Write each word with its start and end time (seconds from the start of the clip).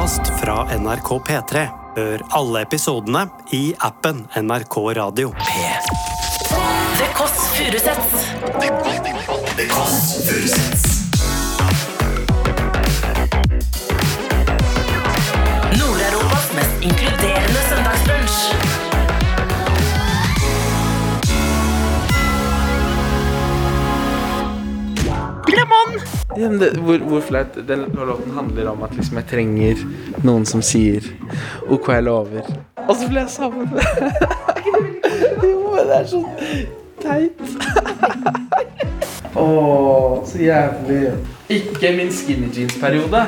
podkast 0.00 0.40
fra 0.40 0.64
NRK 0.78 1.08
P3. 1.28 1.66
Hør 1.96 2.22
alle 2.32 2.62
episodene 2.64 3.26
i 3.52 3.74
appen 3.84 4.22
NRK 4.36 4.76
Radio. 4.96 5.32
The 6.96 7.08
Kåss 7.12 7.50
Furuseths. 7.56 8.24
Nord-Europas 15.76 16.52
mest 16.56 16.82
inkluderende 16.82 17.39
Ja, 26.38 26.48
det, 26.48 26.70
hvor, 26.78 26.98
hvor 26.98 27.20
flaut 27.20 27.56
Den 27.68 27.80
låten 27.94 28.30
handler 28.36 28.68
om 28.70 28.82
at 28.86 28.94
liksom 28.94 29.16
jeg 29.18 29.26
trenger 29.30 29.80
noen 30.22 30.46
som 30.46 30.62
sier 30.62 31.02
OK, 31.68 31.88
jeg 31.90 32.06
lover. 32.06 32.46
Og 32.86 32.94
så 32.96 33.08
blir 33.08 33.24
jeg 33.24 33.30
sammen 33.34 33.70
med 33.72 33.82
Jo, 35.50 35.72
men 35.74 35.88
det 35.90 35.96
er 35.96 36.06
så 36.10 36.22
teit. 37.00 37.40
Å, 39.40 39.46
så 40.26 40.40
jævlig. 40.42 41.12
Ikke 41.50 41.92
min 41.96 42.10
skinny 42.14 42.50
jeans-periode. 42.54 43.24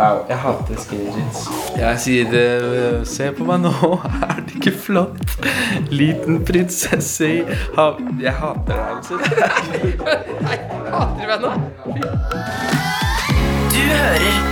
Wow, 0.00 0.24
jeg 0.28 0.38
hater 0.38 0.76
skinny 0.80 1.10
jeans. 1.12 1.40
Jeg 1.76 1.98
sier 2.00 2.36
eh, 2.38 3.02
Se 3.04 3.26
på 3.36 3.44
meg 3.44 3.60
nå, 3.66 3.72
er 4.30 4.38
det 4.46 4.54
ikke 4.56 4.72
flott? 4.86 5.34
Liten 5.92 6.40
prinsesse 6.48 7.28
i 7.28 7.42
hav... 7.76 8.00
Jeg 8.22 8.32
hater 8.38 8.72
deg, 8.72 8.80
Else. 8.96 9.14
Hater 10.94 11.20
du 11.20 11.26
meg 11.26 11.44
nå? 11.44 11.52
Du 13.74 13.84
hører. 13.92 14.49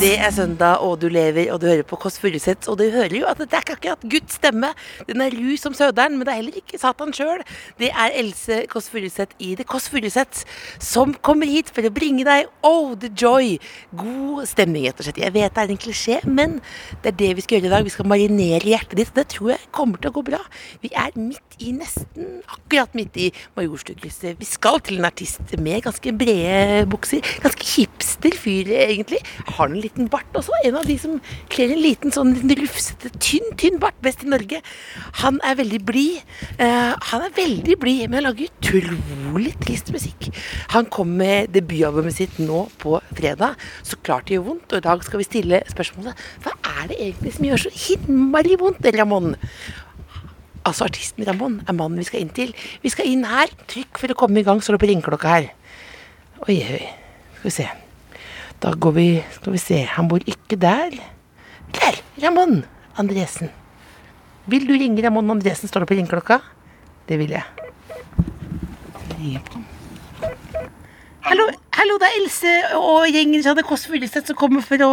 Det 0.00 0.14
er 0.16 0.30
søndag, 0.32 0.80
og 0.80 0.94
du 1.02 1.10
lever, 1.12 1.50
og 1.52 1.58
du 1.60 1.66
hører 1.68 1.84
på 1.84 1.98
Kåss 2.00 2.14
Furuseths. 2.22 2.70
Og 2.72 2.78
du 2.80 2.86
hører 2.88 3.12
jo 3.18 3.26
at 3.28 3.36
det 3.36 3.52
er 3.52 3.60
ikke 3.60 3.74
akkurat 3.76 4.04
Guds 4.08 4.38
stemme. 4.38 4.70
Den 5.04 5.20
er 5.20 5.34
ru 5.36 5.50
som 5.60 5.74
søderen, 5.76 6.16
men 6.16 6.24
det 6.24 6.32
er 6.32 6.38
heller 6.38 6.56
ikke 6.56 6.80
Satan 6.80 7.12
sjøl. 7.12 7.42
Det 7.76 7.90
er 7.92 8.16
Else 8.16 8.62
Kåss 8.72 8.88
Furuseth 8.88 9.36
i 9.44 9.50
The 9.58 9.66
Kåss 9.68 9.90
Furuseths 9.92 10.46
som 10.80 11.12
kommer 11.20 11.50
hit 11.52 11.68
for 11.68 11.84
å 11.84 11.92
bringe 11.92 12.24
deg 12.24 12.48
oh, 12.64 12.94
the 12.96 13.10
joy. 13.12 13.58
God 13.92 14.48
stemning, 14.48 14.86
rett 14.88 15.02
og 15.02 15.06
slett. 15.10 15.20
Jeg 15.20 15.34
vet 15.36 15.52
det 15.58 15.66
er 15.66 15.74
en 15.74 15.82
klisjé, 15.84 16.16
men 16.24 16.56
det 17.04 17.12
er 17.12 17.18
det 17.20 17.30
vi 17.36 17.44
skal 17.44 17.58
gjøre 17.58 17.68
i 17.68 17.74
dag. 17.74 17.86
Vi 17.90 17.94
skal 17.94 18.08
marinere 18.08 18.72
hjertet 18.72 19.02
ditt. 19.02 19.12
Det 19.20 19.26
tror 19.36 19.52
jeg 19.52 19.70
kommer 19.76 20.00
til 20.00 20.14
å 20.14 20.16
gå 20.16 20.24
bra. 20.30 20.40
Vi 20.80 20.94
er 20.96 21.12
midt 21.20 21.60
i 21.60 21.74
nesten 21.76 22.40
akkurat 22.48 22.96
midt 22.96 23.20
i 23.20 23.28
Majorstukrysset. 23.60 24.40
Vi 24.40 24.48
skal 24.48 24.80
til 24.80 24.96
en 24.96 25.10
artist 25.12 25.54
med 25.60 25.84
ganske 25.84 26.16
brede 26.24 26.88
bukser. 26.88 27.20
Ganske 27.44 27.68
hipster 27.74 28.40
fyr, 28.40 28.72
egentlig. 28.86 29.20
Har 29.56 29.68
en 29.68 29.80
liten 29.80 30.08
bart 30.12 30.38
også. 30.38 30.54
En 30.64 30.78
av 30.80 30.86
de 30.88 30.96
som 31.00 31.18
kler 31.52 31.74
en 31.74 31.82
liten 31.82 32.14
sånn 32.14 32.34
rufsete, 32.60 33.12
tynn, 33.18 33.52
tynn 33.60 33.80
bart. 33.82 33.98
Best 34.04 34.24
i 34.24 34.30
Norge. 34.30 34.62
Han 35.20 35.40
er 35.46 35.58
veldig 35.58 35.80
blid. 35.88 36.22
Uh, 36.60 36.96
han 37.10 37.26
er 37.26 37.36
veldig 37.36 37.76
blid, 37.80 38.06
men 38.08 38.20
han 38.20 38.28
lager 38.30 38.48
utrolig 38.48 39.54
trist 39.60 39.92
musikk. 39.94 40.30
Han 40.74 40.88
kom 40.92 41.12
med 41.20 41.52
debutalbumet 41.56 42.16
sitt 42.16 42.40
nå 42.40 42.64
på 42.80 42.96
fredag. 43.12 43.60
Så 43.86 44.00
klart 44.00 44.28
det 44.28 44.38
gjør 44.38 44.48
vondt. 44.52 44.72
Og 44.72 44.80
i 44.80 44.86
dag 44.88 45.04
skal 45.06 45.22
vi 45.22 45.28
stille 45.28 45.62
spørsmålet 45.70 46.26
Hva 46.44 46.56
er 46.80 46.90
det 46.90 46.98
egentlig 47.00 47.36
som 47.36 47.46
gjør 47.48 47.64
så 47.66 47.74
himmelig 47.74 48.58
vondt, 48.62 48.90
Ramón? 48.96 49.34
Altså 50.66 50.84
artisten 50.84 51.24
Ramón 51.24 51.60
er 51.66 51.76
mannen 51.76 52.00
vi 52.00 52.08
skal 52.08 52.24
inn 52.24 52.32
til. 52.36 52.52
Vi 52.82 52.92
skal 52.92 53.08
inn 53.08 53.24
her. 53.28 53.52
Trykk 53.70 54.00
for 54.02 54.12
å 54.12 54.18
komme 54.24 54.42
i 54.42 54.46
gang, 54.46 54.60
står 54.62 54.76
det 54.76 54.84
på 54.84 54.90
ringeklokka 54.92 55.36
her. 55.36 55.52
Oi, 56.46 56.56
oi. 56.56 56.84
Skal 57.40 57.48
vi 57.48 57.56
se. 57.56 57.70
Da 58.60 58.74
går 58.76 58.92
vi 58.92 59.08
Skal 59.32 59.52
vi 59.52 59.58
se. 59.58 59.80
Han 59.96 60.08
bor 60.08 60.20
ikke 60.26 60.56
der. 60.60 60.92
Der! 61.72 61.96
Ramón 62.20 62.64
Andresen. 62.98 63.48
Vil 64.46 64.66
du 64.68 64.72
ringe 64.72 65.02
Ramón 65.02 65.30
Andresen, 65.30 65.68
står 65.68 65.84
det 65.84 65.88
på 65.88 65.94
ringeklokka. 65.94 66.40
Det 67.08 67.18
vil 67.18 67.30
jeg. 67.30 67.44
Hallo, 71.20 71.44
hallo, 71.76 71.96
det 72.00 72.08
er 72.08 72.16
Else 72.18 72.52
og 72.76 73.08
gjengen 73.12 73.42
The 73.44 73.62
Kåss 73.62 73.86
Furuseth 73.86 74.26
som 74.26 74.36
kommer 74.36 74.64
for 74.64 74.82
å 74.84 74.92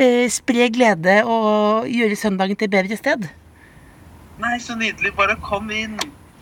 eh, 0.00 0.24
spre 0.32 0.68
glede 0.72 1.20
og 1.24 1.88
gjøre 1.88 2.16
søndagen 2.16 2.56
til 2.56 2.68
et 2.68 2.74
bedre 2.76 2.96
sted. 2.96 3.28
Nei, 4.40 4.56
så 4.62 4.76
nydelig. 4.78 5.12
Bare 5.16 5.36
kom 5.44 5.70
inn. 5.70 5.98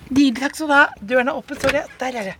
Nydelig, 0.08 0.38
takk 0.40 0.54
skal 0.54 0.70
du 0.70 0.74
ha. 0.76 0.84
Døren 1.02 1.32
er 1.32 1.38
åpen, 1.38 1.58
står 1.58 1.78
det. 1.80 1.84
Der 2.00 2.20
er 2.22 2.30
det. 2.30 2.36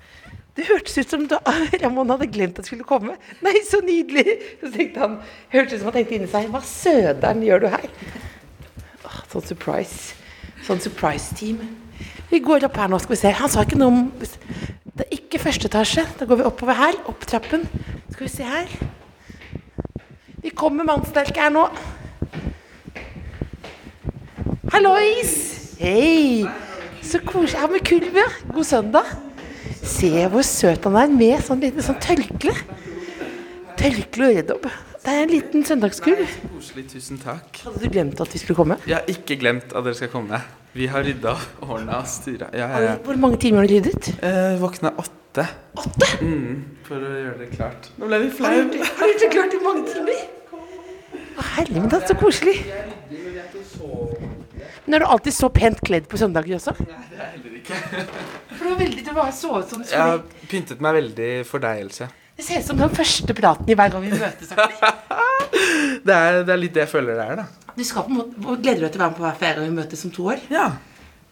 Det 0.57 0.65
hørtes 0.71 0.97
ut 0.97 1.11
som 1.13 1.27
da 1.29 1.39
Ramón 1.83 2.09
hadde 2.15 2.29
glemt 2.33 2.59
at 2.61 2.69
skulle 2.69 2.87
komme. 2.89 3.19
Nei, 3.45 3.59
så 3.69 3.83
nydelig! 3.85 4.39
Så 4.63 4.71
tenkte 4.73 5.03
han, 5.03 5.19
hørtes 5.53 5.77
ut 5.77 5.83
som 5.83 5.91
han 5.91 5.99
tenkte 5.99 6.17
inni 6.17 6.31
seg 6.33 6.49
Hva 6.53 6.63
søderen 6.65 7.43
gjør 7.45 7.67
du 7.67 7.69
her? 7.75 7.91
Åh, 9.05 9.19
sånn 9.33 9.45
surprise. 9.51 10.17
Sånn 10.67 10.81
surprise-team. 10.83 11.61
Vi 12.31 12.41
går 12.43 12.65
opp 12.67 12.79
her 12.81 12.89
nå, 12.91 12.99
skal 13.03 13.15
vi 13.15 13.21
se. 13.21 13.35
Han 13.39 13.53
sa 13.53 13.67
ikke 13.67 13.79
noe 13.79 13.93
om 13.93 14.01
Det 14.17 15.05
er 15.05 15.13
ikke 15.15 15.43
første 15.45 15.69
etasje. 15.69 16.07
Da 16.19 16.27
går 16.29 16.41
vi 16.41 16.49
oppover 16.49 16.81
her. 16.81 16.97
Opp 17.11 17.29
trappen. 17.29 17.69
Skal 18.15 18.25
vi 18.25 18.33
se 18.33 18.49
her. 18.49 18.73
Vi 20.43 20.55
kommer 20.57 20.89
mannsterke 20.89 21.43
her 21.43 21.53
nå. 21.53 21.69
Hallois! 24.73 25.37
Hei! 25.79 26.49
Så 27.05 27.21
koselig. 27.23 27.61
Ja, 27.61 27.69
med 27.71 27.87
kulv, 27.87 28.17
ja. 28.17 28.27
God 28.51 28.67
søndag. 28.67 29.26
Se 29.87 30.11
hvor 30.33 30.43
søt 30.43 30.85
han 30.89 30.97
er 30.99 31.13
med 31.15 31.43
sånn 31.47 31.63
liten 31.63 31.85
sånn 31.85 31.99
tørkle. 32.03 32.53
Tørkle 33.79 34.27
og 34.27 34.33
øredobb. 34.35 34.69
Det 35.07 35.13
er 35.15 35.23
en 35.23 35.31
liten 35.31 35.63
søndagskurv. 35.63 36.33
Koselig, 36.57 36.89
tusen 36.91 37.21
takk. 37.23 37.61
Hadde 37.63 37.79
du 37.85 37.93
glemt 37.95 38.19
at 38.23 38.33
vi 38.35 38.41
skulle 38.43 38.59
komme? 38.59 38.81
Jeg 38.91 38.99
har 38.99 39.13
ikke 39.13 39.37
glemt 39.39 39.71
at 39.71 39.87
dere 39.87 39.95
skal 39.95 40.11
komme. 40.11 40.41
Vi 40.77 40.89
har 40.91 41.07
rydda, 41.07 41.37
ordna 41.63 42.01
styra. 42.11 42.51
Ja, 42.53 42.67
ja, 42.73 42.81
ja. 42.83 42.97
Hvor 43.07 43.21
mange 43.23 43.39
timer 43.45 43.63
har 43.63 43.71
du 43.71 43.77
ryddet? 43.77 44.11
Eh, 44.27 44.57
våkna 44.61 44.91
åtte. 44.99 45.47
Åtte? 45.79 46.11
Mm, 46.19 46.65
for 46.89 47.07
å 47.07 47.13
gjøre 47.21 47.39
det 47.45 47.53
klart. 47.55 47.87
Nå 48.01 48.11
ble 48.11 48.25
vi 48.25 48.33
flaue. 48.41 48.67
flau. 48.67 48.91
har 48.99 49.07
du 49.07 49.13
gjort 49.15 49.23
det 49.23 49.31
klart 49.37 49.55
i 49.55 49.63
mange 49.63 49.87
timer? 49.95 50.27
Å, 51.37 51.47
er 51.63 52.07
så 52.11 52.19
koselig. 52.19 52.59
Men 54.87 54.95
er 54.95 55.03
du 55.03 55.07
alltid 55.11 55.35
så 55.35 55.49
pent 55.51 55.81
kledd 55.83 56.07
på 56.11 56.19
søndager 56.21 56.57
også? 56.61 56.75
Nei, 56.79 56.99
det 57.11 57.19
er 57.19 57.33
heller 57.33 57.57
ikke. 57.59 57.81
For 58.53 58.63
du 58.63 58.69
var 58.71 58.79
veldig, 58.85 59.03
du 59.09 59.11
har 59.17 59.33
sovet 59.35 59.69
som 59.73 59.83
du 59.83 59.89
Jeg 59.91 59.99
har 59.99 60.19
skulle. 60.21 60.49
pyntet 60.53 60.81
meg 60.87 60.95
veldig 61.01 61.31
for 61.49 61.59
deg, 61.65 61.81
Else. 61.87 62.09
Det 62.37 62.45
ser 62.45 62.61
ut 62.61 62.67
som 62.69 62.77
den 62.79 62.91
første 62.95 63.35
praten 63.35 63.71
i 63.73 63.75
hver 63.79 63.91
gang 63.95 64.03
vi 64.05 64.13
møtes. 64.13 64.53
Det 66.07 66.15
er, 66.15 66.43
det 66.47 66.53
er 66.53 66.59
litt 66.61 66.75
det 66.77 66.83
jeg 66.85 66.91
føler 66.91 67.17
det 67.19 67.25
er, 67.25 67.39
da. 67.41 67.73
Du 67.77 67.83
skal 67.85 68.05
på 68.07 68.13
en 68.13 68.19
måte, 68.21 68.41
hvor 68.45 68.59
Gleder 68.63 68.83
du 68.83 68.85
deg 68.87 68.93
til 68.95 69.01
å 69.01 69.03
være 69.03 69.11
med 69.13 69.19
på 69.19 69.25
hver 69.25 69.39
ferie 69.41 69.63
vi 69.65 69.75
møtes 69.75 70.05
om 70.07 70.13
to 70.15 70.27
år? 70.33 70.43
Ja, 70.53 70.67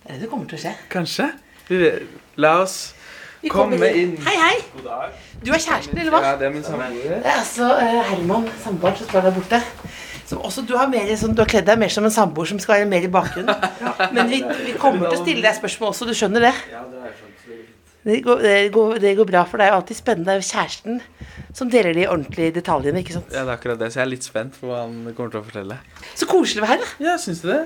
Det 0.02 0.08
er 0.10 0.14
det 0.16 0.22
det 0.24 0.30
kommer 0.32 0.48
til 0.50 0.58
å 0.58 0.62
skje. 0.64 0.72
kanskje. 0.90 1.26
Vi- 1.68 2.06
La 2.42 2.50
oss 2.62 2.94
Vi 3.42 3.48
komme 3.52 3.76
inn. 3.94 4.16
Hei, 4.24 4.34
hei. 4.40 4.56
Du 5.44 5.52
er 5.52 5.60
kjæresten, 5.60 5.98
eller 6.00 6.10
hva? 6.14 6.22
Ja, 6.24 6.32
det 6.40 6.46
er 6.48 6.50
min 6.56 6.64
samboer. 6.64 6.90
Det 6.90 7.20
er 7.26 7.38
altså 7.38 7.68
eh, 7.78 8.02
Herman, 8.10 8.48
samboeren, 8.64 8.96
som 8.98 9.06
står 9.12 9.28
der 9.28 9.36
borte. 9.36 9.60
Som 10.28 10.40
også, 10.40 10.64
du, 10.64 10.72
har 10.78 10.88
mer, 10.88 11.10
sånn, 11.20 11.34
du 11.36 11.42
har 11.42 11.50
kledd 11.50 11.66
deg 11.68 11.80
mer 11.80 11.92
som 11.92 12.06
en 12.08 12.12
samboer 12.14 12.48
som 12.48 12.60
skal 12.62 12.78
være 12.78 12.88
mer 12.88 13.04
i 13.04 13.12
bakgrunnen. 13.12 13.66
Men 14.16 14.30
vi, 14.30 14.40
vi 14.64 14.74
kommer 14.80 15.10
til 15.10 15.18
å 15.18 15.22
stille 15.22 15.44
deg 15.44 15.58
spørsmål 15.58 15.92
også, 15.92 16.08
du 16.08 16.14
skjønner 16.16 16.48
det? 16.48 16.54
Ja, 16.72 16.84
Det 18.04 18.18
går, 18.24 18.40
det, 18.44 18.56
går, 18.72 18.98
det 19.00 19.14
går 19.16 19.28
bra, 19.28 19.44
for 19.48 19.60
det 19.60 19.66
er 19.66 19.72
jo 19.72 19.78
alltid 19.80 19.96
spennende. 19.96 20.28
Det 20.28 20.34
er 20.34 20.40
jo 20.42 20.48
kjæresten 20.50 20.98
som 21.56 21.70
deler 21.72 21.96
de 21.96 22.08
ordentlige 22.08 22.52
detaljene. 22.58 23.00
ikke 23.00 23.16
sant? 23.16 23.30
Ja, 23.32 23.44
det 23.44 23.52
er 23.52 23.56
akkurat 23.58 23.80
det, 23.80 23.92
så 23.92 24.00
jeg 24.00 24.06
er 24.06 24.12
litt 24.12 24.26
spent 24.26 24.58
på 24.60 24.68
hva 24.68 24.82
han 24.82 24.98
kommer 25.16 25.32
til 25.32 25.40
å 25.40 25.46
fortelle. 25.46 25.78
Så 26.12 26.28
koselig 26.28 26.60
det 26.60 26.66
var 26.66 26.74
her, 26.74 26.84
da. 26.84 26.90
Ja, 27.06 27.16
syns 27.20 27.40
du 27.44 27.48
det? 27.52 27.62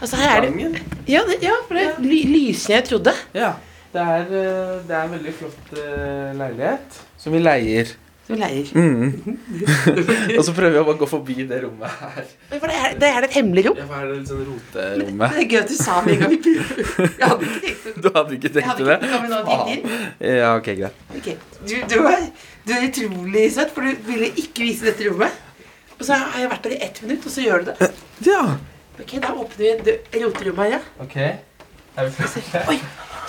Altså, 0.00 0.18
her 0.20 0.38
er 0.38 0.48
det, 0.48 0.84
ja, 1.08 1.20
det, 1.28 1.36
ja, 1.44 1.54
for 1.68 1.78
det 1.78 1.84
er 1.86 2.00
ly, 2.04 2.22
lysere 2.28 2.74
enn 2.74 2.80
jeg 2.80 2.88
trodde. 2.90 3.14
Ja. 3.36 3.54
Det 3.94 4.02
er, 4.02 4.24
eh, 4.26 4.70
det 4.88 4.94
er 4.96 5.04
en 5.04 5.12
veldig 5.14 5.32
flott 5.38 5.76
eh, 5.78 6.32
leilighet 6.34 6.96
som 7.22 7.36
vi 7.36 7.42
leier. 7.44 7.92
Som 8.24 8.38
leier. 8.40 8.68
Mm. 8.72 9.36
og 10.38 10.44
så 10.46 10.52
prøver 10.56 10.72
vi 10.72 10.78
å 10.80 10.84
bare 10.86 10.96
gå 11.02 11.08
forbi 11.10 11.44
det 11.44 11.58
rommet 11.66 11.96
her. 12.00 12.28
For 12.54 12.70
det 12.70 12.76
er, 12.78 12.94
det 13.02 13.10
er 13.10 13.26
et 13.26 13.34
hemmelig 13.36 13.66
rom. 13.66 13.76
Ja, 13.76 13.84
hva 13.90 13.98
er 14.00 14.06
det 14.08 14.14
litt 14.22 14.30
sånn 14.30 14.60
Det 14.72 14.84
er 15.28 15.48
gøy 15.50 15.58
at 15.60 15.68
du 15.68 15.74
sa 15.76 15.98
det 16.06 16.14
en 16.14 16.22
gang. 16.22 16.36
Jeg 16.40 17.28
hadde 17.28 17.50
ikke 17.50 17.74
tenkt 17.74 17.84
det. 17.84 17.94
Du 18.00 18.08
hadde 18.14 18.38
ikke 18.38 18.52
tenkt 18.54 18.80
det? 18.88 18.96
Ja, 20.30 20.54
ok, 20.54 20.70
greit. 20.78 21.02
Okay. 21.18 21.36
Du, 21.68 21.74
du, 21.92 21.98
er, 22.08 22.24
du 22.64 22.72
er 22.78 22.86
utrolig 22.88 23.44
søt, 23.58 23.74
for 23.76 23.84
du 23.84 24.08
ville 24.08 24.30
ikke 24.40 24.70
vise 24.70 24.88
dette 24.88 25.10
rommet. 25.10 25.42
Og 25.98 26.06
så 26.08 26.16
har 26.16 26.40
jeg 26.40 26.52
vært 26.54 26.64
der 26.64 26.76
i 26.78 26.80
ett 26.88 27.02
minutt, 27.04 27.28
og 27.28 27.36
så 27.36 27.44
gjør 27.44 27.66
du 27.66 27.70
det. 27.74 27.90
Ja. 28.24 28.40
Ok, 28.94 29.14
Da 29.20 29.34
åpner 29.36 29.84
vi 29.84 30.24
roterommet 30.24 30.64
her, 30.64 30.78
ja. 30.78 30.80
Ok. 31.04 31.20
Er 32.00 32.08
vi? 32.08 32.42
Oi! 32.72 32.80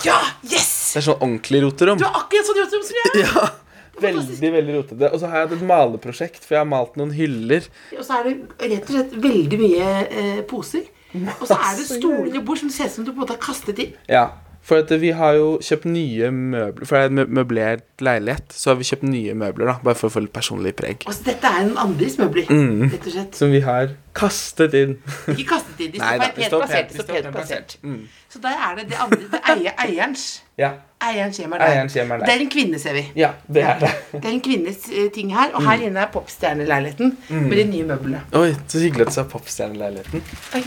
Ja! 0.08 0.16
Yes! 0.48 0.72
Det 0.94 1.02
er 1.02 1.08
sånn 1.10 1.20
ordentlig 1.20 1.62
roterom. 1.66 2.00
Du 2.00 2.08
har 2.08 2.16
akkurat 2.24 2.48
sånn 2.48 2.60
roterom 2.64 2.88
som 2.88 3.00
jeg 3.02 3.28
har. 3.28 3.44
Ja. 3.44 3.65
Veldig, 4.02 4.50
veldig 4.58 4.74
rotete. 4.76 5.10
Og 5.12 5.20
så 5.20 5.30
har 5.30 5.40
jeg 5.40 5.48
hatt 5.48 5.56
et 5.56 5.66
maleprosjekt, 5.70 6.42
for 6.44 6.56
jeg 6.56 6.62
har 6.62 6.68
malt 6.68 6.98
noen 7.00 7.14
hyller. 7.16 7.68
Og 7.96 8.04
så 8.04 8.20
er 8.20 8.28
det 8.28 8.34
rett 8.74 8.90
og 8.90 8.96
slett 8.98 9.16
veldig 9.26 9.60
mye 9.62 9.92
eh, 10.04 10.42
poser. 10.50 10.84
Og 11.16 11.46
så 11.48 11.56
er 11.56 11.78
det 11.78 11.86
stoler 11.88 12.42
bord 12.44 12.60
som 12.60 12.72
ser 12.72 12.90
ut 12.90 12.98
som 12.98 13.06
du 13.06 13.12
på 13.12 13.16
en 13.16 13.22
måte 13.24 13.36
har 13.36 13.42
kastet 13.42 13.80
inn. 13.80 13.94
Ja, 14.10 14.26
For 14.66 14.80
at 14.82 14.90
vi 14.98 15.12
har 15.14 15.36
jo 15.38 15.50
kjøpt 15.62 15.84
nye 15.86 16.26
møbler 16.34 16.86
For 16.90 16.96
det 16.98 17.04
er 17.04 17.12
en 17.26 17.34
møblert 17.38 17.84
leilighet, 18.02 18.50
så 18.50 18.72
har 18.72 18.78
vi 18.80 18.86
kjøpt 18.88 19.04
nye 19.06 19.34
møbler, 19.38 19.68
da. 19.70 19.74
Bare 19.86 19.94
for 19.94 20.10
å 20.10 20.14
få 20.16 20.24
litt 20.24 20.32
personlig 20.34 20.72
preg. 20.76 21.04
Altså, 21.06 21.22
dette 21.28 21.46
er 21.46 21.60
en 21.68 21.76
andres 21.78 22.18
møbler, 22.18 22.48
Mm. 22.50 22.88
rett 22.90 23.06
og 23.06 23.12
slett. 23.14 23.38
Som 23.38 23.52
vi 23.54 23.60
har 23.62 23.94
kastet 24.16 24.74
inn. 24.74 24.96
Ikke 25.30 25.46
kastet 25.52 25.80
inn, 25.86 25.92
de 25.94 26.00
står 26.02 26.18
pent 26.18 26.50
plassert. 26.50 26.90
de 26.90 26.98
står 26.98 27.14
pent 27.22 27.30
plassert. 27.36 27.76
Mm. 27.86 28.02
Så 28.32 28.42
der 28.42 28.58
er 28.66 28.74
det 28.80 28.88
det 28.90 28.98
andre, 29.06 29.22
det 29.32 29.40
eier, 29.54 29.72
eierens. 29.86 30.26
Ja. 30.58 30.72
Eierens 31.00 31.38
hjem 31.38 31.52
er 31.52 31.58
der. 31.62 31.66
Eierens 31.70 31.94
hjem 31.94 32.10
er 32.10 32.18
der. 32.18 32.26
Det 32.26 32.34
er 32.34 32.40
en 32.40 32.50
kvinne, 32.50 32.78
ser 32.82 32.92
vi. 32.98 33.06
ja, 33.16 33.30
det 33.52 33.62
er 33.62 33.78
det. 33.78 33.90
Det 34.12 34.24
er 34.24 34.32
en 34.34 34.40
kvinnes 34.40 34.88
eh, 34.90 35.08
ting 35.14 35.30
her, 35.36 35.50
og 35.54 35.62
her 35.62 35.86
inne 35.86 36.00
er 36.00 36.10
popstjerneleiligheten 36.12 37.16
med 37.30 37.56
de 37.56 37.64
nye 37.70 37.84
møblene. 37.84 38.22
Oi, 38.34 38.54
så 38.66 38.80
hyggelig 38.82 39.06
at 39.06 39.14
du 39.14 39.18
sa 39.20 39.24
popstjerneleiligheten. 39.30 40.22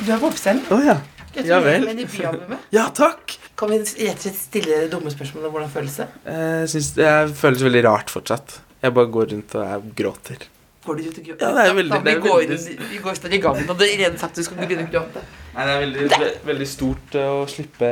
Du 0.05 0.11
er 0.13 0.19
popstjerne. 0.23 0.61
Oh, 0.71 0.79
ja. 0.85 0.97
Ja 1.35 1.41
Gratulerer 1.43 1.65
vel. 1.65 1.85
med 1.85 1.97
debutalbumet. 2.03 2.59
Ja, 2.73 2.87
takk. 2.95 3.35
Kan 3.59 3.69
vi 3.69 3.77
rett 3.83 4.15
og 4.15 4.23
slett 4.23 4.39
stille 4.39 4.79
det 4.85 4.91
dumme 4.91 5.11
spørsmålet 5.13 5.51
hvordan 5.53 5.69
føles 5.73 5.97
det? 6.01 6.07
Jeg 6.25 6.69
synes 6.73 6.87
det 6.95 7.11
føles 7.37 7.61
veldig 7.67 7.83
rart 7.85 8.09
fortsatt. 8.13 8.59
Jeg 8.81 8.93
bare 8.95 9.11
går 9.11 9.27
rundt 9.33 9.55
og 9.59 9.65
jeg 9.67 9.91
gråter. 9.99 10.45
Går 10.85 10.95
du 10.95 11.03
ut 11.03 11.17
og 11.19 11.25
gråter? 11.27 11.43
Ja, 11.43 11.51
det 11.57 11.65
er 11.69 11.73
veldig- 11.75 11.91
Da, 11.91 11.99
det 11.99 12.13
er 12.13 12.21
vi, 12.21 12.29
går, 12.29 12.39
veldig- 12.49 12.89
vi 12.91 12.97
går 13.03 13.13
snart 13.19 13.33
i 13.33 13.37
gangen, 13.43 13.69
Og 13.69 13.77
det 13.79 13.89
allerede 13.93 14.17
sagt 14.19 14.31
at 14.31 14.35
du 14.35 14.43
skal 14.43 14.57
begynne 14.57 14.87
å 14.87 14.91
gråte. 14.93 15.21
Nei, 15.55 15.65
det 15.65 15.73
er 15.75 15.79
veldig, 15.85 16.09
ve 16.19 16.29
veldig 16.53 16.67
stort 16.67 17.15
eh, 17.15 17.29
å 17.35 17.45
slippe 17.47 17.91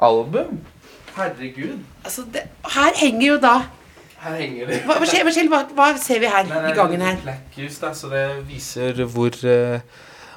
album. 0.00 0.58
Herregud. 1.14 1.78
Altså, 2.04 2.24
det, 2.32 2.42
her 2.74 2.92
henger 2.96 3.26
jo 3.26 3.38
da 3.42 3.54
Her 4.18 4.34
henger 4.40 4.66
det. 4.66 4.80
Hva, 4.86 4.96
hva, 4.98 5.06
skjer, 5.06 5.22
hva, 5.26 5.30
skjer, 5.34 5.48
hva, 5.52 5.60
hva 5.78 5.88
ser 6.02 6.18
vi 6.18 6.26
her 6.26 6.44
i 6.48 6.74
gangen 6.74 7.00
her? 7.06 7.16
Blackhus, 7.22 7.78
da, 7.78 7.92
så 7.94 8.08
det 8.10 8.24
viser 8.48 9.04
hvor 9.06 9.30
eh, 9.46 9.80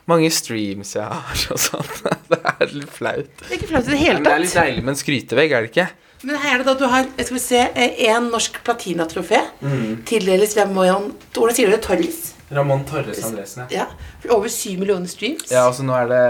mange 0.10 0.30
streams 0.34 0.96
jeg 0.96 1.06
har 1.06 1.44
og 1.54 1.60
sånn. 1.62 1.92
Det 2.32 2.40
er 2.42 2.72
litt 2.74 2.90
flaut. 2.94 3.30
Det 3.42 3.50
er 3.50 3.58
ikke 3.60 3.70
flaut 3.74 3.86
i 3.86 3.92
det 3.92 3.98
Men 3.98 4.02
hele 4.06 4.24
det 4.26 4.32
er 4.34 4.44
litt 4.46 4.56
deilig 4.58 4.84
med 4.86 4.94
en 4.96 5.00
skrytevegg, 5.02 5.52
er 5.58 5.66
det 5.68 5.72
ikke? 5.74 5.88
Men 6.24 6.38
her 6.38 6.54
er 6.54 6.62
det 6.62 6.68
da 6.70 6.74
du 6.78 6.84
har 6.92 7.08
skal 7.18 7.34
vi 7.38 7.42
se, 7.42 7.62
én 8.06 8.28
norsk 8.30 8.60
platinatrofé. 8.66 9.40
Mm. 9.62 10.04
Tildeles 10.06 10.54
Ramón 10.58 11.12
Hvordan 11.34 11.58
sier 11.58 11.72
du 11.72 11.76
det? 11.76 11.82
Torres? 11.86 12.20
Ramón 12.52 12.84
Torres 12.90 13.22
Andresen, 13.26 13.64
ja. 13.72 13.86
Ja. 14.24 14.34
Over 14.36 14.52
syv 14.52 14.84
millioner 14.84 15.10
streams. 15.10 15.48
Ja, 15.50 15.64
altså 15.70 15.86
nå 15.88 15.96
er 15.98 16.10
det 16.12 16.24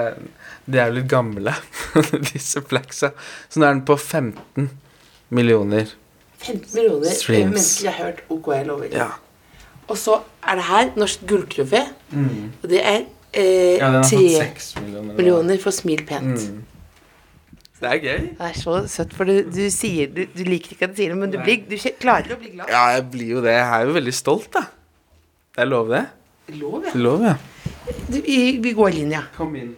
De 0.72 0.78
er 0.80 0.92
jo 0.92 1.00
litt 1.00 1.10
gamle, 1.12 1.56
disse 2.32 2.62
flaxa. 2.64 3.12
Så 3.50 3.60
nå 3.60 3.68
er 3.68 3.74
den 3.76 3.84
på 3.88 3.98
15 3.98 4.70
millioner. 5.34 5.90
15 6.42 6.70
millioner 6.76 7.12
Streams. 7.14 7.52
mennesker 7.52 7.92
har 7.92 8.06
hørt 8.06 8.22
OKL 8.32 8.72
over. 8.74 8.88
Ja. 8.96 9.10
Og 9.92 9.98
så 10.00 10.22
er 10.48 10.58
det 10.62 10.68
her 10.70 10.92
Norsk 10.96 11.26
gulltrofé. 11.28 11.82
Og 12.16 12.70
det 12.72 12.80
er 12.86 13.04
eh, 13.34 13.78
ja 13.80 13.88
den 13.92 14.02
har 14.02 14.10
fått 14.10 14.38
6 14.42 14.70
millioner. 14.82 15.16
millioner 15.18 15.62
for 15.64 15.76
Smil 15.76 16.04
pent. 16.08 16.46
Mm. 16.52 16.64
Det 17.82 17.90
er 17.90 17.98
gøy. 17.98 18.26
Det 18.38 18.48
er 18.48 18.58
så 18.62 18.76
søtt, 18.92 19.14
for 19.18 19.26
du, 19.26 19.40
du 19.50 19.64
sier 19.74 20.12
du, 20.14 20.26
du 20.30 20.44
liker 20.46 20.76
ikke 20.76 20.86
at 20.86 20.92
du 20.94 21.00
sier 21.02 21.16
det, 21.16 21.18
men 21.18 21.32
du, 21.34 21.40
blir, 21.42 21.64
du 21.66 21.78
klarer 22.02 22.36
å 22.36 22.38
bli 22.38 22.52
glad. 22.54 22.70
Ja, 22.70 22.84
jeg 22.98 23.08
blir 23.14 23.38
jo 23.38 23.42
det. 23.42 23.56
Jeg 23.58 23.70
er 23.78 23.88
jo 23.90 23.96
veldig 23.98 24.14
stolt, 24.14 24.52
da. 24.54 24.68
Det 25.52 25.64
er 25.66 25.72
lov, 25.72 25.90
det. 25.90 26.04
Lov, 26.62 26.84
ja. 26.86 26.94
Lov, 27.02 27.26
ja. 27.26 27.34
Du, 28.06 28.20
vi, 28.22 28.38
vi 28.62 28.76
går 28.78 29.00
inn, 29.02 29.16
ja. 29.16 29.24
Kom 29.34 29.56
inn. 29.58 29.74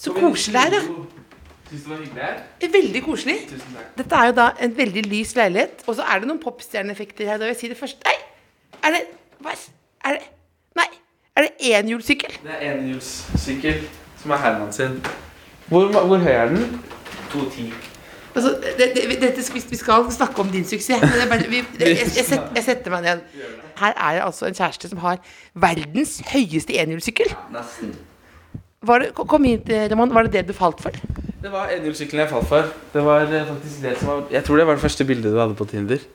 Så 0.00 0.14
koselig 0.16 0.62
her, 0.64 0.72
da. 0.78 0.80
Syns 1.68 1.84
du 1.84 1.90
det 1.90 1.90
var 1.90 2.00
hyggelig 2.00 2.22
her? 2.22 2.40
Er 2.64 2.72
Veldig 2.74 3.02
koselig. 3.04 3.36
Tusen 3.50 3.76
takk. 3.76 3.92
Dette 3.98 4.20
er 4.20 4.30
jo 4.30 4.36
da 4.40 4.48
en 4.64 4.76
veldig 4.76 5.04
lys 5.10 5.34
leilighet, 5.38 5.84
og 5.86 5.98
så 5.98 6.06
er 6.08 6.22
det 6.22 6.28
noen 6.30 6.40
popstjerneeffekter 6.42 7.28
her. 7.28 7.40
Da 7.40 7.46
vil 7.46 7.54
jeg 7.54 7.60
si 7.60 7.70
det 7.72 7.78
først 7.78 8.04
Nei! 8.08 8.16
Er 8.84 8.96
det 8.96 9.02
Hva 9.44 9.54
er 9.54 10.18
det 10.18 10.26
Nei! 10.80 10.88
Er 11.36 11.42
det 11.42 11.50
enhjulssykkel? 11.60 12.36
Det 12.42 12.52
er 12.60 12.76
enhjulssykkel 12.76 13.80
som 14.22 14.30
er 14.30 14.36
Herman 14.36 14.72
sin. 14.72 15.00
Hvor, 15.66 15.88
hvor 15.90 16.16
høy 16.22 16.30
er 16.30 16.48
den? 16.52 16.80
2,10. 17.32 17.72
Altså, 18.34 18.50
det, 18.78 18.86
det, 18.94 19.20
dette, 19.22 19.52
vi 19.54 19.76
skal 19.76 20.10
snakke 20.10 20.40
om 20.42 20.48
din 20.48 20.64
suksess, 20.64 21.02
men 21.02 21.28
bare, 21.30 21.48
vi, 21.50 21.56
jeg, 21.56 21.66
jeg, 21.80 21.98
jeg, 21.98 22.24
setter, 22.26 22.48
jeg 22.54 22.64
setter 22.66 22.90
meg 22.94 23.02
ned. 23.02 23.20
Her 23.78 23.92
er 23.96 24.16
det 24.16 24.22
altså 24.24 24.46
en 24.46 24.54
kjæreste 24.54 24.90
som 24.90 24.98
har 25.02 25.18
verdens 25.54 26.20
høyeste 26.32 26.74
enhjulssykkel. 26.82 27.34
Nesten. 27.54 27.94
Var 28.84 28.98
det, 29.02 29.10
kom 29.14 29.44
hit, 29.48 29.70
Roman. 29.92 30.14
Var 30.14 30.28
det 30.28 30.32
det 30.32 30.48
du 30.48 30.52
falt 30.54 30.82
for? 30.82 30.94
Det 31.42 31.50
var 31.52 31.72
enhjulssykkelen 31.74 32.24
jeg 32.24 32.30
falt 32.30 32.48
for. 32.48 32.70
Det 32.92 33.04
var 33.04 33.26
eh, 33.26 33.46
faktisk 33.48 33.82
det 33.82 33.96
som 33.98 34.08
var 34.08 34.22
Jeg 34.32 34.44
tror 34.44 34.56
det 34.56 34.66
var 34.66 34.78
det 34.78 34.82
første 34.86 35.04
bildet 35.04 35.32
du 35.34 35.40
hadde 35.40 35.58
på 35.58 35.66
Tinder. 35.68 36.06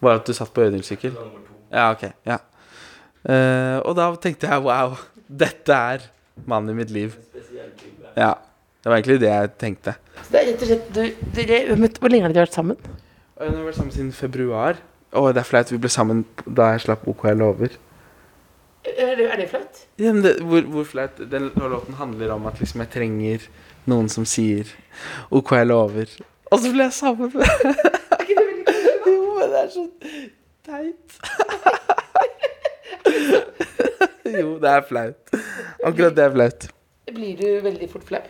Var 0.00 0.18
at 0.18 0.26
du 0.26 0.34
satt 0.34 0.50
på 0.54 0.66
enhjulssykkel. 0.66 1.14
Ja, 1.70 1.90
ok. 1.90 2.08
Ja. 2.26 2.40
Eh, 3.24 3.78
og 3.80 3.94
da 3.96 4.10
tenkte 4.20 4.50
jeg 4.50 4.64
wow, 4.64 4.98
dette 5.28 5.76
er 5.94 6.08
mannen 6.48 6.74
i 6.74 6.80
mitt 6.82 6.92
liv. 6.92 7.16
Ja. 8.16 8.34
Det 8.84 8.90
var 8.90 8.98
egentlig 8.98 9.20
det 9.22 9.30
jeg 9.30 9.52
tenkte. 9.56 9.94
Så 10.18 10.32
det 10.34 10.40
er 10.40 10.50
rett 10.50 10.62
og 10.64 10.68
slett, 10.68 10.88
du, 10.92 11.30
dere, 11.38 11.76
Hvor 11.96 12.12
lenge 12.12 12.26
har 12.26 12.34
dere 12.34 12.44
vært 12.44 12.58
sammen? 12.58 12.76
Vi 13.38 13.46
har 13.48 13.64
vært 13.64 13.78
sammen 13.78 13.94
siden 13.94 14.10
februar. 14.12 14.76
Og 15.16 15.30
det 15.32 15.40
er 15.40 15.48
flaut. 15.48 15.72
Vi 15.72 15.80
ble 15.80 15.88
sammen 15.88 16.20
da 16.44 16.74
jeg 16.74 16.84
slapp 16.84 17.06
OKL 17.08 17.40
over. 17.46 17.72
Er 18.84 19.14
det, 19.16 19.30
er 19.32 19.40
det 19.40 19.48
flaut? 19.48 19.80
Ja, 19.96 20.12
men 20.12 20.20
det, 20.26 20.34
hvor, 20.44 20.66
hvor 20.68 20.84
flaut 20.84 21.22
Den 21.32 21.48
låten 21.56 21.96
handler 21.96 22.34
om 22.34 22.44
at 22.50 22.60
liksom 22.60 22.82
jeg 22.84 22.92
trenger 22.92 23.46
noen 23.88 24.10
som 24.12 24.28
sier 24.28 24.68
OKL 25.32 25.72
over. 25.72 26.12
Og 26.52 26.60
så 26.60 26.74
ble 26.74 26.84
jeg 26.84 26.96
sammen 26.98 27.32
med 27.32 27.48
Jo, 29.08 29.16
men 29.38 29.48
det 29.48 29.64
er 29.64 29.72
så 29.72 29.88
teit. 30.68 31.80
jo, 34.38 34.56
det 34.62 34.70
er 34.70 34.86
flaut. 34.88 35.34
Akkurat 35.84 36.16
det 36.16 36.24
er 36.24 36.32
flaut. 36.34 36.66
Blir 37.14 37.36
du 37.38 37.48
veldig 37.64 37.90
fort 37.92 38.06
flau? 38.08 38.22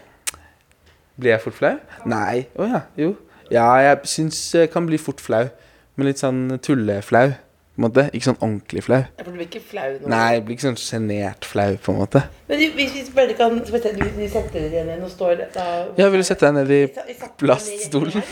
Blir 1.21 1.37
jeg 1.37 1.45
fort 1.45 1.59
flau? 1.61 1.77
Nei. 2.11 2.45
Å 2.59 2.69
ja. 2.69 2.83
Jo. 2.99 3.15
Ja, 3.53 3.69
jeg 3.83 4.09
syns 4.11 4.41
jeg 4.57 4.73
kan 4.73 4.87
bli 4.89 4.99
fort 4.99 5.23
flau. 5.23 5.47
Men 5.95 6.09
litt 6.11 6.23
sånn 6.23 6.47
tulleflau. 6.65 7.35
På 7.75 7.81
en 7.81 7.85
måte. 7.89 8.05
Ikke 8.15 8.29
sånn 8.29 8.39
ordentlig 8.39 8.85
flau. 8.87 9.01
Ja, 9.03 9.23
For 9.25 9.31
du 9.33 9.39
blir 9.39 9.49
ikke 9.49 9.63
flau 9.67 9.97
nå? 9.97 10.11
Nei, 10.11 10.27
jeg 10.37 10.45
blir 10.47 10.57
ikke 10.59 10.67
sånn 10.69 10.79
sjenert 10.79 11.47
flau, 11.49 11.75
på 11.83 11.95
en 11.95 12.01
måte. 12.03 12.23
Men 12.47 12.61
hvis 12.77 12.93
vi 12.95 13.03
bare 13.17 13.35
kan 13.39 13.57
du, 13.59 13.67
setter 13.67 14.69
deg 14.71 14.85
ned 14.87 15.01
Nå 15.03 15.09
står 15.11 15.41
det 15.41 15.49
da, 15.57 15.67
vil 15.99 16.23
du 16.23 16.27
sette 16.27 16.47
deg 16.47 16.55
ned 16.61 16.71
i 16.71 17.17
plaststolen. 17.43 18.23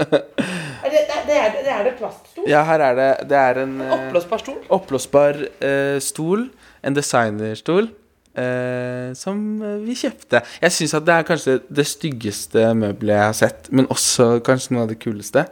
det, 0.90 1.06
det, 1.08 1.22
det, 1.28 1.38
er, 1.38 1.56
det 1.62 1.72
er 1.72 1.82
det 1.88 1.94
plaststol? 1.98 2.44
Ja, 2.50 2.62
her 2.66 2.82
er 2.90 2.98
det 2.98 3.08
Det 3.30 3.38
er 3.38 3.62
en 3.62 3.80
eh, 3.80 3.96
Oppblåsbar 3.96 4.44
stol? 4.44 4.60
oppblåsbar 4.68 5.42
uh, 5.62 5.98
stol. 6.02 6.46
En 6.82 6.96
designerstol. 6.96 7.90
Uh, 8.32 9.12
som 9.12 9.36
eh, 9.60 9.80
vi 9.84 9.94
kjøpte. 9.98 10.40
Jeg 10.62 10.72
syns 10.72 10.94
at 10.96 11.04
det 11.04 11.16
er 11.18 11.26
kanskje 11.28 11.58
det 11.68 11.84
styggeste 11.84 12.70
møbelet 12.78 13.18
jeg 13.18 13.26
har 13.26 13.36
sett, 13.36 13.68
men 13.68 13.90
også 13.92 14.38
kanskje 14.46 14.72
noe 14.72 14.86
av 14.86 14.94
det 14.94 14.96
kuleste. 15.02 15.44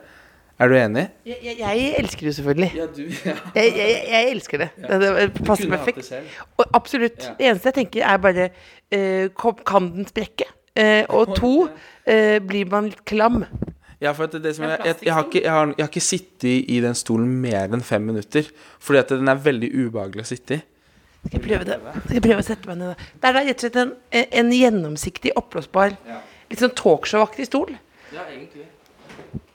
Er 0.60 0.68
du 0.68 0.76
enig? 0.76 1.06
Jeg, 1.24 1.36
jeg, 1.44 1.56
jeg 1.60 1.92
elsker 1.98 2.26
det 2.26 2.34
selvfølgelig. 2.36 2.70
Ja, 2.76 2.86
du 2.96 3.02
ja. 3.02 3.34
Jeg, 3.54 3.76
jeg, 3.76 4.00
jeg 4.12 4.30
elsker 4.30 4.58
det. 4.64 4.68
Det, 4.76 4.98
det 5.00 5.44
passer 5.44 5.70
perfekt. 5.72 6.10
Og 6.56 6.64
absolutt. 6.76 7.24
Ja. 7.24 7.34
Det 7.38 7.46
eneste 7.48 7.70
jeg 7.70 7.76
tenker, 7.78 8.04
er 8.04 8.16
bare 8.20 8.48
uh, 8.96 9.54
Kan 9.64 9.92
den 9.94 10.08
sprekke? 10.08 10.48
Uh, 10.76 11.04
og 11.08 11.32
to, 11.40 11.54
eh, 12.06 12.38
blir 12.44 12.68
man 12.70 12.90
litt 12.92 13.00
klam? 13.08 13.44
Ja, 14.00 14.14
for 14.16 14.24
at 14.24 14.32
det, 14.32 14.40
det 14.46 14.54
som 14.56 14.64
jeg, 14.64 14.80
jeg, 14.88 14.96
jeg, 15.04 15.12
har 15.12 15.26
ikke, 15.26 15.42
jeg, 15.44 15.52
har, 15.52 15.72
jeg 15.74 15.84
har 15.84 15.90
ikke 15.90 16.02
sittet 16.04 16.70
i 16.72 16.80
den 16.80 16.96
stolen 16.96 17.32
mer 17.42 17.68
enn 17.68 17.84
fem 17.84 18.06
minutter. 18.08 18.48
Fordi 18.80 19.02
at 19.02 19.12
den 19.12 19.28
er 19.28 19.42
veldig 19.44 19.68
ubehagelig 19.76 20.24
å 20.24 20.30
sitte 20.30 20.56
i. 20.56 20.60
Skal 21.20 21.36
jeg 21.36 21.44
prøve 21.44 21.66
det? 21.68 21.76
Skal 22.06 22.16
jeg 22.16 22.24
prøve 22.24 22.40
å 22.40 22.46
sette 22.46 22.70
meg 22.70 22.78
ned? 22.80 22.94
da? 22.94 23.08
Det 23.12 23.28
er 23.28 23.36
da 23.36 23.44
rett 23.44 23.58
og 23.58 23.66
slett 23.66 23.78
en, 23.82 23.94
en 24.40 24.52
gjennomsiktig, 24.56 25.34
oppblåsbar, 25.36 25.96
litt 26.48 26.62
sånn 26.64 26.72
talkshow-aktig 26.80 27.48
stol. 27.50 27.74
Ja, 28.14 28.24
egentlig. 28.24 28.64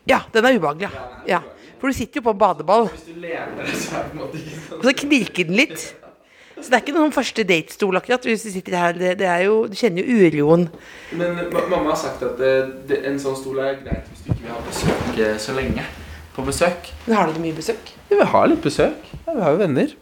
Ja, 0.05 0.21
den 0.35 0.45
er 0.45 0.59
ubehagelig. 0.59 0.91
Ja. 0.93 1.39
ja. 1.39 1.41
For 1.81 1.89
du 1.89 1.97
sitter 1.97 2.21
jo 2.21 2.27
på 2.27 2.35
en 2.35 2.41
badeball, 2.45 2.91
Hvis 2.93 3.07
du 3.09 3.17
lener 3.17 3.65
deg, 3.65 3.73
så 3.81 3.97
er 3.97 4.05
det 4.05 4.11
på 4.11 4.15
en 4.15 4.21
måte 4.21 4.41
ikke 4.43 4.61
sånn. 4.67 4.77
og 4.77 4.85
så 4.85 4.93
knirker 5.01 5.49
den 5.49 5.57
litt. 5.57 5.87
Så 6.55 6.69
det 6.71 6.77
er 6.77 6.83
ikke 6.85 6.95
noen 6.95 7.11
første 7.13 7.43
date-stol, 7.43 7.97
akkurat. 7.99 8.23
Hvis 8.25 8.45
du 8.47 8.51
sitter 8.53 8.77
her, 8.79 8.95
det, 8.95 9.11
det 9.19 9.27
er 9.27 9.43
jo, 9.45 9.65
Du 9.67 9.75
kjenner 9.75 10.05
jo 10.07 10.29
uroen. 10.29 10.69
Men 11.11 11.35
ma 11.51 11.65
mamma 11.67 11.91
har 11.91 11.99
sagt 11.99 12.23
at 12.23 12.39
det, 12.39 12.53
det, 12.89 13.01
en 13.09 13.19
sånn 13.19 13.35
stol 13.39 13.59
er 13.59 13.77
greit 13.83 14.07
hvis 14.11 14.23
du 14.23 14.31
ikke 14.31 14.45
vil 14.45 14.53
ha 14.53 14.61
besøk 14.69 15.19
eh, 15.19 15.37
så 15.41 15.55
lenge. 15.57 15.83
På 16.35 16.45
besøk. 16.47 16.91
Men 17.05 17.17
har 17.19 17.31
du 17.31 17.39
mye 17.43 17.55
besøk? 17.55 17.91
Ja, 18.09 18.19
vi 18.21 18.29
har 18.31 18.49
litt 18.51 18.63
besøk. 18.63 19.11
Ja, 19.25 19.33
vi 19.33 19.41
har 19.43 19.55
jo 19.55 19.61
venner. 19.65 19.95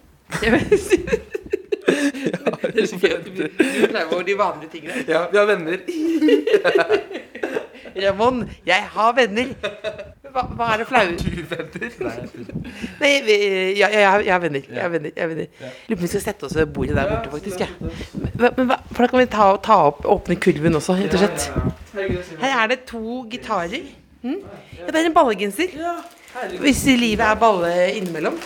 Vi 2.74 2.88
pleier 3.90 4.08
over 4.08 4.24
de 4.24 4.38
vanlige 4.40 4.72
tingene. 4.72 5.04
Ja, 5.08 5.26
vi 5.32 5.38
har 5.38 5.46
venner. 5.50 5.78
Ramon, 7.96 8.44
jeg 8.66 8.84
har 8.96 9.14
venner. 9.18 9.54
Hva, 10.34 10.42
hva 10.58 10.68
er 10.74 10.78
det 10.82 10.88
flaue? 10.90 11.16
Du 11.20 11.44
venner? 11.52 11.92
Nei, 13.00 13.12
vi, 13.26 13.36
ja, 13.78 13.88
ja, 13.88 14.00
jeg 14.00 14.08
har- 14.10 14.24
jeg 14.26 14.34
har 14.34 14.40
venner. 14.42 14.64
Jeg 14.70 14.82
har 14.82 14.90
venner, 14.90 15.12
jeg 15.16 15.22
har 15.22 15.30
venner. 15.30 15.48
Lurer 15.62 15.96
på 15.96 16.00
om 16.00 16.08
vi 16.08 16.08
skal 16.14 16.22
sette 16.26 16.44
oss 16.48 16.56
ved 16.58 16.72
bordet 16.74 16.96
der 16.98 17.12
borte, 17.12 17.30
faktisk. 17.30 17.60
Ja. 17.60 17.68
Men, 18.34 18.74
for 18.94 19.04
da 19.04 19.08
kan 19.12 19.20
vi 19.20 19.26
ta, 19.36 19.50
ta 19.58 19.78
opp, 19.92 20.02
åpne 20.06 20.40
kurven 20.42 20.80
også, 20.80 20.96
rett 20.98 21.14
og 21.14 21.20
slett. 21.22 21.50
Her 22.42 22.64
er 22.64 22.68
det 22.74 22.80
to 22.90 23.24
gitarer. 23.30 23.86
Mm? 24.24 24.40
Ja, 24.80 24.86
det 24.90 24.96
er 25.04 25.06
en 25.12 25.14
ballegenser. 25.14 25.70
Hvis 26.64 26.86
livet 26.98 27.22
er 27.28 27.36
balle 27.36 27.74
innimellom. 27.94 28.40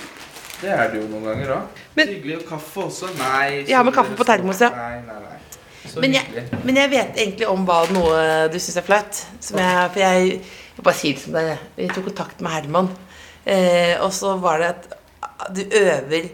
Det 0.60 0.72
er 0.74 0.88
det 0.92 1.00
jo 1.04 1.08
noen 1.08 1.24
ganger 1.30 1.52
òg. 1.56 1.82
Men- 1.96 2.08
Hyggelig. 2.10 2.38
Og 2.42 2.46
kaffe 2.50 2.82
også. 2.90 3.06
Nei. 3.18 3.64
Ja, 3.70 3.84
med 3.84 3.94
kaffe 3.94 4.16
på 4.18 4.26
termos, 4.26 4.60
ja. 4.60 4.70
Nei, 4.74 5.02
nei, 5.06 5.20
nei. 5.22 5.38
Men 6.02 6.14
jeg, 6.14 6.44
men 6.64 6.76
jeg 6.82 6.90
vet 6.92 7.18
egentlig 7.18 7.48
om 7.50 7.64
hva 7.68 7.80
noe 7.96 8.18
du 8.52 8.58
syns 8.60 8.78
er 8.82 8.86
flaut. 8.88 9.22
Som 9.40 9.60
jeg, 9.62 9.92
for 9.94 10.00
jeg, 10.04 10.42
Jeg 10.78 10.84
bare 10.86 10.94
sier 11.00 11.14
det 11.18 11.22
som 11.24 11.34
det 11.38 11.44
er. 11.56 11.62
Vi 11.78 11.88
tok 11.90 12.04
kontakt 12.12 12.42
med 12.46 12.52
Herman. 12.54 12.90
Eh, 13.48 13.96
og 14.04 14.12
så 14.14 14.36
var 14.44 14.60
det 14.62 14.68
at 14.74 15.54
du 15.56 15.62
øver 15.72 16.28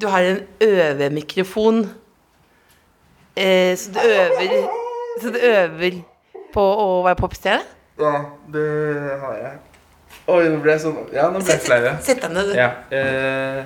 Du 0.00 0.06
har 0.08 0.22
en 0.24 0.42
øvemikrofon. 0.60 1.80
Eh, 3.36 3.76
så 3.78 3.90
du 3.92 3.98
øver 4.04 4.68
Så 5.20 5.30
du 5.34 5.38
øver 5.42 6.00
på 6.54 6.62
å 6.62 7.02
være 7.04 7.18
popstjerne? 7.18 7.62
Ja, 8.00 8.12
det 8.52 8.64
har 9.20 9.34
jeg. 9.36 9.58
Oi, 10.30 10.44
nå 10.48 10.60
ble 10.62 10.72
jeg 10.76 10.82
sånn 10.84 10.96
Ja, 11.14 11.28
nå 11.30 11.42
ble 11.42 11.52
jeg 11.56 11.62
flau. 11.66 11.90
Sett 12.02 12.22
deg 12.22 12.32
ned. 12.34 12.48
du. 12.50 12.54
Ja. 12.58 12.70
Eh, 12.94 13.64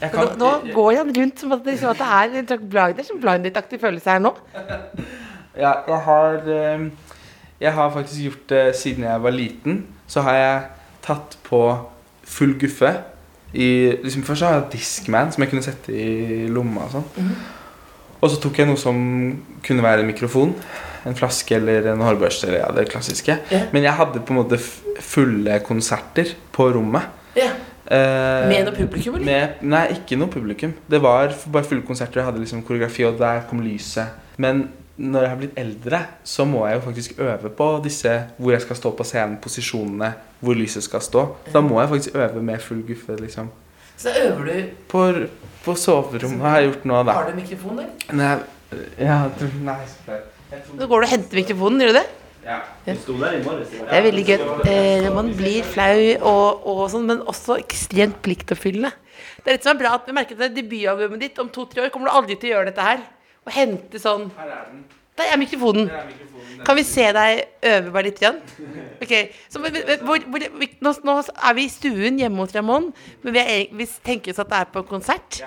jeg 0.00 0.14
Nå, 0.14 0.24
nå 0.38 0.72
går 0.74 0.96
han 1.00 1.12
rundt 1.16 1.40
som 1.42 1.52
at 1.52 1.64
det, 1.64 1.74
liksom, 1.74 1.90
at 1.90 1.98
det 1.98 2.38
er 2.46 2.56
en 2.56 2.68
blind, 2.70 3.04
som 3.06 3.20
blinded-aktig 3.22 3.80
følelse 3.82 4.16
her 4.16 4.22
nå. 4.22 4.34
Ja, 5.58 5.72
jeg 5.88 5.98
har 6.06 6.34
eh, 6.54 6.82
Jeg 7.60 7.72
har 7.74 7.90
faktisk 7.90 8.22
gjort 8.22 8.50
det 8.52 8.76
siden 8.78 9.04
jeg 9.04 9.22
var 9.22 9.34
liten. 9.34 9.86
Så 10.06 10.22
har 10.22 10.34
jeg 10.36 10.60
tatt 11.02 11.38
på 11.42 11.62
full 12.22 12.54
guffe. 12.60 12.92
I, 13.52 13.96
liksom 14.04 14.22
Først 14.22 14.38
så 14.38 14.46
har 14.46 14.60
jeg 14.60 14.68
Discman, 14.76 15.32
som 15.32 15.42
jeg 15.42 15.50
kunne 15.50 15.64
sette 15.66 15.90
i 15.90 16.46
lomma 16.52 16.86
og 16.86 16.94
sånn. 16.94 17.32
Og 18.20 18.30
så 18.30 18.38
tok 18.42 18.60
jeg 18.60 18.68
noe 18.68 18.78
som 18.78 18.98
kunne 19.66 19.82
være 19.82 20.04
en 20.04 20.10
mikrofon. 20.12 20.54
En 21.06 21.18
flaske 21.18 21.56
eller 21.56 21.90
en 21.92 22.02
hårbørste. 22.06 22.46
Eller 22.50 22.62
ja, 22.62 22.70
det 22.76 22.88
klassiske. 22.92 23.38
yeah. 23.50 23.66
Men 23.72 23.86
jeg 23.86 23.98
hadde 23.98 24.22
på 24.22 24.34
en 24.34 24.40
måte 24.42 24.60
fulle 25.02 25.58
konserter 25.66 26.36
på 26.54 26.70
rommet. 26.74 27.10
Ja. 27.38 27.50
Eh, 27.90 28.48
Med 28.48 28.66
noe 28.66 28.74
publikum, 28.76 29.14
eller? 29.16 29.24
med, 29.24 29.62
nei, 29.64 29.86
ikke 29.94 30.18
noe 30.20 30.28
publikum. 30.28 30.74
Det 30.90 31.00
var 31.00 31.32
bare 31.52 31.64
fulle 31.64 31.82
konserter. 31.86 32.20
Jeg 32.20 32.26
hadde 32.28 32.42
liksom 32.42 32.62
koreografi, 32.62 33.04
og 33.08 33.16
der 33.18 33.40
kom 33.48 33.62
lyset. 33.64 34.10
Men 34.36 34.68
når 34.98 35.20
jeg 35.24 35.30
har 35.30 35.36
blitt 35.40 35.56
eldre, 35.56 36.00
så 36.24 36.44
må 36.44 36.66
jeg 36.66 36.76
jo 36.76 36.84
faktisk 36.84 37.18
øve 37.24 37.48
på 37.56 37.68
disse 37.84 38.12
hvor 38.36 38.50
jeg 38.52 38.60
skal 38.66 38.76
stå 38.76 38.92
på 38.98 39.04
scenen, 39.08 39.38
posisjonene, 39.40 40.12
hvor 40.40 40.54
lyset 40.58 40.82
skal 40.84 41.00
stå. 41.00 41.24
Da 41.54 41.60
må 41.64 41.80
jeg 41.80 41.88
faktisk 41.94 42.14
øve 42.18 42.42
med 42.42 42.60
full 42.60 42.82
guffe, 42.82 43.16
liksom. 43.22 43.48
Så 43.96 44.12
øver 44.26 44.44
du 44.44 44.64
På, 44.88 45.06
på 45.64 45.74
soverommet 45.74 46.40
har 46.44 46.60
jeg 46.60 46.68
gjort 46.72 46.84
noe 46.84 46.98
av 46.98 47.06
det. 47.08 47.14
Har 47.14 47.30
du 47.30 47.36
mikrofon, 47.40 47.78
eller? 47.78 48.12
Nei, 48.12 48.36
ja, 48.98 49.22
jeg 49.24 49.32
tror- 49.40 49.60
nei, 49.64 49.78
så. 49.86 50.18
Jeg 50.52 50.62
tror- 50.66 50.76
Nå 50.80 50.86
går 50.86 51.00
du 51.00 51.06
og 51.06 51.10
henter 51.10 51.36
mikrofonen, 51.40 51.80
gjør 51.80 51.88
du 51.88 51.98
det? 51.98 52.06
Ja. 52.48 52.62
Det 52.86 52.94
er 53.92 54.04
veldig 54.06 54.24
gøy. 54.24 54.44
Eh, 54.72 55.08
man 55.12 55.28
blir 55.36 55.66
flau 55.68 55.98
og, 56.16 56.64
og 56.72 56.84
sånn, 56.92 57.04
men 57.10 57.20
også 57.28 57.58
ekstremt 57.60 58.22
pliktoppfyllende. 58.24 58.94
Det 59.42 59.52
er 59.52 59.58
litt 59.58 59.66
som 59.66 59.74
er 59.74 59.82
bra 59.82 59.96
at 59.98 60.08
vi 60.08 60.14
merker 60.16 60.38
at 60.40 60.54
debutalbumet 60.56 61.26
ditt 61.26 61.40
om 61.42 61.50
to-tre 61.52 61.84
år 61.84 61.92
kommer 61.92 62.08
du 62.08 62.16
aldri 62.16 62.38
til 62.40 62.52
å 62.52 62.54
gjøre 62.56 62.70
dette 62.70 62.86
her. 62.86 63.04
Og 63.44 63.52
hente 63.52 64.00
sånn 64.00 64.30
Her 64.38 64.54
er 64.54 64.64
den. 64.70 64.86
Der 65.18 65.32
er 65.32 65.40
mikrofonen. 65.40 65.88
Er. 65.90 66.10
Kan 66.66 66.78
vi 66.78 66.84
se 66.86 67.04
deg 67.14 67.40
øve 67.72 67.92
bare 67.94 68.08
litt? 68.08 68.22
Igjen? 68.22 68.40
Okay. 68.98 69.28
så 69.48 69.60
hvor, 69.62 69.70
hvor, 70.02 70.42
nå, 70.82 70.92
nå 71.06 71.12
er 71.22 71.54
vi 71.54 71.64
i 71.68 71.70
stuen 71.70 72.16
hjemme 72.18 72.42
hos 72.42 72.54
Ramón, 72.56 72.88
men 73.22 73.34
vi, 73.36 73.38
er, 73.40 73.76
vi 73.78 73.86
tenker 74.04 74.34
oss 74.34 74.40
at 74.42 74.50
det 74.50 74.58
er 74.58 74.72
på 74.74 74.82
konsert. 74.88 75.38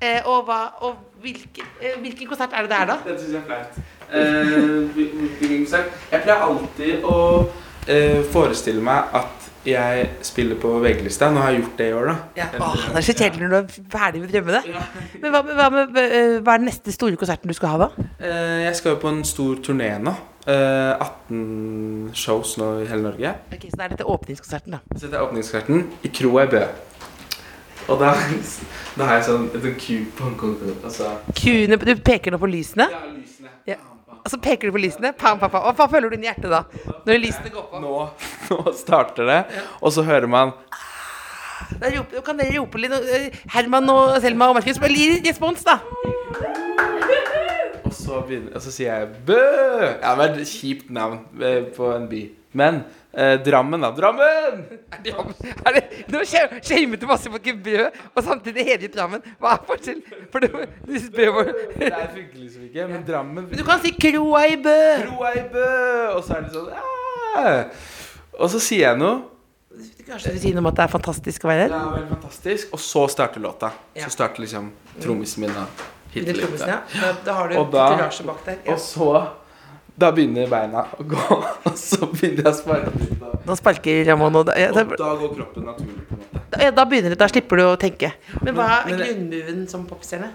Ja. 0.00 0.06
Eh, 0.08 0.28
og 0.28 0.44
hva, 0.48 0.60
og 0.86 0.96
hvilken, 1.20 1.66
eh, 1.80 1.98
hvilken 2.00 2.28
konsert 2.28 2.54
er 2.56 2.62
det 2.66 2.70
det 2.70 2.78
er, 2.78 2.86
da? 2.86 2.96
Dette 3.04 3.20
syns 3.20 3.32
jeg 3.32 3.42
er 3.42 3.48
flaut. 3.48 3.80
Eh, 4.10 4.94
hvilken 4.94 5.58
konsert? 5.64 5.92
jeg 6.12 6.22
pleier 6.24 6.46
alltid 6.46 7.04
å 7.04 7.18
eh, 7.86 8.22
forestille 8.32 8.82
meg 8.82 9.14
at 9.20 9.50
jeg 9.66 10.06
spiller 10.24 10.56
på 10.56 10.70
VG-lista. 10.80 11.28
Nå 11.30 11.42
har 11.44 11.52
jeg 11.52 11.60
gjort 11.60 11.76
det 11.78 11.88
i 11.90 11.92
år, 11.92 12.06
da. 12.08 12.14
Ja. 12.38 12.46
Åh, 12.64 12.76
det 12.88 12.96
er 12.96 13.04
så 13.04 13.14
kjedelig 13.18 13.44
når 13.44 13.50
du 13.50 13.58
er 13.60 13.90
ferdig 13.92 14.22
med 14.22 14.32
drømmene. 14.32 14.62
Men 15.20 15.34
hva, 15.34 15.42
hva, 15.44 15.68
med, 15.74 15.98
eh, 16.00 16.38
hva 16.40 16.54
er 16.54 16.62
den 16.62 16.68
neste 16.70 16.94
store 16.96 17.20
konserten 17.20 17.52
du 17.52 17.56
skal 17.56 17.74
ha, 17.74 17.88
da? 17.88 18.08
Eh, 18.18 18.64
jeg 18.64 18.76
skal 18.80 18.94
jo 18.96 19.00
på 19.04 19.12
en 19.12 19.24
stor 19.28 19.60
turné 19.66 19.92
nå. 20.00 20.16
Eh, 20.48 20.94
18 20.96 22.12
shows 22.16 22.56
nå 22.56 22.70
i 22.80 22.86
hele 22.88 23.04
Norge. 23.04 23.34
Ok, 23.52 23.66
Så 23.68 23.76
det 23.76 23.84
er 23.84 23.92
dette 23.98 24.08
åpningskonserten, 24.08 24.78
da. 24.78 24.80
Så 24.96 25.06
dette 25.06 25.20
er 25.20 25.26
åpningskonserten 25.28 25.90
i 26.08 26.08
Kroa 26.08 26.46
i 26.48 26.54
Bø. 26.56 26.64
Og 27.88 27.98
da, 28.00 28.10
da 28.98 29.06
har 29.08 29.14
jeg 29.18 29.24
sånn 29.28 29.46
et 29.56 29.64
Q 29.80 29.96
på 30.18 30.28
altså, 30.84 31.14
Kuene, 31.38 31.78
du 31.80 31.94
peker 32.04 32.34
nå 32.34 32.38
på 32.42 32.50
lysene, 32.50 32.86
Ja, 32.92 33.00
lysene. 33.14 33.50
Ja. 33.66 33.76
og 34.20 34.28
så 34.30 34.38
peker 34.42 34.68
du 34.70 34.76
på 34.76 34.82
lysene. 34.82 35.12
Pam, 35.16 35.38
pam, 35.40 35.50
pam. 35.50 35.64
Og 35.70 35.76
hva 35.78 35.88
føler 35.90 36.10
du 36.12 36.16
inni 36.18 36.28
hjertet 36.28 36.50
da? 36.52 36.62
Når 37.06 37.20
lysene 37.22 37.50
går 37.54 37.66
på? 37.72 37.80
Nå, 37.82 37.96
nå 38.50 38.74
starter 38.78 39.26
det, 39.30 39.40
og 39.80 39.92
så 39.96 40.04
hører 40.06 40.28
man 40.30 40.52
Da 41.80 41.90
roper, 41.94 42.22
kan 42.26 42.38
dere 42.40 42.58
rope 42.58 42.80
litt? 42.82 42.92
eh, 42.92 43.30
Herman 43.54 43.88
og 43.92 44.16
Selma 44.22 44.48
og 44.50 44.56
Markus, 44.58 44.78
gi 44.98 45.20
respons, 45.26 45.62
da. 45.66 45.78
Og 47.84 47.92
så, 47.94 48.20
begynner, 48.26 48.54
og 48.54 48.62
så 48.62 48.70
sier 48.74 48.90
jeg 49.00 49.08
Bø! 49.26 49.38
Ja, 49.38 50.12
det 50.12 50.18
vært 50.20 50.40
et 50.42 50.50
kjipt 50.50 50.90
navn 50.94 51.20
eh, 51.42 51.64
på 51.74 51.88
en 51.94 52.08
by. 52.10 52.20
Men 52.58 52.82
eh, 53.14 53.36
Drammen, 53.44 53.80
da. 53.82 53.90
Drammen! 53.96 54.60
Er 54.92 55.02
det, 55.04 55.14
er 55.66 55.76
det, 55.76 55.82
nå 56.12 56.20
shamet 56.26 57.00
du 57.00 57.06
masse 57.10 57.28
i 57.30 57.52
brød, 57.52 57.98
og 58.14 58.22
samtidig 58.26 58.64
hele 58.68 58.88
Drammen. 58.92 59.22
Hva 59.40 59.56
er 59.56 59.64
forskjell? 59.68 60.02
For 60.32 60.40
du, 60.44 60.48
du 60.86 60.94
spør 61.02 61.32
hvor 61.36 61.50
Det 61.50 61.90
er 61.90 62.08
funker 62.14 62.38
liksom 62.44 62.68
ikke, 62.68 62.86
men 62.92 63.04
Drammen 63.08 63.48
Men 63.50 63.58
du 63.58 63.64
kan 63.66 63.80
si 63.82 63.92
Kroa 63.96 64.44
i 64.52 64.56
Bø. 64.62 64.78
Kroa 65.06 65.34
i 65.38 65.44
Bø! 65.52 65.66
Og 66.16 66.24
så 66.26 66.38
er 66.38 66.46
det 66.46 66.54
sånn 66.54 66.70
Ja 66.70 67.52
Og 68.40 68.50
så 68.52 68.60
sier 68.62 68.86
jeg 68.90 68.98
noe. 69.00 69.20
Kanskje 70.06 70.32
du 70.34 70.38
sier 70.42 70.54
noe 70.56 70.64
om 70.64 70.68
at 70.72 70.78
det 70.80 70.84
er 70.88 70.90
fantastisk 70.92 71.44
å 71.46 71.50
være 71.50 71.68
Det 71.70 71.74
her? 71.76 71.86
er 71.86 71.92
veldig 72.00 72.10
fantastisk. 72.16 72.72
Og 72.74 72.80
så 72.82 73.04
starter 73.12 73.42
låta. 73.44 73.70
Ja. 73.94 74.04
Så 74.08 74.14
starter 74.16 74.42
liksom 74.42 74.70
trommisen 75.00 75.44
min 75.44 75.52
da. 75.54 75.66
trommisen, 76.14 76.72
ja. 76.72 76.80
Da, 76.96 77.12
da 77.28 77.36
har 77.38 77.48
du 77.52 77.58
Og 77.60 77.70
da- 77.72 77.84
bak 78.26 78.42
der. 78.48 78.58
Ja. 78.66 78.74
Og 78.74 78.80
så 78.82 79.10
Da 80.00 80.10
begynner 80.16 80.48
beina 80.50 80.84
å 80.96 81.04
gå, 81.04 81.24
og 81.68 81.74
så 81.78 82.06
begynner 82.08 82.46
jeg 82.46 82.52
å 82.52 82.56
sparke 82.56 83.08
Da, 83.20 83.32
da 83.46 83.56
sparker 83.58 84.04
Ramón, 84.08 84.38
og 84.40 84.46
da, 84.48 84.54
ja, 84.58 84.70
og 84.72 84.78
da, 84.78 84.84
da 85.00 85.10
går 85.20 85.34
kroppen 85.36 85.66
naturlig, 85.68 86.04
på 86.08 86.16
en 86.16 86.22
måte. 86.24 86.60
ja, 86.64 86.70
da 86.76 86.84
begynner 86.88 87.12
det. 87.14 87.18
Da 87.20 87.28
slipper 87.30 87.60
du 87.60 87.64
å 87.66 87.74
tenke. 87.80 88.14
Men 88.40 88.56
hva 88.56 88.68
er 88.80 88.94
grunnmoven 88.94 89.66
som 89.70 89.84
popstjerne? 89.88 90.30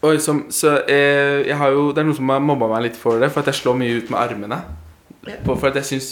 Oi, 0.00 0.14
som, 0.24 0.46
så 0.54 0.78
eh, 0.88 1.42
jeg 1.44 1.56
har 1.60 1.74
jo 1.74 1.90
Det 1.92 2.00
er 2.00 2.06
noen 2.08 2.16
som 2.16 2.30
har 2.32 2.40
mobba 2.40 2.70
meg 2.70 2.86
litt 2.86 2.96
for 2.96 3.20
det, 3.20 3.28
for 3.32 3.42
at 3.42 3.50
jeg 3.52 3.58
slår 3.58 3.76
mye 3.82 3.98
ut 4.00 4.12
med 4.12 4.20
armene. 4.20 4.60
Ja. 5.28 5.36
På, 5.44 5.56
for 5.60 5.68
at 5.68 5.76
jeg 5.80 5.88
syns 5.90 6.10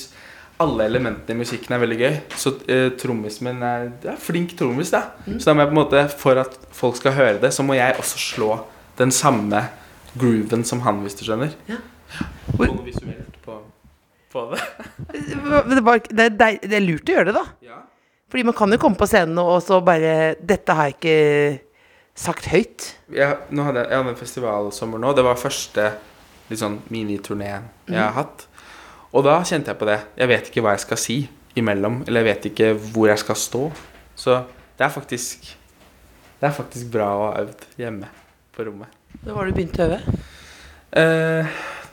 alle 0.61 0.89
elementene 0.91 1.37
i 1.37 1.39
musikken 1.45 1.73
er 1.77 1.81
veldig 1.81 1.97
gøy. 2.01 2.17
Så 2.37 2.53
eh, 2.69 2.89
trommisen 3.01 3.47
min 3.49 3.63
er, 3.65 3.87
er 4.13 4.19
flink 4.21 4.53
trommis, 4.59 4.91
da. 4.93 5.05
Så 5.29 5.45
da 5.47 5.55
må 5.57 5.65
jeg 5.65 5.71
på 5.71 5.77
en 5.77 5.81
måte 5.83 6.03
For 6.19 6.41
at 6.43 6.57
folk 6.77 6.99
skal 7.01 7.15
høre 7.17 7.39
det, 7.45 7.53
så 7.57 7.65
må 7.65 7.79
jeg 7.79 7.97
også 8.01 8.21
slå 8.21 8.51
den 8.99 9.13
samme 9.15 9.63
grooven 10.19 10.65
som 10.67 10.83
han, 10.85 11.01
hvis 11.05 11.17
du 11.21 11.25
skjønner. 11.29 11.55
Ja. 11.71 11.79
Noe 12.59 12.85
visuelt 12.87 13.39
på, 13.45 13.59
på 14.33 14.45
det. 14.53 14.63
Det, 15.69 15.83
var, 15.85 16.01
det, 16.09 16.25
er 16.27 16.59
det 16.63 16.77
er 16.77 16.85
lurt 16.85 17.09
å 17.09 17.15
gjøre 17.17 17.31
det, 17.31 17.37
da. 17.39 17.45
Ja. 17.65 17.79
Fordi 18.29 18.45
man 18.45 18.57
kan 18.57 18.73
jo 18.73 18.79
komme 18.81 18.99
på 19.01 19.07
scenen 19.09 19.39
og 19.41 19.63
så 19.65 19.79
bare 19.85 20.35
Dette 20.45 20.75
har 20.77 20.91
jeg 20.91 20.99
ikke 20.99 21.17
sagt 22.19 22.49
høyt. 22.53 22.89
jeg, 23.15 23.25
hadde 23.25 23.81
jeg, 23.81 23.89
jeg 23.89 23.97
hadde 24.03 24.13
en 24.13 24.19
festivalsommer 24.19 25.01
nå. 25.01 25.13
Det 25.17 25.25
var 25.25 25.39
første 25.41 25.87
litt 26.51 26.61
sånn 26.61 26.81
miniturné 26.93 27.49
jeg 27.89 27.97
har 28.01 28.15
hatt. 28.17 28.45
Og 29.15 29.25
da 29.25 29.39
kjente 29.49 29.73
jeg 29.73 29.81
på 29.81 29.89
det. 29.89 29.99
Jeg 30.19 30.29
vet 30.29 30.51
ikke 30.51 30.65
hva 30.67 30.75
jeg 30.77 30.85
skal 30.85 31.01
si 31.01 31.19
imellom. 31.57 32.03
Eller 32.07 32.25
jeg 32.25 32.29
vet 32.29 32.49
ikke 32.51 32.73
hvor 32.93 33.09
jeg 33.09 33.23
skal 33.23 33.39
stå. 33.41 33.63
Så 34.19 34.43
det 34.79 34.85
er 34.89 34.93
faktisk 34.95 35.55
Det 36.39 36.47
er 36.47 36.55
faktisk 36.55 36.91
bra 36.95 37.07
å 37.17 37.23
ha 37.25 37.41
øvd 37.43 37.65
hjemme 37.81 38.07
på 38.55 38.67
rommet. 38.69 38.93
Da 39.25 39.35
var 39.35 39.49
du 39.49 39.57
begynt 39.57 39.79
å 39.81 39.87
øve. 39.89 39.97
Eh, 41.01 41.49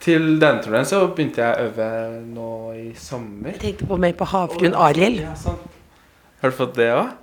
til 0.06 0.26
denne 0.42 0.62
turneen 0.64 0.86
så 0.88 1.02
begynte 1.16 1.42
jeg 1.42 1.52
å 1.56 1.70
øve 1.70 1.88
nå 2.30 2.50
i 2.78 2.88
sommer. 3.00 3.56
Jeg 3.56 3.62
tenkte 3.64 3.88
på 3.90 3.98
meg 4.02 4.18
på 4.20 4.28
havfruen 4.30 4.76
Ariel. 4.78 5.22
Ja, 5.24 5.34
sånn. 5.40 5.58
Har 6.42 6.52
du 6.54 6.58
fått 6.58 6.76
det 6.78 6.92
òg? 6.94 7.14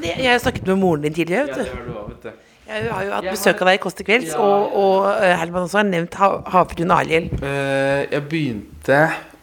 Jeg 0.00 0.28
har 0.30 0.38
snakket 0.40 0.68
med 0.70 0.78
moren 0.80 1.02
din 1.04 1.16
tidligere. 1.16 1.50
Ja, 1.50 1.56
vet 1.56 1.66
det 1.66 1.66
du. 1.66 1.76
har 1.76 1.84
du 1.84 1.98
òg, 1.98 2.08
vet 2.14 2.22
du. 2.30 2.46
Jeg 2.70 2.86
har 2.94 3.02
jo 3.02 3.12
hatt 3.16 3.26
besøk 3.26 3.60
av 3.64 3.66
deg 3.68 3.80
i 3.80 3.82
Kåss 3.82 3.96
til 3.98 4.06
kvelds, 4.06 4.30
Ja, 4.36 4.44
og, 4.46 4.76
og 4.78 5.08
eh, 5.24 5.32
Herman 5.40 5.64
også 5.66 5.80
har 5.80 5.88
nevnt 5.88 6.14
ha, 6.20 6.28
havfruen 6.54 6.92
Ariel. 6.94 7.26
Eh, 7.42 8.04
jeg 8.14 8.22
begynte 8.30 9.00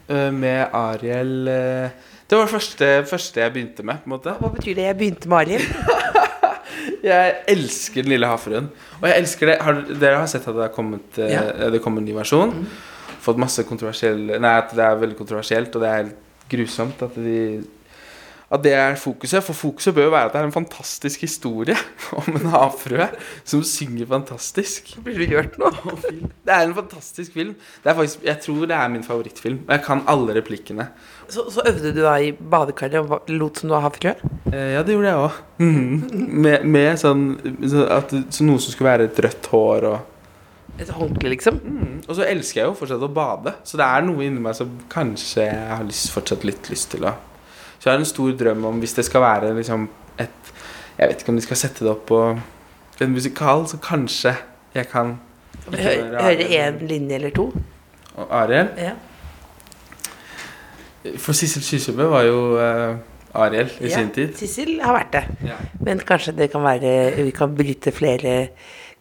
eh, 0.07 0.29
med 0.31 0.61
Ariel 0.71 1.33
Det 1.49 2.37
var 2.39 2.45
det 2.47 2.53
første, 2.53 2.91
første 3.11 3.43
jeg 3.43 3.53
begynte 3.57 3.83
med. 3.83 3.99
på 3.99 4.07
en 4.07 4.15
måte 4.15 4.37
Hva 4.39 4.53
betyr 4.55 4.79
det? 4.79 4.87
Jeg 4.87 4.99
begynte 5.03 5.29
med 5.33 5.37
Ariel. 5.43 5.67
Jeg 7.03 7.33
elsker 7.53 8.03
Den 8.05 8.13
lille 8.15 8.29
havfruen. 8.29 8.69
Og 8.99 9.07
jeg 9.09 9.23
elsker 9.23 9.51
det 9.51 9.57
har, 9.63 9.81
Dere 9.89 10.21
har 10.21 10.29
sett 10.31 10.47
at 10.47 10.55
det 10.55 10.65
har 10.67 10.75
kommet 10.75 11.19
eh, 11.21 11.33
Ja. 11.33 11.69
Det 11.73 11.81
kommer 11.83 12.03
en 12.03 12.07
ny 12.09 12.15
versjon. 12.17 12.53
Fått 13.23 13.39
masse 13.41 13.63
kontroversiell 13.67 14.37
Nei, 14.37 14.53
at 14.61 14.71
det 14.75 14.83
er 14.85 15.01
veldig 15.01 15.17
kontroversielt, 15.19 15.75
og 15.75 15.83
det 15.83 15.89
er 15.89 16.01
helt 16.03 16.23
grusomt 16.51 17.01
at 17.03 17.15
de 17.19 17.39
at 18.47 18.63
det 18.63 18.73
er 18.79 18.95
fokuset. 18.99 19.43
For 19.43 19.57
fokuset 19.57 19.95
bør 19.95 20.07
jo 20.07 20.13
være 20.13 20.29
at 20.29 20.35
det 20.35 20.41
er 20.41 20.47
en 20.47 20.55
fantastisk 20.55 21.25
historie 21.25 21.75
om 22.19 22.37
en 22.37 22.49
havfrue 22.53 23.09
som 23.43 23.63
synger 23.67 24.07
fantastisk. 24.07 24.93
Blir 25.03 25.19
du 25.19 25.35
hørt 25.35 25.57
nå? 25.59 25.71
Det 26.47 26.55
er 26.55 26.63
en 26.63 26.75
fantastisk 26.77 27.35
film. 27.35 27.55
Det 27.83 27.95
faktisk, 27.97 28.23
jeg 28.23 28.39
tror 28.45 28.65
det 28.71 28.77
er 28.77 28.93
min 28.93 29.03
favorittfilm. 29.03 29.61
Og 29.67 29.75
jeg 29.75 29.83
kan 29.87 30.03
alle 30.07 30.37
replikkene. 30.39 30.89
Så, 31.27 31.49
så 31.51 31.65
øvde 31.67 31.91
du 31.91 32.01
da 32.05 32.15
i 32.23 32.31
badekaret 32.31 33.03
og 33.03 33.31
lot 33.35 33.59
som 33.59 33.67
du 33.67 33.75
var 33.75 33.87
havfrue? 33.89 34.15
Eh, 34.53 34.73
ja, 34.77 34.83
det 34.83 34.95
gjorde 34.95 35.11
jeg 35.11 35.25
òg. 35.25 35.41
med, 36.45 36.63
med 36.63 37.01
sånn 37.01 37.25
så, 37.67 37.87
at, 37.97 38.13
så 38.31 38.47
noe 38.47 38.61
som 38.63 38.71
skulle 38.71 38.93
være 38.93 39.09
et 39.09 39.25
rødt 39.27 39.51
hår 39.51 39.91
og 39.91 40.13
Et 40.77 40.89
håndkle, 40.93 41.31
liksom? 41.31 41.55
Mm. 41.57 41.93
Og 42.05 42.11
så 42.19 42.27
elsker 42.29 42.59
jeg 42.59 42.67
jo 42.69 42.75
fortsatt 42.77 43.01
å 43.01 43.07
bade, 43.09 43.55
så 43.65 43.79
det 43.79 43.85
er 43.87 44.03
noe 44.05 44.21
inni 44.21 44.43
meg 44.43 44.53
som 44.53 44.75
kanskje 44.91 45.47
jeg 45.47 45.71
har 45.71 45.87
lyst, 45.87 46.11
fortsatt 46.13 46.45
litt 46.45 46.69
lyst 46.69 46.91
til 46.93 47.07
å 47.09 47.15
Så 47.79 47.89
jeg 47.89 47.93
har 47.93 47.99
en 48.01 48.05
stor 48.09 48.31
drøm 48.39 48.65
om 48.65 48.79
hvis 48.81 48.93
det 48.97 49.05
skal 49.05 49.21
være 49.21 49.53
liksom 49.57 49.87
et 50.19 50.53
Jeg 50.97 51.09
vet 51.11 51.21
ikke 51.21 51.29
om 51.29 51.35
de 51.37 51.41
skal 51.45 51.57
sette 51.61 51.85
det 51.85 51.91
opp 51.91 52.05
på 52.09 52.21
en 53.05 53.11
musikal, 53.13 53.67
så 53.69 53.77
kanskje 53.77 54.31
jeg 54.73 54.87
kan 54.89 55.19
Høre 55.67 56.17
Ariel. 56.21 56.47
én 56.49 56.87
linje 56.89 57.15
eller 57.19 57.29
to? 57.35 57.51
Og 58.15 58.27
Ariel 58.31 58.69
Ja. 58.77 58.93
For 61.21 61.31
Sissel 61.37 61.61
Kyrkjebø 61.63 62.07
var 62.11 62.23
jo 62.27 62.39
uh, 62.57 62.97
Ariel 63.37 63.69
i 63.79 63.87
Ja, 63.87 63.93
sin 63.99 64.09
tid. 64.15 64.33
Sissel 64.35 64.79
har 64.83 64.97
vært 64.97 65.13
det. 65.13 65.23
Ja. 65.51 65.55
Men 65.85 65.99
kanskje 65.99 66.33
det 66.35 66.49
kan 66.51 66.63
være 66.65 67.13
Vi 67.23 67.31
kan 67.31 67.53
bryte 67.55 67.93
flere 67.95 68.33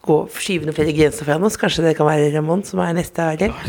gå, 0.06 0.18
Skyve 0.30 0.68
noen 0.68 0.76
flere 0.76 0.92
grenser 0.94 1.24
foran 1.26 1.42
oss. 1.48 1.56
Kanskje 1.58 1.82
det 1.88 1.96
kan 1.98 2.06
være 2.06 2.28
Ramón 2.36 2.62
som 2.68 2.78
er 2.84 2.92
neste 3.00 3.22
Ariel? 3.24 3.56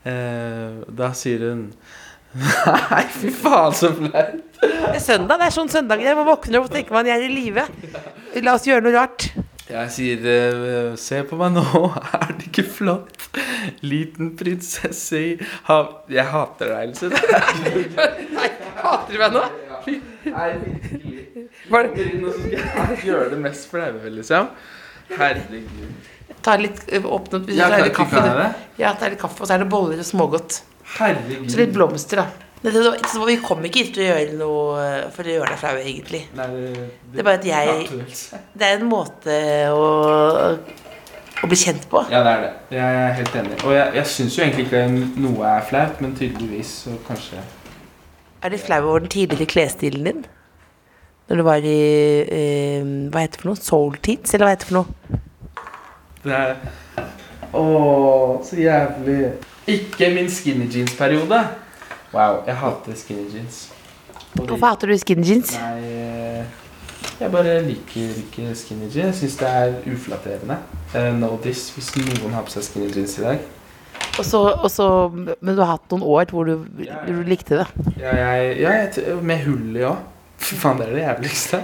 Eh, 0.00 0.78
da 0.96 1.10
sier 1.12 1.42
hun 1.50 1.66
Nei, 2.90 3.04
fy 3.10 3.30
faen, 3.34 3.74
så 3.74 3.90
flaut. 3.96 4.36
Det 4.60 4.94
er 4.94 5.02
søndag. 5.02 5.40
Det 5.40 5.48
er 5.48 5.54
sånn 5.54 5.70
søndager. 5.72 6.14
Man 6.18 6.28
våkner 6.28 6.60
opp 6.60 6.68
og 6.68 6.74
tenker 6.74 6.94
man 6.94 7.08
jeg 7.08 7.18
er 7.18 7.26
i 7.26 7.32
live. 7.32 7.64
La 8.44 8.54
oss 8.54 8.66
gjøre 8.68 8.84
noe 8.86 8.94
rart. 8.94 9.30
Jeg 9.70 9.90
sier 9.94 10.24
eh, 10.26 10.94
Se 10.98 11.20
på 11.30 11.36
meg 11.38 11.52
nå, 11.54 11.62
er 12.18 12.32
det 12.34 12.48
ikke 12.48 12.64
flott? 12.66 13.26
Liten 13.86 14.32
prinsesse 14.38 15.18
i 15.18 15.32
hav... 15.68 15.92
Jeg 16.10 16.26
hater 16.32 16.72
deg, 16.74 16.90
Else. 16.90 17.10
Nei, 18.38 18.48
hater 18.82 19.14
du 19.14 19.18
meg 19.20 19.36
nå? 19.36 19.44
Nei, 20.30 20.48
virkelig. 20.64 21.44
Var 21.70 21.86
det, 21.94 22.08
Nå 22.20 22.32
skal 22.34 22.56
jeg 22.56 22.98
gjøre 23.10 23.28
det 23.34 23.38
mest 23.42 23.70
flaue, 23.70 24.10
liksom. 24.16 24.50
Herregud. 25.10 26.10
ta 26.46 26.54
litt 26.60 26.82
øh, 26.94 27.06
Åpne 27.16 27.40
opp 27.40 27.94
kaffe. 27.96 28.20
kan? 28.22 28.58
Ja, 28.78 28.92
ta 28.98 29.10
litt 29.10 29.22
kaffe, 29.22 29.42
og 29.42 29.50
så 29.50 29.56
er 29.56 29.64
det 29.64 29.70
boller 29.72 30.02
og 30.02 30.06
smågodt. 30.06 30.60
Herregud. 30.98 31.50
Så 31.50 31.60
litt 31.60 31.74
blomster, 31.74 32.22
da. 32.24 32.46
Det, 32.60 32.70
det, 32.74 32.80
det, 32.84 33.08
så 33.08 33.24
vi 33.24 33.38
kom 33.40 33.62
ikke 33.64 33.80
hit 33.86 33.94
til 33.96 34.04
å 34.04 34.08
gjøre 34.10 34.34
noe 34.36 34.88
for 35.14 35.24
å 35.24 35.32
gjøre 35.32 35.48
deg 35.48 35.60
flau, 35.62 35.76
egentlig. 35.80 36.20
Nei, 36.36 36.48
det, 36.52 36.88
Det 37.14 37.22
er 37.22 37.28
bare 37.30 37.38
at 37.40 37.46
jeg 37.48 38.02
Det 38.52 38.66
er 38.66 38.74
en 38.76 38.90
måte 38.90 39.36
å, 39.72 39.86
å 41.40 41.48
bli 41.48 41.56
kjent 41.56 41.86
på. 41.88 42.02
Ja, 42.12 42.20
det 42.26 42.34
er 42.34 42.44
det. 42.44 42.50
Jeg 42.76 42.98
er 43.06 43.16
helt 43.16 43.38
enig. 43.40 43.56
Og 43.64 43.72
jeg, 43.78 43.94
jeg 43.96 44.10
syns 44.12 44.36
jo 44.36 44.44
egentlig 44.44 44.66
ikke 44.68 44.82
noe 45.24 45.54
er 45.54 45.64
flaut, 45.70 46.02
men 46.04 46.12
tydeligvis 46.18 46.74
så 46.84 46.98
kanskje 47.08 47.40
Er 48.44 48.52
du 48.52 48.60
flau 48.60 48.82
over 48.90 49.06
den 49.06 49.14
tidligere 49.16 49.48
klesstilen 49.54 50.10
din? 50.10 50.22
Når 51.30 51.40
du 51.40 51.46
var 51.46 51.64
i 51.64 51.80
eh, 52.26 52.84
Hva 53.08 53.22
heter 53.24 53.38
det 53.38 53.44
for 53.44 53.52
noe? 53.54 53.60
Soul 53.62 53.96
Teats, 54.04 54.34
eller 54.34 54.48
hva 54.48 54.54
heter 54.56 54.66
det 54.66 54.72
for 54.72 54.82
noe? 54.82 55.20
Det 56.26 56.36
er 56.36 56.56
Å, 57.56 57.64
så 58.44 58.58
jævlig 58.60 59.20
Ikke 59.70 60.08
min 60.14 60.30
skinny 60.30 60.66
jeans-periode. 60.72 61.40
Wow, 62.14 62.40
jeg 62.46 62.56
hater 62.58 62.96
skinny 62.98 63.28
jeans. 63.34 63.68
Fordi, 64.36 64.46
Hvorfor 64.48 64.66
hater 64.66 64.90
du 64.90 64.98
skinny 64.98 65.26
jeans? 65.26 65.52
Nei 65.58 65.84
eh, 65.84 66.44
Jeg 67.20 67.30
bare 67.32 67.60
liker 67.66 68.18
ikke 68.24 68.54
skinny 68.58 68.88
jeans. 68.90 68.96
Jeg 68.96 69.14
syns 69.20 69.38
det 69.40 69.48
er 69.48 69.74
uflatterende. 69.92 70.58
Eh, 70.94 71.10
no 71.14 71.36
diss 71.44 71.68
hvis 71.76 71.92
noen 72.02 72.34
har 72.34 72.46
på 72.46 72.54
seg 72.56 72.66
skinny 72.66 72.90
jeans 72.94 73.18
i 73.20 73.26
dag. 73.28 73.48
Og 74.18 74.24
så, 74.26 74.40
og 74.52 74.70
så, 74.70 74.86
men 75.14 75.54
du 75.54 75.62
har 75.62 75.76
hatt 75.76 75.92
noen 75.92 76.02
år 76.02 76.32
hvor 76.34 76.48
du, 76.48 76.64
hvor 76.80 77.12
du 77.14 77.22
likte 77.28 77.60
det. 77.62 77.68
Ja, 78.00 78.14
jeg, 78.16 78.56
ja 78.64 78.72
jeg, 78.80 79.20
med 79.22 79.44
hull 79.46 79.78
i 79.78 79.86
òg. 79.86 80.02
Fy 80.40 80.56
faen, 80.56 80.78
det 80.80 80.86
er 80.88 80.94
det 80.96 81.02
jævligste. 81.04 81.58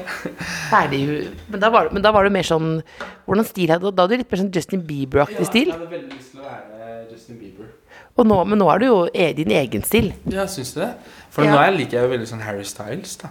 Ferdig. 0.71 1.01
Men 1.49 1.63
da 1.63 1.71
var, 1.73 1.89
men 1.97 2.03
da 2.05 2.11
var 2.13 2.27
du 2.27 2.31
mer 2.35 2.45
sånn 2.47 2.83
Hvordan 3.27 3.47
stil 3.49 3.71
hadde 3.73 3.89
du? 3.89 3.95
Da 3.97 4.05
hadde 4.05 4.19
du 4.19 4.23
litt 4.23 4.31
mer 4.35 4.41
sånn 4.43 4.51
Justin 4.55 4.83
Bieber-aktig 4.87 5.47
stil. 5.49 5.71
Jeg 5.73 5.79
hadde 5.79 5.89
veldig 5.95 6.19
lyst 6.19 6.35
til 6.35 6.43
å 6.43 6.51
være 6.51 6.91
Justin 7.15 7.39
Bieber. 7.41 7.71
Og 8.17 8.29
nå, 8.29 8.37
men 8.49 8.61
nå 8.61 8.69
er 8.73 8.79
du 8.83 8.87
jo 8.87 8.99
e- 9.13 9.33
din 9.37 9.51
egen 9.53 9.83
stil. 9.85 10.13
Ja, 10.33 10.45
syns 10.49 10.75
du 10.77 10.81
det? 10.85 10.91
For 11.33 11.45
Ja. 11.45 11.55
nå 11.57 11.59
er- 11.65 11.73
liker 11.77 11.99
jeg 11.99 12.05
jo 12.07 12.13
veldig 12.17 12.29
sånn 12.31 12.45
Harry 12.45 12.65
Styles, 12.65 13.17
da. 13.25 13.29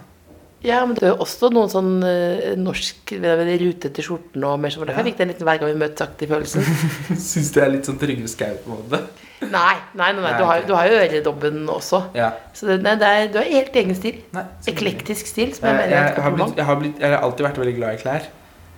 Ja, 0.66 0.80
men 0.82 0.96
det 0.98 1.04
er 1.06 1.12
jo 1.12 1.22
også 1.22 1.50
noen 1.54 1.70
sånn 1.70 1.92
uh, 2.02 2.56
norsk 2.58 3.12
rutete 3.16 4.02
skjorten 4.02 4.46
og 4.48 4.56
mer 4.62 4.74
sånn. 4.74 4.88
Derfor 4.88 5.04
jeg 5.04 5.12
fikk 5.12 5.20
den 5.20 5.30
litt 5.30 5.44
hver 5.46 5.60
gang 5.62 5.70
vi 5.70 5.78
møtes 5.84 6.02
aktig 6.02 6.28
følelsen. 6.32 6.66
Syns 7.28 7.52
det 7.54 7.62
er 7.62 7.70
litt 7.76 7.86
sånn 7.86 8.00
Trygve 8.00 8.30
Skau-måte. 8.32 9.04
Nei, 9.44 9.76
nei, 9.92 10.10
nei, 10.16 10.22
nei. 10.24 10.32
Du, 10.40 10.44
har, 10.48 10.64
du 10.66 10.72
har 10.74 10.88
jo 10.88 10.98
øredobben 10.98 11.62
også. 11.70 12.02
Ja. 12.16 12.32
Så 12.56 12.70
det, 12.70 12.80
nei, 12.82 12.96
det 12.98 13.12
er, 13.12 13.30
du 13.30 13.38
har 13.38 13.50
helt 13.52 13.78
egen 13.82 13.98
stil. 13.98 14.18
Eklektisk 14.66 15.28
stil, 15.28 15.52
som 15.54 15.68
jeg 15.68 15.76
Jeg, 15.76 15.82
mener 15.82 15.96
jeg, 15.96 16.12
jeg, 16.16 16.24
har 16.24 16.36
blitt, 16.36 16.56
jeg, 16.56 16.68
har 16.70 16.80
blitt, 16.80 17.00
jeg 17.04 17.14
har 17.14 17.26
alltid 17.26 17.48
vært 17.50 17.62
veldig 17.62 17.76
glad 17.76 17.98
i 17.98 18.02
klær. 18.02 18.28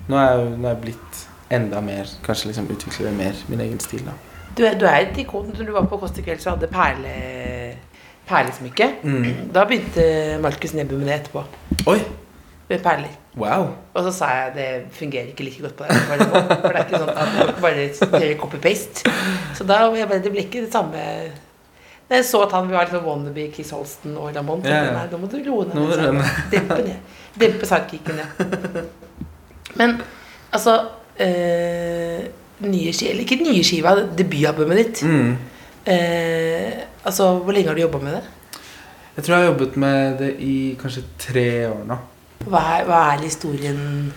Nå 0.08 0.18
er 0.18 0.30
jeg, 0.32 0.48
nå 0.56 0.68
er 0.68 0.74
jeg 0.74 0.82
blitt 0.86 1.26
enda 1.52 1.80
mer 1.84 2.08
Kanskje 2.24 2.50
liksom 2.50 2.66
utvikler 2.72 3.08
jeg 3.08 3.16
mer 3.16 3.44
min 3.48 3.62
egen 3.64 3.80
stil, 3.80 4.02
da. 4.04 4.16
Du, 4.58 4.64
du 4.64 4.84
er 4.88 5.06
et 5.06 5.20
ikon. 5.22 5.52
Når 5.54 5.68
du 5.68 5.72
var 5.76 5.86
på 5.88 6.00
Kåss 6.00 6.16
til 6.16 6.26
kvelds 6.26 6.48
og 6.48 6.56
hadde 6.56 6.70
perle, 6.72 7.14
perlesmykke, 8.28 8.90
Mm. 9.02 9.26
da 9.54 9.64
begynte 9.64 10.38
Markus 10.42 10.72
Neby 10.74 10.92
med 11.00 11.06
det 11.08 11.14
etterpå. 11.20 11.42
Oi! 11.86 11.98
Med 12.68 12.82
perler. 12.84 13.14
Wow. 13.38 13.68
Og 13.94 14.04
så 14.04 14.10
sa 14.12 14.26
jeg 14.34 14.52
det 14.54 14.68
fungerer 14.92 15.30
ikke 15.30 15.44
like 15.46 15.62
godt 15.62 15.76
på 15.78 15.84
deg. 15.88 15.96
For 15.96 16.16
det 16.68 16.76
er 16.76 16.84
ikke 16.84 16.98
sånn 16.98 17.12
at 17.16 17.28
du 17.56 17.60
bare 17.62 18.24
gjør 18.26 18.40
copy-paste. 18.42 19.08
Så 19.56 19.64
da 19.64 19.78
var 19.88 19.96
jeg 19.96 20.08
bare 20.10 20.22
det 20.24 20.32
ble 20.34 20.42
ikke 20.44 20.64
det 20.66 20.72
samme 20.72 21.04
da 22.08 22.16
jeg 22.16 22.24
så 22.24 22.38
at 22.46 22.52
han 22.56 22.70
var 22.72 22.86
liksom 22.86 23.04
wannabe 23.04 23.50
Chris 23.52 23.70
Holsten 23.76 24.14
og 24.16 24.30
Ramón, 24.32 24.62
tenkte 24.64 24.70
Ja, 24.72 24.92
ja. 24.94 25.06
nå 25.12 25.18
må 25.20 25.28
du 25.28 25.36
roe 25.44 25.66
ned. 25.68 26.22
Dempe 26.50 26.78
ned. 26.86 26.94
Dempe 27.40 27.66
sidekicken 27.68 28.16
ned. 28.16 28.84
Men 29.76 29.98
altså 30.52 30.78
øh, 31.20 32.24
Nye 32.64 32.88
Eller 33.10 33.20
ikke 33.22 33.36
nye 33.44 33.62
skiva, 33.64 33.92
debutalbumet 34.18 34.76
ditt. 34.80 35.02
Mm. 35.04 35.36
Eh, 35.86 36.72
altså, 37.08 37.28
Hvor 37.42 37.52
lenge 37.56 37.68
har 37.72 37.74
du 37.78 37.80
jobba 37.82 37.98
med 38.04 38.14
det? 38.18 38.22
Jeg 39.16 39.24
tror 39.24 39.34
jeg 39.34 39.42
har 39.44 39.50
jobbet 39.52 39.76
med 39.82 40.18
det 40.20 40.30
i 40.46 40.54
kanskje 40.78 41.02
tre 41.18 41.46
år 41.66 41.84
nå. 41.88 41.96
Hva 42.46 42.60
er, 42.76 42.84
hva 42.86 42.98
er 43.14 43.24
historien 43.24 44.12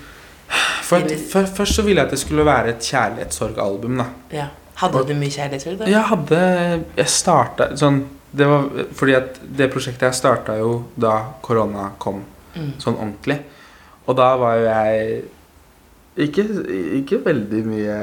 For, 0.86 1.00
for, 1.32 1.48
først 1.58 1.80
så 1.80 1.86
ville 1.88 2.02
jeg 2.04 2.10
at 2.12 2.12
det 2.14 2.20
skulle 2.22 2.46
være 2.46 2.74
et 2.76 2.84
kjærlighetssorgalbum, 2.92 3.98
da. 4.04 4.06
ja. 4.36 4.48
Hadde 4.82 5.02
du 5.08 5.14
mye 5.14 5.30
kjærlighetssorg? 5.34 5.78
da? 5.80 5.88
Jeg 5.90 6.04
hadde 6.10 6.38
Jeg 6.98 7.10
starta 7.14 7.68
sånn 7.78 8.00
Det 8.34 8.48
var 8.50 8.68
fordi 8.98 9.14
at 9.18 9.40
det 9.58 9.68
prosjektet 9.74 10.08
jeg 10.10 10.18
starta 10.18 10.56
jo 10.60 10.72
da 11.00 11.16
korona 11.42 11.90
kom 12.02 12.22
Mm. 12.52 12.72
sånn 12.84 12.98
ordentlig. 13.00 13.38
Og 14.12 14.16
da 14.20 14.26
var 14.36 14.56
jo 14.60 14.64
jeg 14.68 15.22
ikke, 16.26 16.44
ikke 17.00 17.20
veldig 17.24 17.62
mye 17.64 18.00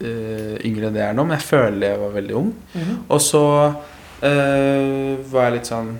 eh, 0.00 0.54
yngre 0.66 0.88
enn 0.88 0.96
det 0.96 1.02
jeg 1.02 1.10
er 1.12 1.18
nå, 1.18 1.24
men 1.26 1.36
jeg 1.38 1.46
føler 1.48 1.86
jeg 1.88 2.00
var 2.00 2.14
veldig 2.18 2.36
ung. 2.40 2.52
Mhm. 2.74 2.96
Og 3.08 3.20
så 3.22 3.44
uh, 4.24 5.14
var 5.32 5.48
jeg 5.48 5.56
litt 5.58 5.70
sånn 5.70 5.94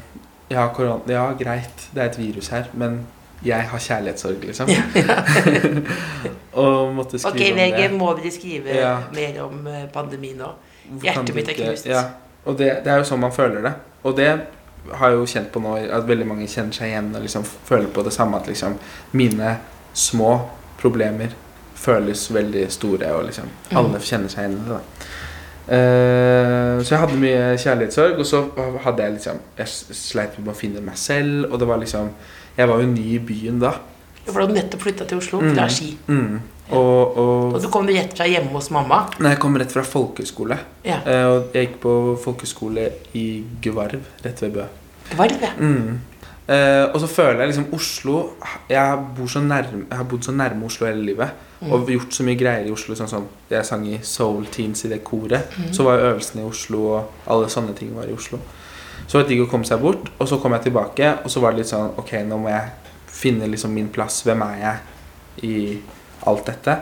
Ja, 0.51 0.69
korona, 0.77 1.01
ja, 1.09 1.25
greit, 1.39 1.89
det 1.95 2.03
er 2.03 2.11
et 2.11 2.19
virus 2.21 2.51
her, 2.53 2.69
men 2.79 3.01
jeg 3.45 3.65
har 3.69 3.81
kjærlighetssorg, 3.81 4.45
liksom. 4.45 4.69
og 6.63 6.93
måtte 6.95 7.19
skrive 7.19 7.35
Ok, 7.35 7.53
om 7.53 7.59
VG, 7.59 7.79
det. 7.81 7.89
må 7.99 8.11
vi 8.21 8.31
skrive 8.33 8.77
Ja. 8.77 8.93
mer 9.13 9.41
om 9.45 9.57
pandemien 9.65 9.89
pandemi 9.93 10.33
nå? 10.39 10.51
Hjertet 11.03 11.35
mitt 11.35 11.49
er 11.49 11.59
knust. 11.59 11.87
Ja, 11.89 12.03
og 12.45 12.59
det, 12.59 12.71
det 12.85 12.93
er 12.93 13.01
jo 13.01 13.09
sånn 13.09 13.21
man 13.25 13.33
føler 13.33 13.65
det. 13.65 13.73
Og 14.05 14.17
det 14.17 14.29
har 14.93 15.11
jeg 15.11 15.19
jo 15.19 15.27
kjent 15.27 15.53
på 15.53 15.63
nå, 15.65 15.77
at 15.97 16.09
veldig 16.09 16.27
mange 16.29 16.49
kjenner 16.51 16.77
seg 16.77 16.93
igjen 16.93 17.09
og 17.17 17.25
liksom 17.25 17.45
føler 17.45 17.89
på 17.93 18.05
det 18.05 18.13
samme. 18.13 18.37
At 18.41 18.51
liksom 18.51 18.77
mine 19.17 19.57
små 19.97 20.35
problemer 20.81 21.33
føles 21.85 22.27
veldig 22.35 22.65
store, 22.73 23.13
og 23.19 23.25
liksom 23.29 23.49
Mm. 23.71 23.77
alle 23.81 24.01
kjenner 24.01 24.29
seg 24.33 24.45
igjen 24.45 24.59
i 24.59 24.65
det. 24.65 24.69
da. 24.75 24.81
Eh, 25.75 26.83
så 26.85 26.93
jeg 26.93 27.01
hadde 27.01 27.17
mye 27.23 27.45
kjærlighetssorg, 27.57 28.19
og 28.21 28.27
så 28.29 28.43
hadde 28.85 29.03
jeg 29.07 29.13
liksom 29.15 29.39
Jeg 29.57 29.69
sleit 29.97 30.35
med 30.39 30.53
å 30.53 30.57
finne 30.59 30.83
meg 30.85 30.97
selv, 31.01 31.47
og 31.53 31.59
det 31.63 31.69
var 31.71 31.79
liksom 31.81 32.11
Jeg 32.59 32.69
var 32.69 32.83
jo 32.83 32.87
ny 32.91 33.05
i 33.15 33.19
byen 33.19 33.61
da. 33.63 33.71
For 34.27 34.41
du 34.41 34.47
hadde 34.47 34.55
nettopp 34.59 34.83
flytta 34.85 35.07
til 35.09 35.19
Oslo 35.19 35.41
Mm. 35.41 35.59
er 35.59 35.69
Ski. 35.69 35.97
Mm. 36.09 36.41
Og, 36.71 37.17
og 37.19 37.55
Og 37.55 37.63
du 37.63 37.69
kom 37.69 37.87
rett 37.87 38.15
fra 38.17 38.25
hjemme 38.27 38.53
hos 38.53 38.71
mamma. 38.71 39.03
Nei, 39.21 39.31
jeg 39.35 39.39
kom 39.43 39.57
rett 39.57 39.73
fra 39.73 39.83
folkehøyskole. 39.83 40.57
Ja. 40.85 41.01
Uh, 41.05 41.27
og 41.37 41.51
jeg 41.55 41.67
gikk 41.69 41.81
på 41.83 41.93
folkehøyskole 42.25 42.87
i 43.15 43.45
Gvarv, 43.63 44.01
rett 44.25 44.41
ved 44.43 44.53
Bø. 44.55 44.65
Gvarv, 45.15 45.43
ja. 45.43 45.51
Mm. 45.59 45.99
Eh, 46.45 46.85
og 46.93 47.01
så 47.01 47.09
føler 47.09 47.41
jeg 47.41 47.55
liksom 47.55 47.71
Oslo 47.73 48.15
Jeg, 48.69 48.99
bor 49.17 49.31
så 49.33 49.41
nærme, 49.41 49.87
jeg 49.89 49.97
har 49.97 50.05
bodd 50.05 50.27
så 50.27 50.33
nærme 50.37 50.67
Oslo 50.67 50.87
hele 50.87 51.05
livet. 51.07 51.31
Og 51.65 51.89
gjort 51.89 52.13
så 52.13 52.25
mye 52.27 52.37
greier 52.37 52.67
i 52.69 52.73
Oslo. 52.75 52.97
Sånn 52.99 53.09
som 53.09 53.29
jeg 53.49 53.65
sang 53.65 53.87
i 53.89 53.99
Soul 54.05 54.45
Teens 54.53 54.85
i 54.85 54.91
det 54.93 55.01
koret. 55.07 55.55
Så 55.73 55.87
var 55.87 55.97
jo 55.97 56.11
øvelsene 56.11 56.43
i 56.43 56.49
Oslo, 56.49 56.83
og 56.93 57.31
alle 57.33 57.49
sånne 57.49 57.73
ting 57.79 57.95
var 57.97 58.11
i 58.11 58.13
Oslo. 58.13 58.41
Så 59.07 59.17
var 59.17 59.25
det 59.25 59.33
digg 59.33 59.45
å 59.47 59.49
komme 59.51 59.69
seg 59.69 59.81
bort. 59.81 60.11
Og 60.19 60.29
så 60.29 60.37
kom 60.43 60.53
jeg 60.57 60.67
tilbake, 60.69 61.11
og 61.25 61.33
så 61.33 61.41
var 61.41 61.55
det 61.55 61.63
litt 61.63 61.73
sånn 61.73 61.95
Ok, 62.01 62.13
nå 62.29 62.41
må 62.43 62.53
jeg 62.53 62.93
finne 63.15 63.49
liksom 63.49 63.73
min 63.73 63.89
plass. 63.95 64.21
Hvem 64.27 64.45
er 64.51 64.59
jeg 64.61 65.49
i 65.49 65.57
alt 66.29 66.51
dette? 66.51 66.77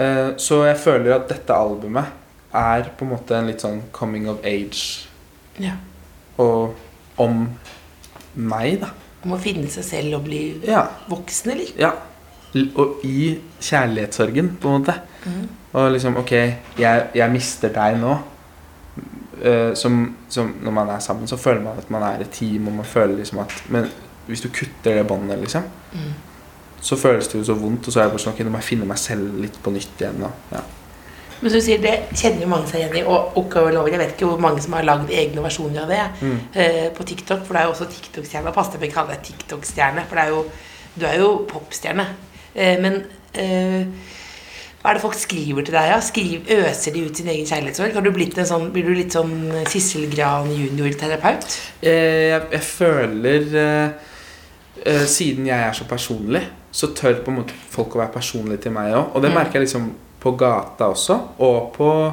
Uh, 0.00 0.34
så 0.40 0.64
jeg 0.64 0.80
føler 0.80 1.14
at 1.14 1.28
dette 1.30 1.54
albumet 1.54 2.18
er 2.56 2.88
på 2.96 3.06
en 3.06 3.12
måte 3.12 3.36
en 3.36 3.46
litt 3.46 3.62
sånn 3.62 3.84
coming 3.94 4.26
of 4.32 4.42
age. 4.42 5.06
ja. 5.60 5.76
Og 6.40 6.74
om 7.20 7.42
meg, 8.40 8.80
da. 8.80 8.88
Om 9.24 9.32
å 9.36 9.38
finne 9.40 9.68
seg 9.68 9.84
selv 9.84 10.14
og 10.20 10.24
bli 10.24 10.60
Ja. 10.66 10.86
voksen, 11.08 11.50
eller? 11.52 11.72
ja. 11.78 11.92
Og 12.74 13.04
i 13.06 13.38
kjærlighetssorgen, 13.62 14.56
på 14.60 14.68
en 14.68 14.80
måte. 14.82 14.94
Mm. 15.26 15.48
Og 15.72 15.92
liksom 15.92 16.16
Ok, 16.16 16.30
jeg, 16.78 17.04
jeg 17.14 17.30
mister 17.30 17.68
deg 17.68 18.00
nå. 18.00 18.16
Eh, 19.42 19.74
som, 19.74 20.16
som 20.28 20.50
når 20.62 20.72
man 20.72 20.88
er 20.88 20.98
sammen, 20.98 21.28
så 21.30 21.36
føler 21.40 21.62
man 21.62 21.78
at 21.78 21.90
man 21.90 22.02
er 22.02 22.20
et 22.24 22.30
team, 22.34 22.66
og 22.68 22.74
man 22.74 22.84
føler 22.84 23.16
liksom 23.16 23.38
at 23.40 23.54
Men 23.68 23.86
hvis 24.26 24.40
du 24.44 24.48
kutter 24.48 24.94
det 24.98 25.06
båndet, 25.06 25.38
liksom, 25.40 25.62
Mm. 25.92 26.12
så 26.80 26.96
føles 26.96 27.28
det 27.28 27.38
jo 27.38 27.44
så 27.44 27.54
vondt. 27.54 27.86
Og 27.86 27.92
så 27.92 28.00
er 28.00 28.04
jeg 28.04 28.10
bare 28.12 28.18
sånn 28.22 28.32
Ok, 28.34 28.40
nå 28.44 28.50
må 28.50 28.58
jeg 28.58 28.64
finne 28.64 28.86
meg 28.86 28.98
selv 28.98 29.40
litt 29.40 29.56
på 29.62 29.70
nytt 29.72 29.98
igjen. 30.00 30.22
Og, 30.22 30.30
ja. 30.52 30.60
Men 31.40 31.50
som 31.50 31.58
du 31.60 31.64
sier, 31.64 31.80
det 31.80 31.94
kjenner 32.20 32.42
jo 32.44 32.48
mange 32.52 32.68
seg 32.68 32.80
igjen 32.82 32.96
i. 33.00 33.02
Og 33.08 33.36
og 33.40 33.54
Lover, 33.72 33.88
jeg 33.94 33.98
vet 34.02 34.14
ikke 34.16 34.26
hvor 34.28 34.40
mange 34.44 34.60
som 34.62 34.72
har 34.76 34.84
lagd 34.84 35.10
egne 35.10 35.42
versjoner 35.42 35.82
av 35.82 35.88
det 35.88 36.02
Mm. 36.20 36.38
uh, 36.56 36.88
på 36.96 37.04
TikTok. 37.08 37.46
For 37.46 37.54
det 37.54 37.60
er 37.62 37.64
jo 37.68 37.74
også 37.76 37.88
TikTok-stjerne. 37.94 38.52
Pass 38.52 38.68
deg 38.72 38.80
for 38.80 38.88
å 38.90 38.94
kalle 38.98 39.16
deg 39.16 39.22
TikTok-stjerne, 39.30 40.04
for 40.08 40.16
det 40.16 40.24
er 40.24 40.28
jo, 40.34 40.44
du 41.00 41.06
er 41.06 41.18
jo 41.22 41.30
popstjerne. 41.48 42.06
Uh, 42.56 42.76
men 42.82 43.00
uh, 43.38 43.86
hva 44.82 44.90
er 44.90 44.96
det 44.96 45.02
folk 45.02 45.14
skriver 45.20 45.64
til 45.64 45.74
deg? 45.76 45.88
Ja? 45.92 46.00
Skriv, 46.00 46.44
øser 46.56 46.92
de 46.94 47.02
ut 47.04 47.16
sin 47.16 47.28
egen 47.28 47.46
kjærlighetssorg? 47.48 47.92
Har 47.94 48.00
du 48.04 48.10
blitt 48.16 48.38
en 48.40 48.46
sånn, 48.48 48.70
blir 48.72 48.84
du 48.88 48.94
litt 48.96 49.12
sånn 49.12 49.34
Sissel 49.68 50.06
Gran 50.12 50.48
junior-terapeut? 50.48 51.56
Jeg, 51.84 52.30
jeg, 52.30 52.46
jeg 52.54 52.62
føler 52.64 53.50
eh, 53.60 53.90
eh, 54.86 55.04
Siden 55.06 55.46
jeg 55.50 55.66
er 55.68 55.76
så 55.76 55.84
personlig, 55.84 56.40
så 56.72 56.92
tør 56.96 57.20
på 57.24 57.28
en 57.32 57.42
måte 57.42 57.52
folk 57.74 57.92
å 57.96 58.00
være 58.00 58.14
personlige 58.14 58.62
til 58.66 58.72
meg 58.72 58.94
òg. 58.96 59.10
Og 59.14 59.22
det 59.22 59.30
Mm. 59.34 59.36
merker 59.36 59.58
jeg 59.60 59.66
liksom 59.68 59.90
på 60.20 60.30
gata 60.36 60.84
også, 60.92 61.18
og 61.38 61.72
på 61.76 62.12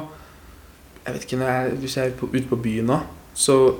Jeg 1.06 1.14
vet 1.14 1.22
ikke, 1.24 1.44
jeg, 1.44 1.70
Hvis 1.80 1.96
jeg 1.96 2.06
er 2.06 2.10
på, 2.18 2.26
ute 2.26 2.48
på 2.48 2.56
byen 2.56 2.84
nå, 2.86 2.98
så 3.34 3.74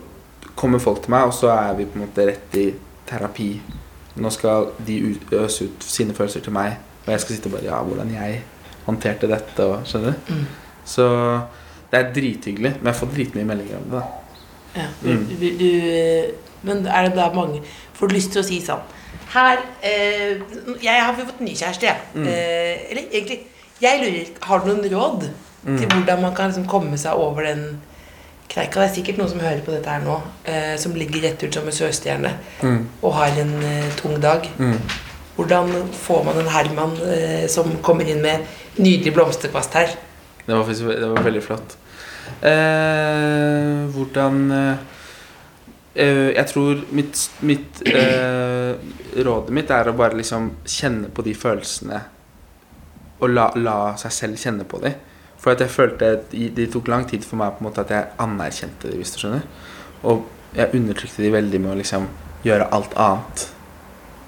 kommer 0.57 0.79
folk 0.79 1.03
til 1.03 1.11
meg, 1.11 1.23
og 1.29 1.35
så 1.35 1.51
er 1.53 1.75
vi 1.77 1.85
på 1.85 1.99
en 1.99 2.07
måte 2.07 2.25
rett 2.27 2.55
i 2.57 2.71
terapi. 3.07 3.61
Nå 4.17 4.31
skal 4.31 4.67
de 4.87 4.97
ut- 5.11 5.33
øse 5.33 5.65
ut 5.65 5.85
sine 5.85 6.15
følelser 6.15 6.41
til 6.41 6.53
meg, 6.53 6.77
og 7.07 7.13
jeg 7.13 7.21
skal 7.21 7.35
sitte 7.37 7.47
og 7.47 7.53
bare 7.53 7.65
Ja, 7.65 7.83
hvordan 7.83 8.11
jeg 8.15 8.43
håndterte 8.87 9.29
dette, 9.29 9.65
og 9.65 9.85
skjønner 9.87 10.13
du? 10.15 10.33
Mm. 10.35 10.47
Så 10.85 11.09
det 11.91 11.99
er 12.01 12.13
drithyggelig. 12.15 12.73
Men 12.81 12.87
jeg 12.87 12.95
får 12.95 13.07
dritmye 13.15 13.45
meldinger 13.45 13.77
om 13.77 13.83
det. 13.91 13.93
da 13.93 14.81
Ja, 14.81 14.87
du, 15.03 15.09
Mm. 15.09 15.27
du, 15.41 15.47
du, 15.59 16.33
men 16.63 16.87
er 16.87 17.09
det 17.09 17.15
da 17.17 17.33
mange 17.35 17.63
Får 17.95 18.07
du 18.09 18.15
lyst 18.15 18.33
til 18.33 18.43
å 18.43 18.45
si 18.45 18.61
sånn 18.61 18.81
Her 19.33 19.59
eh, 19.83 20.41
Jeg 20.83 21.03
har 21.05 21.15
fått 21.15 21.41
ny 21.41 21.55
kjæreste, 21.55 21.87
jeg. 21.87 21.97
Mm. 22.15 22.27
Eh, 22.27 22.91
eller 22.91 23.03
egentlig 23.13 23.39
Jeg 23.83 24.01
lurer 24.03 24.27
Har 24.49 24.59
du 24.65 24.67
noen 24.73 24.89
råd 24.93 25.29
Mm. 25.67 25.77
til 25.79 25.89
hvordan 25.91 26.21
man 26.23 26.35
kan 26.35 26.51
liksom 26.51 26.67
komme 26.71 26.97
seg 26.99 27.13
over 27.19 27.43
den 27.43 27.81
kneika? 28.49 28.81
Det 28.81 28.85
er 28.91 28.95
sikkert 28.95 29.19
noen 29.19 29.29
som 29.33 29.41
hører 29.43 29.61
på 29.67 29.73
dette 29.75 29.91
her 29.91 30.01
nå, 30.05 30.21
eh, 30.47 30.77
som 30.79 30.95
ligger 30.95 31.21
rett 31.27 31.43
ut 31.43 31.53
som 31.55 31.67
en 31.67 31.73
sørstjerne 31.75 32.31
Mm. 32.63 32.87
og 33.03 33.13
har 33.15 33.35
en 33.43 33.63
eh, 33.63 33.91
tung 33.97 34.21
dag. 34.23 34.47
Mm. 34.59 34.79
Hvordan 35.37 35.73
får 35.93 36.25
man 36.25 36.39
en 36.39 36.49
Herman 36.49 36.97
eh, 37.03 37.47
som 37.49 37.77
kommer 37.83 38.07
inn 38.09 38.23
med 38.23 38.47
nydelig 38.79 39.13
blomsterkvast 39.15 39.75
her? 39.75 39.89
Det 40.47 40.55
var, 40.55 40.65
faktisk, 40.65 40.85
det 40.87 41.09
var 41.11 41.23
veldig 41.23 41.43
flott. 41.43 41.77
Eh, 42.43 43.89
hvordan 43.93 44.51
eh, 44.53 44.77
eh, 45.97 46.35
Jeg 46.37 46.47
tror 46.47 46.81
mitt, 46.93 47.31
mitt 47.43 47.83
eh, 47.87 48.75
Rådet 49.25 49.51
mitt 49.51 49.71
er 49.71 49.91
å 49.91 49.97
bare 49.97 50.17
liksom 50.19 50.51
kjenne 50.65 51.11
på 51.11 51.23
de 51.27 51.35
følelsene. 51.35 52.01
Og 53.19 53.31
la, 53.33 53.49
la 53.59 53.77
seg 53.99 54.15
selv 54.15 54.41
kjenne 54.41 54.67
på 54.69 54.81
dem. 54.83 54.97
For 55.39 55.55
at 55.55 55.63
jeg 55.63 55.71
følte 55.71 56.13
at 56.17 56.31
de 56.33 56.49
Det 56.55 56.69
tok 56.73 56.89
lang 56.91 57.07
tid 57.09 57.23
for 57.27 57.39
meg 57.41 57.55
på 57.57 57.63
en 57.63 57.69
måte 57.69 57.85
at 57.85 57.95
jeg 57.95 58.11
anerkjente 58.23 58.91
dem, 58.91 58.99
hvis 58.99 59.15
du 59.15 59.21
skjønner. 59.23 59.47
Og 60.07 60.27
jeg 60.57 60.75
undertrykte 60.75 61.23
de 61.23 61.33
veldig 61.35 61.61
med 61.63 61.75
å 61.75 61.79
liksom 61.79 62.09
gjøre 62.47 62.69
alt 62.75 62.95
annet. 62.99 63.49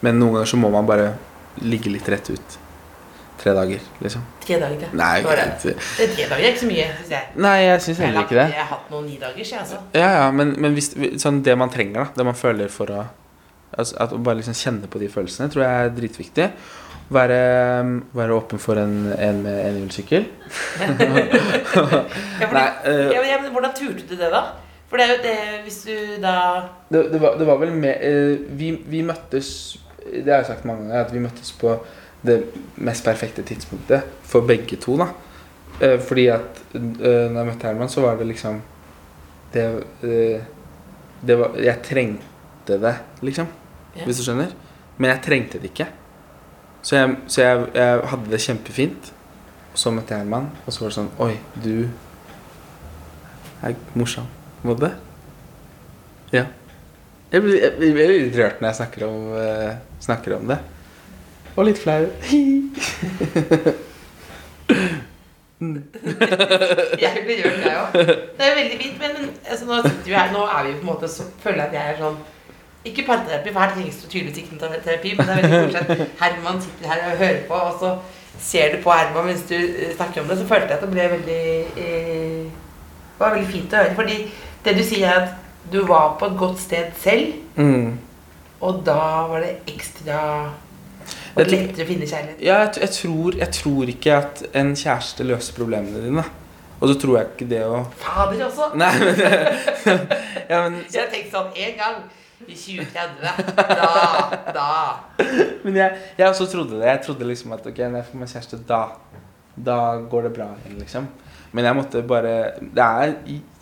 Men 0.04 0.18
noen 0.20 0.38
ganger 0.38 0.50
så 0.52 0.58
må 0.60 0.70
man 0.72 0.88
bare 0.88 1.12
ligge 1.60 1.92
litt 1.92 2.08
rett 2.08 2.30
ut. 2.32 2.58
Tre 3.40 3.54
dager, 3.56 3.84
liksom. 4.04 4.24
Tre 4.44 4.58
dager 4.60 4.82
ja. 4.84 4.88
Nei, 5.00 5.22
det. 5.24 5.46
Det 5.64 6.04
er 6.04 6.10
tre 6.12 6.26
dager 6.28 6.42
er 6.44 6.50
ikke 6.50 6.60
så 6.60 6.68
mye, 6.68 6.88
syns 6.98 7.12
jeg. 7.14 7.28
Nei, 7.40 7.54
jeg 7.62 7.84
syns 7.86 8.02
heller 8.04 8.26
ikke 8.26 8.36
det. 8.36 8.44
jeg 8.52 8.60
har 8.60 8.68
hatt 8.74 8.90
noen 8.92 9.06
ni 9.08 9.16
dager, 9.20 9.40
jeg, 9.40 9.62
altså. 9.62 9.78
Ja, 9.96 10.10
ja, 10.18 10.26
men, 10.36 10.52
men 10.60 10.76
hvis, 10.76 10.90
sånn 11.22 11.40
det 11.46 11.54
man 11.56 11.72
trenger, 11.72 12.02
da. 12.02 12.18
Det 12.18 12.26
man 12.28 12.36
føler 12.36 12.68
for 12.72 12.92
å 12.92 13.00
altså, 13.70 13.96
at 14.04 14.12
Å 14.12 14.20
bare 14.20 14.42
liksom 14.42 14.58
kjenne 14.60 14.90
på 14.92 15.00
de 15.00 15.08
følelsene, 15.12 15.48
tror 15.52 15.64
jeg 15.64 15.86
er 15.86 15.94
dritviktig. 15.96 16.50
Være, 17.10 17.38
være 18.14 18.34
åpen 18.34 18.60
for 18.62 18.78
en, 18.78 19.12
en 19.18 19.42
med 19.42 19.60
enhjulssykkel. 19.66 20.28
Ja, 22.40 22.48
Nei, 22.50 22.66
eh, 22.86 23.10
ja, 23.14 23.36
men, 23.42 23.50
hvordan 23.52 23.72
turte 23.76 24.06
du 24.08 24.14
det, 24.16 24.30
da? 24.32 24.40
For 24.90 24.98
det 24.98 25.06
er 25.06 25.10
jo 25.12 25.18
det 25.22 25.34
hvis 25.62 25.76
du 25.86 25.92
da 26.22 26.34
det, 26.90 27.04
det, 27.12 27.20
var, 27.22 27.36
det 27.38 27.46
var 27.46 27.60
vel 27.60 27.70
med 27.78 28.00
uh, 28.02 28.40
vi, 28.58 28.72
vi 28.90 29.04
møttes 29.06 29.50
Det 30.02 30.26
har 30.26 30.40
jeg 30.40 30.48
sagt 30.48 30.66
mange 30.66 30.88
ganger, 30.88 31.04
at 31.04 31.12
vi 31.14 31.22
møttes 31.22 31.52
på 31.54 31.76
det 32.26 32.40
mest 32.82 33.06
perfekte 33.06 33.44
tidspunktet 33.46 34.08
for 34.26 34.46
begge 34.48 34.76
to. 34.82 34.96
da 34.98 35.06
uh, 35.12 36.00
Fordi 36.02 36.26
at 36.34 36.64
uh, 36.74 36.80
når 36.82 37.38
jeg 37.38 37.50
møtte 37.52 37.70
Herman, 37.70 37.92
så 37.92 38.02
var 38.06 38.18
det 38.18 38.26
liksom 38.32 38.62
Det, 39.54 39.64
det 41.26 41.38
var, 41.38 41.56
Jeg 41.58 41.82
trengte 41.82 42.78
det, 42.78 42.96
liksom. 43.22 43.46
Ja. 43.96 44.04
Hvis 44.06 44.20
du 44.20 44.22
skjønner. 44.22 44.52
Men 44.98 45.10
jeg 45.10 45.22
trengte 45.24 45.58
det 45.58 45.72
ikke. 45.72 45.88
Så 46.82 46.96
jeg, 46.96 47.16
så 47.28 47.42
jeg, 47.42 47.66
jeg 47.74 48.04
hadde 48.12 48.30
det 48.32 48.40
kjempefint. 48.44 49.10
Og 49.70 49.78
så 49.78 49.92
møtte 49.94 50.16
jeg 50.16 50.26
en 50.26 50.32
mann, 50.32 50.48
og 50.64 50.74
så 50.74 50.82
var 50.82 50.90
det 50.90 50.96
sånn 50.96 51.10
Oi, 51.22 51.34
du 51.62 51.74
er 53.62 53.76
morsom. 53.94 54.26
Må 54.66 54.74
det? 54.80 54.90
Ja. 56.34 56.46
Jeg 57.30 57.44
blir, 57.44 57.60
jeg 57.62 57.94
blir 57.94 58.10
litt 58.10 58.38
rørt 58.38 58.58
når 58.58 58.72
jeg 58.72 58.78
snakker 58.80 59.06
om, 59.06 59.28
uh, 59.36 59.70
snakker 60.02 60.34
om 60.40 60.50
det. 60.50 60.58
Og 61.54 61.68
litt 61.68 61.78
flau. 61.78 62.02
Jeg 65.60 67.22
blir 67.26 67.42
rørt, 67.44 67.64
jeg 67.66 67.76
òg. 67.76 67.96
Det 68.38 68.44
er 68.46 68.54
veldig 68.56 68.76
fint, 68.80 68.94
men 68.96 69.10
altså, 69.44 69.66
nå, 69.68 69.80
sitter 69.84 70.06
vi 70.06 70.14
her, 70.16 70.30
nå 70.32 70.46
er 70.46 70.62
vi 70.64 70.70
på 70.78 70.80
en 70.80 70.88
måte 70.88 71.10
så 71.12 71.26
føler 71.42 71.58
jeg 71.60 71.66
at 71.66 71.74
jeg 71.76 71.90
er 71.90 71.98
sånn 72.00 72.16
Ikke 72.84 73.04
parterapi, 73.06 73.52
for 73.52 73.60
her 73.60 73.74
trengs 73.74 73.96
det 74.02 74.08
tydeligvis 74.10 74.38
ikke 74.44 74.56
noe 74.56 74.78
terapi, 74.84 75.10
men 75.18 75.26
det 75.28 75.34
er 75.34 75.42
veldig 75.42 75.58
koselig 75.66 75.80
at 76.06 76.22
Herman 76.22 76.60
sitter 76.64 76.88
her 76.88 77.02
og 77.10 77.18
hører 77.20 77.40
på, 77.48 77.54
og 77.54 77.74
så 77.82 77.90
ser 78.40 78.72
du 78.76 78.78
på 78.82 78.94
Herman 78.94 79.26
mens 79.28 79.42
du 79.50 79.54
eh, 79.58 79.90
snakker 79.96 80.22
om 80.22 80.28
det, 80.30 80.38
så 80.40 80.46
følte 80.48 80.70
jeg 80.72 80.78
at 80.78 80.84
det 80.86 80.92
ble 80.94 81.08
veldig 81.12 81.42
eh, 81.84 82.46
var 83.20 83.34
veldig 83.34 83.50
fint 83.52 83.74
å 83.76 83.82
høre. 83.82 83.96
Fordi 83.98 84.16
det 84.64 84.74
du 84.78 84.80
sier, 84.86 85.10
er 85.10 85.26
at 85.26 85.72
du 85.72 85.82
var 85.90 86.14
på 86.20 86.30
et 86.30 86.38
godt 86.40 86.60
sted 86.62 86.94
selv, 87.02 87.34
Mm. 87.60 87.98
og 88.64 88.78
da 88.86 88.96
var 89.28 89.42
det 89.44 89.50
ekstra 89.68 90.20
var 91.34 91.44
det 91.44 91.50
lettere 91.52 91.84
å 91.84 91.88
finne 91.90 92.06
kjærlighet. 92.08 92.38
Ja, 92.40 92.60
jeg, 92.62 92.78
jeg, 92.80 92.90
tror, 92.96 93.36
jeg 93.36 93.50
tror 93.58 93.90
ikke 93.92 94.14
at 94.16 94.40
en 94.56 94.70
kjæreste 94.76 95.26
løser 95.28 95.56
problemene 95.58 96.00
dine. 96.06 96.24
Og 96.80 96.88
så 96.88 96.94
tror 97.02 97.18
jeg 97.18 97.26
ikke 97.34 97.48
det 97.50 97.60
å 97.68 97.82
Fader 98.00 98.40
også! 98.46 98.70
Nei, 98.80 98.88
men 99.02 99.20
Ja, 100.50 100.62
men, 100.64 100.78
Jeg 100.88 101.02
har 101.02 101.10
tenkt 101.12 101.28
sånn 101.34 101.50
en 101.52 101.76
gang 101.76 101.98
i 102.48 102.54
2030. 102.56 103.20
Da, 103.56 103.90
da. 104.54 104.68
men 105.64 105.76
jeg, 105.76 105.98
jeg 106.18 106.28
også 106.28 106.46
trodde 106.50 106.78
det. 106.80 106.86
Jeg 106.88 107.02
trodde 107.04 107.26
liksom 107.28 107.52
at 107.56 107.66
ok, 107.68 107.78
når 107.84 108.00
jeg 108.00 108.08
får 108.10 108.22
meg 108.22 108.32
kjæreste, 108.34 108.60
da 108.68 108.80
Da 109.60 109.76
går 110.10 110.22
det 110.28 110.32
bra 110.38 110.46
igjen, 110.62 110.78
liksom. 110.80 111.08
Men 111.52 111.66
jeg 111.66 111.76
måtte 111.76 112.00
bare 112.06 112.32
Det 112.62 112.84
er 112.84 113.14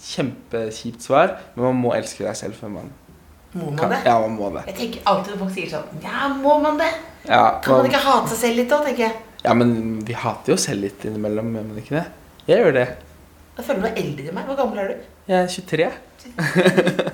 kjempekjipt 0.05 1.03
svar, 1.03 1.33
men 1.57 1.65
man 1.71 1.79
må 1.83 1.95
elske 1.97 2.25
deg 2.27 2.37
selv 2.39 2.55
før 2.61 2.71
man 2.77 2.91
Må 3.55 3.71
man 3.71 3.79
kan. 3.81 3.91
det? 3.95 4.01
Ja, 4.07 4.19
man 4.21 4.37
må 4.37 4.51
det. 4.55 4.63
Jeg 4.69 4.77
tenker 4.83 5.09
alltid 5.11 5.33
når 5.35 5.41
folk 5.43 5.55
sier 5.57 5.71
sånn 5.73 6.03
Ja, 6.05 6.29
må 6.37 6.59
man 6.63 6.79
det? 6.81 6.91
Ja, 7.27 7.43
Kan 7.65 7.79
man 7.81 7.87
man, 7.87 7.91
ikke 7.91 8.05
hate 8.05 8.31
seg 8.35 8.43
selv 8.45 8.61
litt 8.61 8.71
da, 8.71 8.79
tenker 8.85 9.07
jeg. 9.09 9.17
ja, 9.45 9.55
men 9.59 9.75
vi 10.07 10.15
hater 10.17 10.53
jo 10.55 10.59
selv 10.61 10.85
litt 10.87 11.05
innimellom, 11.09 11.51
gjør 11.57 11.67
man 11.73 11.81
ikke 11.83 11.97
det? 11.99 12.05
Jeg 12.49 12.63
gjør 12.63 12.77
det. 12.79 12.87
Jeg 13.59 13.67
føler 13.67 13.89
er 13.91 13.99
eldre 14.05 14.29
enn 14.31 14.37
meg. 14.39 14.47
Hvor 14.49 14.57
gammel 14.61 14.79
er 14.85 14.93
du? 14.93 15.09
Jeg 15.29 15.39
er 15.43 15.49
23. 15.51 15.89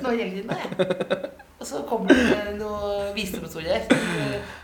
Nå 0.04 0.10
er 0.12 0.18
jeg 0.20 0.28
eldre 0.28 0.42
enn 0.42 0.52
deg. 0.52 1.24
Og 1.60 1.66
så 1.68 1.80
kommer 1.88 2.10
det 2.10 2.24
noen 2.26 2.56
noe 2.58 3.12
visdomsord 3.14 3.64
der. 3.64 3.84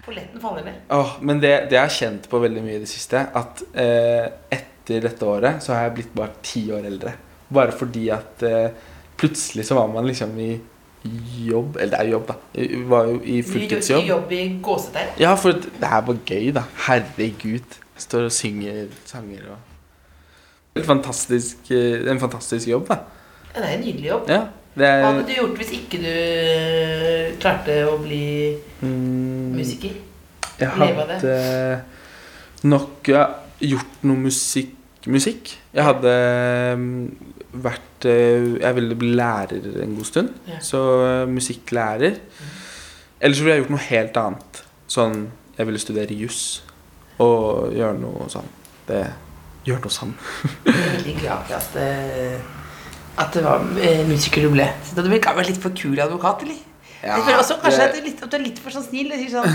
Polletten 0.04 0.40
faller 0.42 0.64
ned. 0.66 0.80
Åh, 0.92 1.12
men 1.22 1.38
det, 1.40 1.52
det 1.70 1.76
jeg 1.78 1.84
har 1.86 1.94
kjent 1.96 2.26
på 2.28 2.40
veldig 2.42 2.64
mye 2.64 2.78
i 2.80 2.82
det 2.82 2.90
siste, 2.90 3.22
at 3.38 3.62
eh, 3.78 4.26
etter 4.52 5.04
dette 5.06 5.26
året 5.28 5.62
så 5.64 5.72
har 5.76 5.86
jeg 5.86 5.94
blitt 6.00 6.14
bare 6.18 6.34
ti 6.44 6.64
år 6.74 6.88
eldre. 6.90 7.14
Bare 7.54 7.72
fordi 7.78 8.08
at 8.14 8.42
eh, 8.46 8.68
plutselig 9.20 9.64
så 9.70 9.78
var 9.78 9.88
man 9.94 10.06
liksom 10.10 10.34
i 10.40 10.50
jobb 11.46 11.78
Eller 11.80 11.94
det 11.94 12.00
er 12.02 12.10
jobb, 12.10 12.26
da. 12.28 12.34
I- 12.60 12.82
Var 12.90 13.06
jo 13.08 13.14
i 13.24 13.38
Ny 13.40 13.62
I 13.64 14.06
jobb 14.10 14.32
i 14.36 14.40
gåsetegn. 14.62 15.14
Ja, 15.22 15.34
for 15.40 15.52
det 15.56 15.88
her 15.88 16.02
var 16.04 16.18
gøy, 16.28 16.50
da. 16.52 16.66
Herregud. 16.88 17.78
Jeg 17.94 18.04
Står 18.04 18.26
og 18.28 18.32
synger 18.32 18.86
sanger 19.08 19.46
og 19.54 19.58
Det 20.76 20.84
fantastisk, 20.86 21.70
eh, 21.70 22.04
en 22.10 22.20
fantastisk 22.20 22.68
jobb, 22.68 22.88
da. 22.88 22.98
Ja, 23.54 23.60
det 23.62 23.68
er 23.70 23.76
en 23.78 23.80
nydelig 23.86 24.08
jobb. 24.10 24.28
Ja. 24.30 24.42
Det 24.70 24.86
Hva 24.86 24.98
er 25.00 25.06
hadde 25.08 25.24
du 25.26 25.32
gjort 25.34 25.56
hvis 25.58 25.72
ikke 25.74 25.98
du 25.98 26.10
eh, 26.10 27.32
klarte 27.42 27.74
å 27.90 27.96
bli 28.02 28.22
mm, 28.84 29.56
musiker? 29.56 29.96
Jeg 30.60 30.76
leve 30.78 31.02
av 31.02 31.08
det? 31.10 31.16
hadde 31.24 32.68
nok 32.70 33.08
ja, 33.10 33.24
gjort 33.64 34.02
noe 34.06 34.20
musikk, 34.28 34.76
musikk. 35.10 35.54
Jeg 35.74 35.86
hadde 35.86 36.12
mm, 36.76 36.94
vært 37.64 38.06
eh, 38.08 38.60
Jeg 38.60 38.76
ville 38.76 38.98
bli 39.00 39.10
lærer 39.16 39.66
en 39.82 39.96
god 39.96 40.08
stund. 40.10 40.34
Ja. 40.46 40.60
Så 40.64 40.82
eh, 41.06 41.24
musikklærer. 41.32 42.20
Eller 43.20 43.36
så 43.36 43.44
ville 43.44 43.56
jeg 43.56 43.64
gjort 43.64 43.74
noe 43.74 43.88
helt 43.88 44.22
annet. 44.22 44.62
Sånn 44.90 45.18
Jeg 45.58 45.66
ville 45.68 45.82
studere 45.82 46.16
juss. 46.16 46.62
og 47.20 47.74
gjøre 47.76 47.98
noe 48.00 48.30
sånn. 48.32 48.48
Det 48.86 49.02
Gjør 49.66 49.82
noe 49.84 49.92
sånn. 49.92 50.14
Jeg 50.64 50.72
er 50.72 50.86
veldig 50.94 51.16
glad 51.20 51.42
for 51.50 51.58
at, 51.58 51.74
at 53.20 53.36
det 53.36 53.44
var 53.44 53.62
eh, 53.84 54.02
musiker 54.08 54.46
du 54.46 54.52
ble. 54.54 54.66
Så 54.88 54.96
du 54.98 55.08
ble 55.08 55.20
være 55.20 55.48
litt 55.50 55.62
for 55.62 55.76
kul 55.76 55.98
advokat, 56.00 56.44
eller? 56.46 56.66
Ja, 57.00 57.14
jeg 57.16 57.22
føler 57.24 57.38
også 57.40 57.54
kanskje 57.62 57.78
det- 57.80 57.84
at, 57.88 57.94
du 57.94 57.98
er 58.00 58.04
litt, 58.04 58.22
at 58.22 58.30
du 58.30 58.36
er 58.36 58.42
litt 58.44 58.58
for 58.60 58.70
sånn 58.74 58.84
snill. 58.84 59.12
og 59.12 59.20
sier 59.20 59.30
Sånn, 59.32 59.54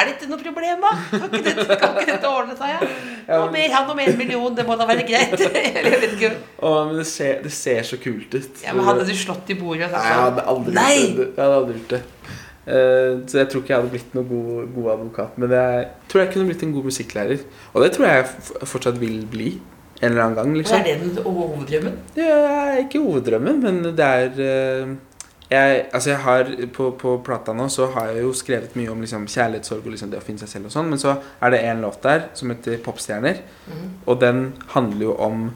er 0.00 0.06
dette 0.08 0.28
noe 0.30 0.40
problem, 0.40 0.80
da? 0.80 0.92
Kan 1.10 1.26
ikke 1.28 1.52
dette, 1.58 1.76
kan 1.82 1.98
ikke 2.00 2.14
dette 2.14 2.30
ordne 2.30 2.56
seg? 2.56 2.72
Ja? 2.72 3.40
Og 3.42 3.52
mer 3.52 3.74
han 3.74 3.90
og 3.92 3.98
mer 3.98 4.08
en 4.08 4.16
million, 4.16 4.54
det 4.56 4.64
må 4.64 4.78
da 4.80 4.86
være 4.88 5.04
greit? 5.04 5.36
Eller 5.36 5.90
jeg 5.92 6.00
vet 6.06 6.16
ikke. 6.16 6.32
Å, 6.64 6.72
men 6.88 6.96
det 7.02 7.06
ser, 7.10 7.42
det 7.44 7.52
ser 7.52 7.84
så 7.84 8.00
kult 8.00 8.32
ut. 8.32 8.64
Ja, 8.64 8.72
men 8.72 8.88
Hadde 8.88 9.04
du 9.04 9.12
slått 9.12 9.52
i 9.52 9.58
bordet 9.60 9.90
og 9.90 9.92
sagt 9.92 10.08
jeg 10.08 10.16
sånn 10.16 10.24
hadde 10.24 10.46
aldri 10.54 10.76
Nei! 10.78 10.96
gjort 10.96 11.20
det. 11.20 11.28
Jeg 11.28 11.44
hadde 11.44 11.60
aldri 11.60 11.78
gjort 11.82 11.94
det. 11.98 12.02
Uh, 12.66 13.20
så 13.30 13.38
jeg 13.38 13.48
tror 13.52 13.62
ikke 13.62 13.70
jeg 13.70 13.78
hadde 13.78 13.92
blitt 13.92 14.14
noen 14.16 14.28
god, 14.32 14.74
god 14.74 14.92
advokat. 14.96 15.36
Men 15.42 15.52
jeg 15.60 15.86
tror 16.08 16.24
jeg 16.24 16.32
kunne 16.32 16.48
blitt 16.48 16.64
en 16.64 16.76
god 16.80 16.88
musikklærer. 16.88 17.44
Og 17.74 17.84
det 17.84 17.92
tror 17.94 18.08
jeg 18.08 18.24
jeg 18.24 18.70
fortsatt 18.72 19.04
vil 19.04 19.20
bli. 19.30 19.52
En 20.00 20.10
eller 20.12 20.22
annen 20.26 20.36
gang, 20.36 20.54
liksom. 20.58 20.78
er 20.78 20.84
det 20.84 20.94
den 21.00 21.24
hoveddrømmen? 21.24 21.94
Det 22.14 22.24
er 22.28 22.80
ikke 22.82 23.00
hoveddrømmen, 23.00 23.60
men 23.62 23.82
det 23.96 24.04
er 24.04 24.40
eh, 24.44 24.90
jeg, 25.48 25.86
altså 25.94 26.10
jeg 26.10 26.18
har, 26.24 26.50
på, 26.74 26.90
på 26.98 27.12
plata 27.24 27.52
nå 27.54 27.68
så 27.70 27.86
har 27.94 28.08
jeg 28.12 28.24
jo 28.26 28.32
skrevet 28.34 28.74
mye 28.76 28.90
om 28.92 29.00
liksom, 29.00 29.24
kjærlighetssorg 29.30 29.84
og 29.86 29.92
liksom 29.94 30.10
det 30.10 30.18
å 30.18 30.24
finne 30.26 30.42
seg 30.42 30.48
selv 30.50 30.66
og 30.68 30.74
sånn, 30.74 30.88
men 30.90 30.98
så 31.00 31.14
er 31.40 31.54
det 31.54 31.60
en 31.70 31.80
låt 31.86 32.00
der 32.02 32.26
som 32.34 32.50
heter 32.50 32.76
'Popstjerner', 32.82 33.40
Mhm. 33.70 33.86
og 34.06 34.20
den 34.20 34.52
handler 34.74 35.02
jo 35.06 35.14
om 35.16 35.46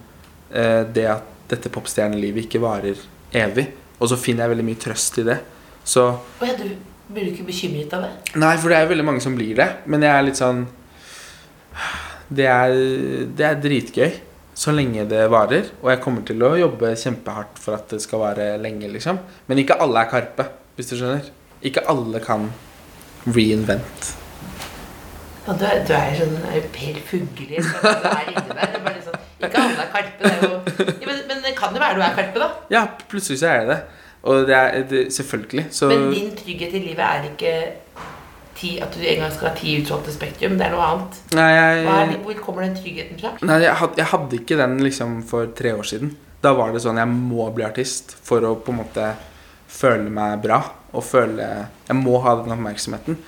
eh, 0.55 0.85
det 0.85 1.07
at 1.07 1.22
dette 1.50 1.68
popstjernelivet 1.68 2.44
ikke 2.46 2.61
varer 2.62 2.96
evig. 3.35 3.66
Og 4.00 4.09
så 4.09 4.16
finner 4.16 4.44
jeg 4.46 4.50
veldig 4.57 4.64
mye 4.64 4.81
trøst 4.81 5.18
i 5.18 5.22
det. 5.26 5.38
Så 5.85 6.05
ja, 6.40 6.55
du 6.57 6.70
blir 7.12 7.33
ikke 7.33 7.44
bekymret 7.46 7.92
av 7.92 8.03
det? 8.07 8.37
Nei, 8.37 8.57
for 8.57 8.68
det 8.70 8.79
er 8.79 8.87
veldig 8.88 9.05
mange 9.05 9.20
som 9.20 9.35
blir 9.37 9.55
det, 9.57 9.68
men 9.87 10.00
jeg 10.03 10.11
er 10.14 10.22
litt 10.22 10.37
sånn 10.40 10.66
Det 12.31 12.46
er, 12.46 12.70
det 13.37 13.46
er 13.46 13.55
dritgøy 13.61 14.11
så 14.55 14.73
lenge 14.75 15.07
det 15.09 15.25
varer. 15.33 15.71
Og 15.83 15.91
jeg 15.93 16.03
kommer 16.05 16.25
til 16.27 16.43
å 16.45 16.55
jobbe 16.59 16.95
kjempehardt 16.99 17.61
for 17.63 17.79
at 17.79 17.93
det 17.95 18.01
skal 18.05 18.23
vare 18.25 18.49
lenge, 18.63 18.91
liksom. 18.93 19.21
Men 19.49 19.63
ikke 19.63 19.79
alle 19.81 20.05
er 20.05 20.11
Karpe, 20.11 20.49
hvis 20.77 20.91
du 20.93 20.97
skjønner. 20.99 21.31
Ikke 21.67 21.85
alle 21.93 22.23
kan 22.25 22.49
reinvent. 23.27 24.11
Ja, 25.47 25.55
du, 25.57 25.65
er, 25.65 25.81
du 25.89 25.95
er 25.97 26.13
sånn 26.19 26.37
er 26.51 26.67
Per 26.75 26.99
Fugli. 27.09 27.63
sånn, 27.65 29.23
ikke 29.41 29.63
alle 29.65 29.87
er 29.87 29.91
Karpe. 29.95 30.21
Det 30.21 30.35
er 30.35 30.45
jo, 30.45 30.59
ja, 31.01 31.09
men, 31.09 31.23
men 31.31 31.43
det 31.47 31.55
kan 31.59 31.75
jo 31.75 31.83
være 31.83 31.99
du 31.99 32.05
er 32.05 32.19
Karpe, 32.19 32.43
da. 32.43 32.51
Ja, 32.73 32.85
plutselig 33.11 33.41
så 33.43 33.51
er 33.55 33.65
det 33.65 33.75
det. 33.75 33.81
Og 34.21 34.45
det 34.49 34.57
er 34.57 34.83
det, 34.89 35.07
selvfølgelig. 35.17 35.65
Så 35.73 35.89
Men 35.89 36.11
din 36.13 36.35
trygghet 36.37 36.75
i 36.77 36.83
livet 36.85 37.05
er 37.07 37.29
ikke 37.31 37.55
ti, 38.61 38.75
at 38.83 38.94
du 38.94 39.03
en 39.03 39.23
gang 39.25 39.33
skal 39.35 39.51
ha 39.51 39.55
ti 39.59 39.77
utsolgte 39.81 40.14
Spektrum. 40.14 40.59
Det 40.61 40.66
er 40.68 40.75
noe 40.77 40.87
annet. 40.87 41.20
Nei, 41.38 41.49
jeg, 41.57 41.87
er, 41.94 42.14
hvor 42.27 42.42
kommer 42.44 42.66
den 42.66 42.77
tryggheten 42.79 43.20
fra? 43.20 43.33
Nei, 43.40 43.62
jeg 43.64 43.79
hadde, 43.81 44.01
jeg 44.03 44.12
hadde 44.12 44.40
ikke 44.42 44.61
den 44.61 44.79
liksom 44.85 45.18
for 45.31 45.51
tre 45.57 45.75
år 45.79 45.90
siden. 45.90 46.14
Da 46.44 46.55
var 46.57 46.73
det 46.73 46.85
sånn 46.85 47.01
jeg 47.01 47.11
må 47.11 47.49
bli 47.57 47.66
artist 47.66 48.14
for 48.25 48.44
å 48.46 48.55
på 48.61 48.73
en 48.73 48.81
måte 48.83 49.11
føle 49.70 50.12
meg 50.12 50.40
bra. 50.44 50.62
Og 50.90 51.05
føle 51.07 51.44
Jeg 51.87 51.94
må 52.01 52.16
ha 52.25 52.33
den 52.40 52.51
oppmerksomheten. 52.51 53.18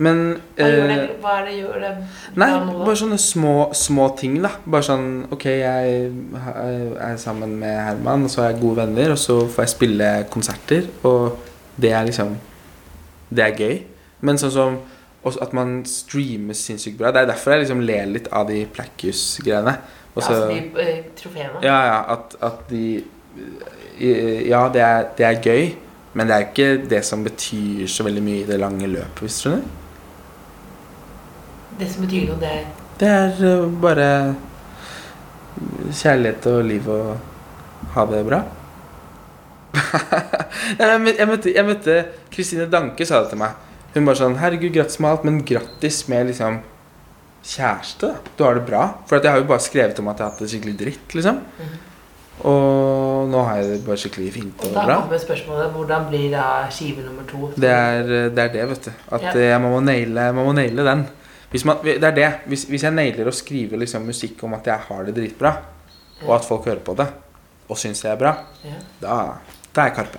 Men 0.00 0.20
Hva, 0.56 0.64
gjør 0.64 0.86
det, 0.88 0.94
eh, 0.96 1.16
hva 1.20 1.32
det 1.44 1.56
gjør 1.58 1.82
det 1.82 1.90
Nei, 2.40 2.48
bare 2.78 2.94
sånne 2.96 3.18
små, 3.20 3.54
små 3.76 4.06
ting, 4.16 4.38
da. 4.40 4.54
Bare 4.64 4.86
sånn 4.86 5.10
Ok, 5.28 5.44
jeg 5.60 5.98
er 6.40 7.18
sammen 7.20 7.58
med 7.60 7.76
Herman, 7.84 8.24
og 8.24 8.32
så 8.32 8.46
er 8.46 8.54
jeg 8.54 8.62
gode 8.62 8.80
venner, 8.80 9.12
og 9.12 9.20
så 9.20 9.42
får 9.44 9.66
jeg 9.66 9.74
spille 9.74 10.08
konserter, 10.32 10.88
og 11.04 11.44
det 11.80 11.92
er 11.92 12.08
liksom 12.08 12.32
Det 13.28 13.44
er 13.44 13.60
gøy. 13.60 13.76
Men 14.20 14.38
sånn 14.40 14.52
som 14.54 14.78
at 15.42 15.52
man 15.52 15.82
streamer 15.84 16.56
sinnssykt 16.56 16.96
bra. 16.98 17.10
Det 17.12 17.22
er 17.22 17.26
derfor 17.28 17.52
jeg 17.54 17.66
liksom 17.66 17.82
ler 17.84 18.06
litt 18.08 18.28
av 18.32 18.46
de 18.48 18.62
så- 20.24 20.32
altså 20.32 20.48
de 20.48 20.80
eh, 20.80 21.02
trofeene? 21.16 21.62
ja, 21.62 21.78
ja, 21.86 21.98
at, 22.16 22.36
at 22.40 22.68
de 22.70 23.04
Ja, 24.00 24.68
det 24.72 24.80
er, 24.80 25.04
det 25.16 25.26
er 25.26 25.42
gøy, 25.42 25.74
men 26.14 26.26
det 26.26 26.34
er 26.34 26.46
ikke 26.46 26.88
det 26.88 27.04
som 27.04 27.22
betyr 27.24 27.86
så 27.86 28.02
veldig 28.02 28.22
mye 28.22 28.40
i 28.40 28.46
det 28.48 28.58
lange 28.58 28.86
løpet, 28.88 29.20
hvis 29.20 29.36
du 29.36 29.40
skjønner. 29.42 29.62
Det 31.78 31.90
som 31.90 32.06
betyr 32.06 32.26
noe, 32.28 32.40
det 32.40 32.48
er 32.48 32.64
Det 33.00 33.08
er 33.08 33.44
øh, 33.44 33.80
bare 33.80 34.08
kjærlighet 35.92 36.46
og 36.46 36.64
liv 36.64 36.88
og 36.88 37.16
ha 37.94 38.04
det 38.06 38.26
bra. 38.26 38.42
Jeg 41.54 41.64
møtte 41.66 42.04
Kristine 42.32 42.66
Danke 42.70 43.06
sa 43.06 43.22
det 43.22 43.30
til 43.30 43.38
meg. 43.38 43.69
Hun 43.94 44.04
bare 44.06 44.16
sånn 44.16 44.36
'Herregud, 44.38 44.72
grattis 44.72 45.00
med 45.00 45.10
alt, 45.10 45.24
men 45.24 45.42
grattis 45.44 46.08
med 46.08 46.26
liksom 46.26 46.60
kjæreste. 47.44 48.00
da. 48.00 48.14
Du 48.36 48.44
har 48.44 48.54
det 48.54 48.66
bra.' 48.66 48.94
For 49.06 49.16
at 49.16 49.22
jeg 49.24 49.32
har 49.32 49.38
jo 49.40 49.46
bare 49.46 49.58
skrevet 49.60 49.98
om 49.98 50.08
at 50.08 50.18
jeg 50.18 50.24
har 50.24 50.30
hatt 50.30 50.38
det 50.40 50.48
skikkelig 50.50 50.78
dritt, 50.78 51.14
liksom. 51.14 51.40
Og 52.42 53.28
nå 53.28 53.40
har 53.44 53.56
jeg 53.60 53.66
det 53.72 53.80
bare 53.84 53.96
skikkelig 54.00 54.32
fint 54.32 54.62
Og 54.62 54.68
og 54.70 54.74
da 54.74 54.84
bra. 54.86 55.00
kommer 55.02 55.18
spørsmålet 55.20 55.72
hvordan 55.74 56.06
blir 56.08 56.30
da 56.32 56.44
skive 56.72 57.02
nummer 57.04 57.22
to? 57.28 57.50
Det 57.60 57.68
er 57.68 58.02
det, 58.30 58.38
er 58.38 58.48
det 58.54 58.68
vet 58.70 58.84
du. 58.84 58.90
At 59.12 59.22
Ja. 59.22 59.28
eh, 59.34 59.50
jeg 59.50 59.60
må 59.60 59.80
naile, 59.80 60.32
man 60.32 60.46
må 60.46 60.52
naile 60.54 60.84
den. 60.84 61.06
Hvis 61.50 61.64
man, 61.64 61.76
det 61.84 62.02
er 62.04 62.10
det. 62.14 62.34
Hvis, 62.46 62.64
hvis 62.64 62.82
jeg 62.82 62.92
nailer 62.92 63.26
å 63.26 63.32
skrive 63.34 63.76
liksom 63.76 64.06
musikk 64.06 64.42
om 64.44 64.54
at 64.54 64.64
jeg 64.64 64.78
har 64.88 65.04
det 65.04 65.14
dritbra, 65.16 65.56
og 66.26 66.34
at 66.34 66.44
folk 66.44 66.64
hører 66.64 66.78
på 66.80 66.94
det, 66.96 67.08
og 67.68 67.76
syns 67.76 68.02
jeg 68.04 68.12
er 68.12 68.16
bra, 68.16 68.36
Ja. 68.64 68.70
da, 69.02 69.32
da 69.74 69.80
er 69.82 69.84
jeg 69.90 69.94
Karpe. 69.96 70.18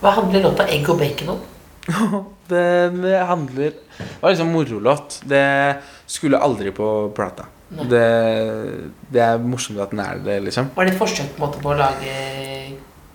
Hva 0.00 0.10
handler 0.14 0.42
låta 0.42 0.64
'Egg 0.66 0.88
og 0.88 0.98
bacon' 1.00 1.28
om? 1.30 1.40
Den 2.48 3.04
handler 3.04 3.72
Det 3.74 4.20
var 4.20 4.32
liksom 4.32 4.52
morolåt. 4.52 5.20
Det 5.24 5.44
skulle 6.06 6.38
aldri 6.38 6.72
på 6.74 6.88
plata. 7.16 7.46
Det, 7.74 8.08
det 9.10 9.22
er 9.24 9.40
morsomt 9.42 9.80
at 9.82 9.92
den 9.94 10.02
er 10.04 10.20
det, 10.22 10.36
liksom. 10.46 10.70
Var 10.76 10.86
det 10.86 10.94
et 10.94 11.00
forsøk 11.00 11.32
på, 11.34 11.42
måte, 11.42 11.62
på 11.62 11.72
å 11.72 11.78
lage 11.78 12.14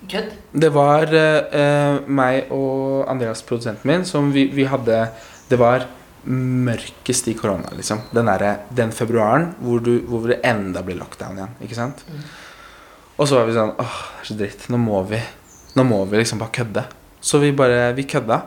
kødd? 0.10 0.34
Det 0.52 0.72
var 0.76 1.14
uh, 1.14 2.02
meg 2.10 2.52
og 2.56 3.08
Andreas, 3.12 3.44
produsenten 3.46 3.88
min, 3.90 4.06
som 4.10 4.34
vi, 4.36 4.50
vi 4.54 4.68
hadde 4.68 5.06
Det 5.50 5.58
var 5.60 5.88
mørkest 6.30 7.30
i 7.32 7.36
korona, 7.38 7.72
liksom. 7.78 8.04
Den, 8.12 8.28
der, 8.28 8.66
den 8.76 8.92
februaren 8.96 9.54
hvor, 9.64 9.80
du, 9.84 10.00
hvor 10.10 10.28
det 10.30 10.42
enda 10.46 10.84
blir 10.86 11.00
lockdown 11.00 11.40
igjen. 11.40 11.58
Ikke 11.66 11.78
sant? 11.78 12.04
Og 13.20 13.28
så 13.28 13.40
var 13.40 13.48
vi 13.48 13.56
sånn 13.56 13.76
Åh, 13.80 14.00
det 14.18 14.24
er 14.24 14.30
så 14.30 14.40
dritt. 14.40 14.70
Nå 14.72 14.80
må 14.82 15.02
vi 15.10 15.20
Nå 15.78 15.86
må 15.86 16.02
vi 16.10 16.20
liksom 16.20 16.42
bare 16.42 16.56
kødde. 16.60 16.84
Så 17.22 17.40
vi 17.42 17.54
bare 17.56 17.94
Vi 17.98 18.08
kødda. 18.10 18.42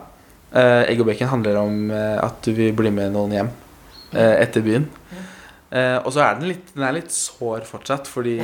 Eh, 0.53 0.83
Egg 0.91 1.01
og 1.01 1.07
bacon 1.09 1.31
handler 1.31 1.57
om 1.63 1.77
eh, 1.89 2.17
at 2.21 2.43
du 2.45 2.51
vil 2.53 2.75
bli 2.77 2.91
med 2.93 3.13
noen 3.15 3.31
hjem 3.33 3.49
eh, 4.13 4.35
etter 4.43 4.65
byen. 4.65 4.89
Og 5.73 6.11
så 6.13 6.21
er 6.21 6.35
den 6.37 6.51
litt 6.51 6.67
Den 6.75 6.83
er 6.85 6.93
litt 6.93 7.09
sår 7.09 7.63
fortsatt, 7.65 8.05
fordi 8.05 8.35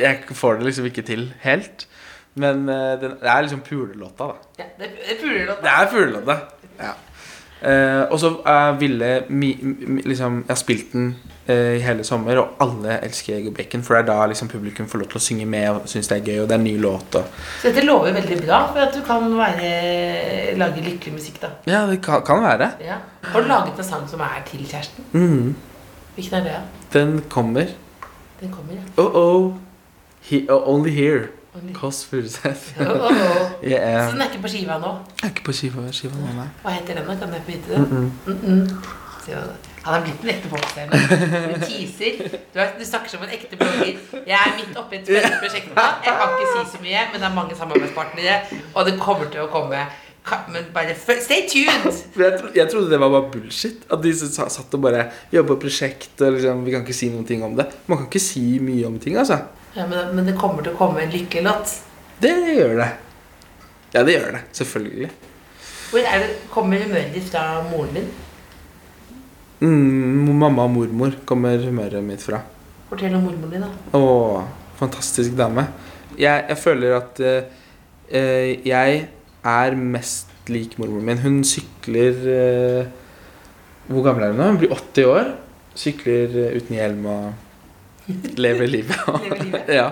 jeg 0.00 0.22
får 0.32 0.56
det 0.56 0.70
liksom 0.70 0.86
ikke 0.88 1.04
til 1.04 1.26
helt. 1.42 1.84
Men 2.40 2.62
den, 2.64 3.18
det 3.20 3.28
er 3.28 3.42
liksom 3.44 3.60
pulelåta, 3.66 4.30
da. 4.30 4.62
Ja, 4.62 4.68
det, 4.78 4.88
er 4.96 5.20
pulelåta. 5.20 5.60
Det 5.66 5.74
er 5.74 5.90
pulelåta. 5.92 6.38
Ja. 6.78 6.94
Eh, 7.62 8.04
og 8.10 8.20
så 8.20 8.30
ville 8.78 9.24
mi, 9.28 9.48
mi, 9.62 10.02
liksom 10.06 10.44
Jeg 10.44 10.52
har 10.52 10.58
spilt 10.60 10.92
den 10.92 11.08
eh, 11.46 11.76
i 11.76 11.80
hele 11.82 12.04
sommer, 12.06 12.38
og 12.38 12.60
alle 12.62 12.98
elsker 13.02 13.50
bacon. 13.56 13.82
For 13.82 13.96
det 13.96 14.02
er 14.04 14.08
da 14.12 14.26
liksom 14.30 14.50
publikum 14.52 14.88
får 14.88 15.02
lov 15.02 15.10
til 15.12 15.20
å 15.20 15.24
synge 15.24 15.46
med 15.50 15.68
og 15.72 15.88
syns 15.90 16.10
det 16.10 16.20
er 16.20 16.26
gøy, 16.30 16.42
og 16.42 16.48
det 16.48 16.56
er 16.56 16.62
en 16.62 16.66
ny 16.68 16.76
låt. 16.82 17.18
Og, 17.18 17.40
Så 17.62 17.72
dette 17.72 17.86
lover 17.86 18.14
veldig 18.14 18.40
bra 18.44 18.60
for 18.72 18.84
at 18.84 18.94
du 18.94 19.00
kan 19.06 19.26
være, 19.38 19.72
lage 20.60 20.84
lykkelig 20.86 21.14
musikk, 21.16 21.40
da. 21.42 21.54
ja, 21.66 21.86
det 21.90 22.00
kan, 22.04 22.22
kan 22.26 22.44
være. 22.44 22.70
Ja. 22.84 23.00
Har 23.32 23.42
du 23.42 23.50
laget 23.50 23.78
en 23.78 23.90
sang 23.90 24.06
som 24.10 24.22
er 24.26 24.42
til 24.46 24.62
kjæresten? 24.66 25.08
Mm. 25.12 25.56
Hvilken 26.14 26.38
er 26.40 26.46
det? 26.46 26.60
Den 26.92 27.18
kommer. 27.30 27.74
Den 28.40 28.52
kommer, 28.54 28.78
ja. 28.78 28.86
Oh 29.02 29.14
oh. 29.14 29.52
He, 30.28 30.46
oh, 30.50 30.62
only 30.68 30.90
here. 30.90 31.28
Kåss 31.74 32.04
Furuseth. 32.04 32.74
Oh, 32.80 32.86
oh, 32.86 33.10
oh. 33.10 33.64
Yeah. 33.64 34.06
Så 34.06 34.12
den 34.12 34.20
er 34.22 34.28
ikke 34.30 34.42
på 34.44 34.48
skiva 34.52 34.76
nå? 34.78 34.90
Jeg 35.22 35.24
er 35.26 35.32
ikke 35.34 35.44
på 35.48 35.52
skiva, 35.56 35.86
skiva 35.92 36.14
nå, 36.20 36.34
nei. 36.36 36.46
Hva 36.62 36.74
heter 36.76 36.94
den, 37.00 37.06
da? 37.08 37.16
Kan 37.18 37.32
jeg 37.34 37.42
få 37.46 37.50
vite 37.52 37.68
det? 37.72 37.78
Mm 37.78 38.12
-mm. 38.26 38.84
Se 39.24 39.32
hva 39.32 39.40
det- 39.48 39.64
Han 39.82 39.94
er 39.94 40.04
blitt 40.04 40.22
en 40.22 40.28
ekte 40.28 40.48
popstjerne. 40.48 40.92
Du 41.54 41.60
teaser. 41.66 42.12
Du, 42.54 42.58
er, 42.60 42.66
du 42.78 42.84
snakker 42.84 43.08
som 43.10 43.22
en 43.22 43.28
ekte 43.32 43.56
blogger. 43.56 43.96
Jeg 44.26 44.38
er 44.46 44.52
midt 44.58 44.76
oppi 44.78 44.96
et 44.96 45.04
spennende 45.06 45.38
prosjekt 45.42 45.68
nå. 45.76 45.82
Jeg 46.04 46.14
kan 46.18 46.28
ikke 46.34 46.48
si 46.54 46.76
så 46.76 46.82
mye, 46.82 47.00
men 47.12 47.20
det 47.20 47.28
er 47.30 47.34
mange 47.34 47.54
samarbeidspartnere, 47.56 48.34
og 48.74 48.86
det 48.86 49.00
kommer 49.00 49.24
til 49.30 49.40
å 49.40 49.46
komme. 49.46 49.86
Ka- 50.26 50.44
Men 50.52 50.62
bare 50.74 50.94
føl- 50.94 51.22
Stay 51.22 51.48
tuned! 51.48 51.92
For 52.14 52.22
jeg, 52.22 52.38
tro, 52.40 52.46
jeg 52.54 52.68
trodde 52.70 52.90
det 52.90 53.00
var 53.00 53.08
bare 53.08 53.30
bullshit. 53.32 53.76
At 53.92 54.02
de 54.02 54.12
sa- 54.18 54.48
satt 54.48 54.74
og 54.74 54.82
bare 54.82 55.04
jobba 55.32 55.54
på 55.54 55.60
prosjekt 55.60 56.20
og 56.20 56.32
liksom, 56.32 56.64
vi 56.64 56.70
kan 56.70 56.80
ikke 56.80 56.92
si 56.94 57.08
noen 57.08 57.26
ting 57.26 57.42
om 57.44 57.56
det. 57.56 57.66
Man 57.86 57.98
kan 57.98 58.06
ikke 58.06 58.20
si 58.20 58.58
mye 58.58 58.86
om 58.86 58.98
ting, 58.98 59.16
altså. 59.16 59.38
Ja, 59.74 59.86
men, 59.86 60.14
men 60.16 60.26
det 60.28 60.36
kommer 60.40 60.64
til 60.64 60.74
å 60.74 60.78
komme 60.78 61.04
en 61.04 61.12
lykkelig 61.12 61.44
låt. 61.44 61.74
Det 62.22 62.34
gjør 62.54 62.78
det. 62.80 62.88
Ja, 63.94 64.04
det 64.04 64.14
gjør 64.16 64.32
det. 64.36 64.42
Selvfølgelig. 64.58 65.10
Hvor 65.88 66.04
det, 66.04 66.30
kommer 66.52 66.82
humøret 66.84 67.12
ditt 67.14 67.28
fra 67.32 67.44
moren 67.68 67.94
din? 67.96 68.08
Mm, 69.58 70.28
mamma 70.38 70.66
og 70.68 70.74
mormor 70.74 71.14
kommer 71.28 71.60
humøret 71.62 72.04
mitt 72.04 72.22
fra. 72.22 72.42
Fortell 72.90 73.16
om 73.16 73.24
mormoren 73.26 73.54
din, 73.54 73.64
da. 73.64 73.98
Å, 73.98 74.42
fantastisk 74.78 75.36
dame. 75.38 75.66
Jeg, 76.18 76.44
jeg 76.50 76.58
føler 76.60 76.96
at 76.98 77.22
eh, 77.24 78.52
jeg 78.66 79.02
er 79.48 79.78
mest 79.78 80.32
lik 80.52 80.76
mormoren 80.80 81.08
min. 81.08 81.22
Hun 81.22 81.42
sykler 81.46 82.16
uh, 82.24 82.88
Hvor 83.88 84.04
gammel 84.06 84.24
er 84.26 84.32
hun 84.32 84.40
nå? 84.40 84.48
Hun 84.52 84.60
blir 84.62 84.72
80 84.74 85.10
år. 85.12 85.30
Sykler 85.78 86.34
uten 86.56 86.76
hjelm 86.76 87.04
og 87.08 87.47
lever 88.36 88.66
livet. 88.66 88.96
Lever 89.24 89.44
livet. 89.44 89.68
ja. 89.80 89.90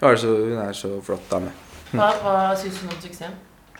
Så, 0.00 0.28
hun 0.28 0.58
er 0.60 0.72
så 0.76 0.92
flott 1.04 1.30
dame. 1.30 1.52
Hva, 1.92 2.10
hva 2.20 2.36
syns 2.58 2.82
hun 2.82 2.92
om 2.92 3.00
suksessen? 3.00 3.34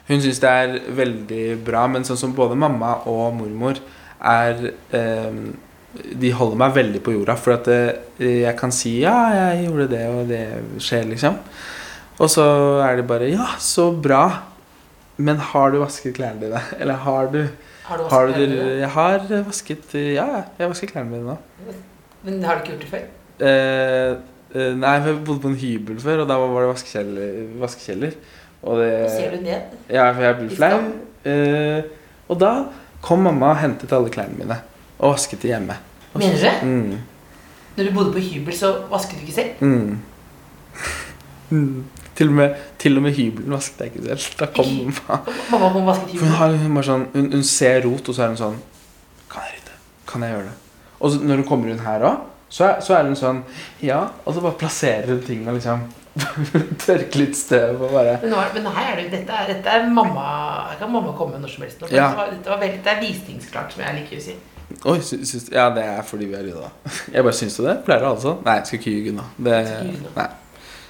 Hun 0.07 0.23
syns 0.23 0.41
det 0.43 0.51
er 0.51 0.75
veldig 0.97 1.45
bra, 1.67 1.87
men 1.91 2.07
sånn 2.07 2.19
som 2.21 2.35
både 2.37 2.59
mamma 2.59 3.01
og 3.11 3.35
mormor 3.41 3.81
er 4.23 4.69
eh, 4.95 5.39
De 5.97 6.31
holder 6.39 6.61
meg 6.61 6.77
veldig 6.77 7.01
på 7.03 7.15
jorda, 7.17 7.35
for 7.41 7.57
at 7.57 7.71
eh, 7.73 8.43
jeg 8.45 8.55
kan 8.59 8.73
si 8.73 9.01
'ja, 9.03 9.17
jeg 9.35 9.67
gjorde 9.67 9.89
det, 9.91 10.05
og 10.13 10.29
det 10.29 10.43
skjer', 10.79 11.09
liksom. 11.11 11.39
Og 12.19 12.31
så 12.31 12.45
er 12.85 12.97
de 12.97 13.03
bare 13.03 13.31
'ja, 13.31 13.49
så 13.59 13.91
bra', 13.91 14.43
men 15.17 15.37
har 15.37 15.71
du 15.71 15.79
vasket 15.81 16.15
klærne 16.15 16.41
dine? 16.41 16.61
Eller 16.79 16.95
har 16.95 17.27
du 17.33 17.49
Har 17.85 17.99
du 17.99 18.05
Har 18.05 18.27
vasket 18.27 18.37
du 18.37 18.47
klærne 18.47 18.63
dine? 18.63 18.81
Jeg 18.81 18.91
har 18.91 19.45
vasket 19.47 19.95
Ja, 19.95 20.27
ja, 20.27 20.43
jeg 20.59 20.69
vasker 20.69 20.87
klærne 20.87 21.11
mine 21.11 21.25
nå. 21.25 21.37
Men 22.23 22.43
har 22.45 22.55
du 22.55 22.61
ikke 22.61 22.73
gjort 22.73 22.83
det 22.83 22.91
før? 22.91 23.07
Eh, 23.41 24.13
eh, 24.57 24.73
nei, 24.79 24.95
jeg 25.05 25.19
bodde 25.27 25.43
på 25.43 25.51
en 25.53 25.59
hybel 25.61 25.99
før, 26.01 26.23
og 26.25 26.31
da 26.31 26.39
var 26.41 26.65
det 26.65 26.71
vaskekjeller. 26.73 27.35
vaskekjeller 27.61 28.17
og 28.67 28.81
det, 28.81 28.93
ser 29.13 29.35
du 29.37 29.43
ned. 29.45 29.75
Ja, 29.93 30.09
for 30.13 30.25
jeg 30.25 30.39
blir 30.41 30.57
flau. 30.57 30.79
Eh, 31.29 31.83
og 32.29 32.41
da 32.41 32.53
kom 33.05 33.23
mamma 33.27 33.53
og 33.53 33.61
hentet 33.61 33.93
alle 33.95 34.11
klærne 34.11 34.39
mine 34.39 34.57
og 34.97 35.13
vasket 35.13 35.43
de 35.45 35.53
hjemme. 35.53 35.77
Mener 36.17 36.33
du 36.33 36.41
det? 36.41 36.55
Mm, 36.65 36.97
Når 37.77 37.85
du 37.85 37.93
bodde 37.93 38.13
på 38.15 38.23
hybel, 38.25 38.55
så 38.57 38.73
vasket 38.91 39.21
du 39.21 39.27
ikke 39.27 39.37
selv? 39.37 39.61
mm. 39.61 39.99
Mm. 41.51 41.85
Til, 42.17 42.31
og 42.31 42.33
med, 42.33 42.55
til 42.81 42.97
og 42.97 43.03
med 43.05 43.13
hybelen 43.13 43.53
vasket 43.53 43.81
jeg 43.81 43.91
ikke 43.93 44.17
selv. 44.17 44.39
Da 44.41 44.47
kom 44.57 44.71
mamma. 44.81 45.19
Mamma 45.51 45.69
kom 45.75 45.85
vasket 45.87 46.15
For 46.17 46.25
hun, 46.25 46.35
har, 46.39 46.55
hun, 46.57 46.79
bare 46.79 46.89
sånn, 46.89 47.05
hun, 47.13 47.27
hun 47.35 47.43
ser 47.45 47.83
rot, 47.85 48.09
og 48.09 48.17
så 48.17 48.25
er 48.25 48.33
hun 48.33 48.39
sånn 48.41 48.57
Kan 49.29 49.45
jeg 49.45 49.59
rydde? 49.59 49.75
Kan 50.09 50.25
jeg 50.25 50.33
gjøre 50.33 50.47
det? 50.47 50.55
Og 50.97 51.13
så, 51.13 51.21
når 51.21 51.43
hun 51.43 51.47
kommer 51.51 51.75
inn 51.75 51.83
her 51.85 52.07
òg, 52.09 52.23
så, 52.49 52.73
så 52.81 52.95
er 52.97 53.09
hun 53.09 53.17
sånn 53.19 53.45
Ja. 53.83 54.03
Og 54.25 54.35
så 54.37 54.43
bare 54.45 54.59
plasserer 54.61 55.11
hun 55.11 55.23
ting 55.27 55.47
og 55.49 55.57
liksom 55.59 55.87
tørker 56.87 57.19
litt 57.21 57.37
støv 57.37 57.83
og 57.85 57.91
bare 57.93 58.15
Men, 58.23 58.31
nå 58.33 58.39
er, 58.41 58.53
men 58.57 58.69
her 58.73 58.93
er 58.95 59.01
det, 59.03 59.09
dette, 59.13 59.33
er, 59.37 59.51
dette 59.51 59.69
er 59.69 59.89
mamma 59.93 60.23
Her 60.71 60.79
kan 60.81 60.93
mamma 60.95 61.13
komme 61.19 61.41
når 61.43 61.53
som 61.53 61.67
helst. 61.67 61.83
Nå, 61.83 61.91
Ja. 61.93 62.07
Dette, 62.09 62.21
var, 62.21 62.31
dette, 62.33 62.53
var 62.55 62.63
veldig, 62.63 62.79
det 62.87 62.93
er 62.95 63.03
visningsklart, 63.03 63.75
som 63.75 63.85
jeg 63.85 63.99
liker 64.01 64.21
å 64.23 64.25
si. 64.29 64.37
Oi, 64.91 64.97
sy, 65.05 65.19
syns, 65.29 65.51
ja, 65.55 65.69
det 65.77 65.85
er 65.87 66.01
fordi 66.07 66.31
vi 66.31 66.39
er 66.39 66.47
rydda. 66.49 66.71
Jeg 67.15 67.27
bare 67.29 67.37
syns 67.39 67.59
du 67.59 67.63
det? 67.67 67.77
Pleier 67.87 68.03
det 68.07 68.15
sånn? 68.25 68.41
Nei, 68.47 68.57
jeg 68.59 68.67
skal 68.71 68.81
ikke 68.81 68.95
ljuge 68.97 69.13
nå. 69.15 69.27
Det, 69.47 69.61
ikke 69.93 70.15
nei. 70.17 70.27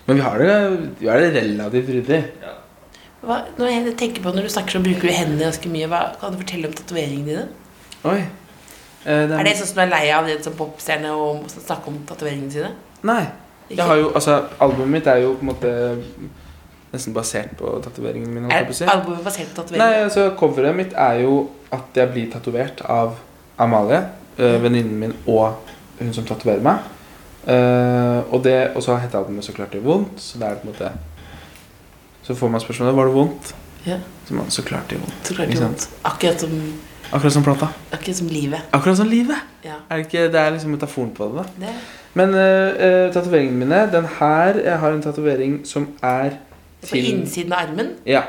Men 0.07 0.21
vi 0.21 0.23
har 0.25 0.39
det, 0.41 0.55
vi 1.01 1.11
har 1.11 1.21
det 1.21 1.29
relativt 1.35 1.93
ryddig. 1.97 2.23
Hva, 3.27 3.41
når 3.59 3.71
jeg 3.73 3.95
tenker 3.99 4.23
på 4.23 4.31
Når 4.37 4.47
du 4.47 4.53
snakker 4.55 4.77
så 4.77 4.81
bruker 4.85 5.09
du 5.09 5.13
hendene 5.13 5.49
ganske 5.49 5.71
mye. 5.73 5.89
Hva 5.91 6.01
kan 6.21 6.35
du 6.35 6.39
fortelle 6.41 6.71
om 6.71 6.77
tatoveringene 6.79 7.27
dine? 7.27 7.47
Oi. 8.07 8.21
Eh, 9.07 9.29
den- 9.29 9.39
Er 9.39 9.45
det 9.45 9.57
sånn 9.57 9.67
som 9.67 9.77
du 9.77 9.83
er 9.83 9.91
lei 9.91 10.11
av 10.11 10.27
det 10.27 10.45
som 10.45 10.53
popstjerne 10.53 11.11
å 11.15 11.45
snakke 11.49 11.87
om 11.89 11.99
tatoveringene 12.07 12.53
sine? 12.53 12.73
Nei. 13.03 13.23
Ikke? 13.71 13.77
Jeg 13.77 13.87
har 13.87 13.97
jo, 13.97 14.11
altså, 14.15 14.45
albumet 14.61 14.89
mitt 14.89 15.07
er 15.07 15.17
jo 15.17 15.35
på 15.35 15.41
en 15.41 15.47
måte 15.47 16.03
nesten 16.93 17.15
basert 17.15 17.57
på 17.57 17.83
tatoveringene 17.83 18.29
mine. 18.29 18.51
Er 18.53 18.67
albumet 18.91 19.25
basert 19.25 19.55
på 19.55 19.77
Nei, 19.77 19.93
altså 20.03 20.31
Coveret 20.39 20.75
mitt 20.75 20.93
er 20.93 21.23
jo 21.23 21.51
at 21.73 21.95
jeg 21.95 22.13
blir 22.13 22.31
tatovert 22.33 22.83
av 22.85 23.17
Amalie, 23.59 24.03
øh, 24.39 24.63
venninnen 24.63 24.99
min 24.99 25.15
og 25.27 25.55
hun 25.99 26.13
som 26.13 26.25
tatoverer 26.25 26.63
meg. 26.63 26.79
Uh, 27.47 28.27
og 28.35 28.43
det, 28.43 28.73
og 28.75 28.83
så 28.83 28.97
heter 28.99 29.21
albumet 29.21 29.45
så 29.47 29.53
klart 29.55 29.71
det 29.73 29.85
vondt. 29.85 30.19
Så 30.21 30.39
det 30.39 30.49
er 30.49 30.57
på 30.59 30.67
en 30.67 30.73
måte 30.73 30.91
Så 32.27 32.35
får 32.35 32.49
man 32.51 32.61
spørsmålet 32.61 32.97
var 32.97 33.05
det 33.07 33.15
vondt. 33.15 33.55
Ja. 33.87 33.99
Så 34.27 34.35
man, 34.35 34.51
så 34.51 34.63
klart 34.63 34.91
det 34.91 34.97
er 34.97 35.01
vondt. 35.01 35.27
Så 35.29 35.35
klart 35.35 35.49
det 35.49 35.59
er 35.61 35.63
vondt. 35.63 35.89
Akkurat 36.05 36.41
som, 36.41 36.51
Akkurat 37.13 37.33
som 37.33 37.45
plata. 37.45 37.69
akkurat 37.93 38.17
som 38.17 38.27
livet. 38.29 38.61
Akkurat 38.73 38.97
som 38.97 39.09
livet. 39.09 39.37
Ja. 39.65 39.79
Er 39.91 39.97
det, 39.97 40.07
ikke, 40.07 40.27
det 40.33 40.41
er 40.41 40.51
liksom 40.51 40.71
metaforen 40.71 41.11
på 41.15 41.29
det. 41.29 41.35
da 41.35 41.67
Det, 41.67 41.75
Men 42.15 42.29
uh, 42.35 43.13
tatoveringene 43.13 43.59
mine 43.59 43.93
Den 43.93 44.07
her 44.19 44.59
Jeg 44.65 44.79
har 44.79 44.91
en 44.93 45.03
tatovering 45.03 45.61
som 45.67 45.89
er 46.03 46.31
på 46.91 46.97
innsiden 46.97 47.53
av 47.53 47.69
armen. 47.69 47.95
Ja. 48.07 48.23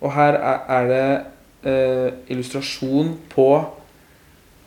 Og 0.00 0.12
her 0.14 0.34
er, 0.38 0.58
er 0.68 0.88
det 0.92 1.20
uh, 1.66 2.32
illustrasjon 2.32 3.16
på 3.34 3.50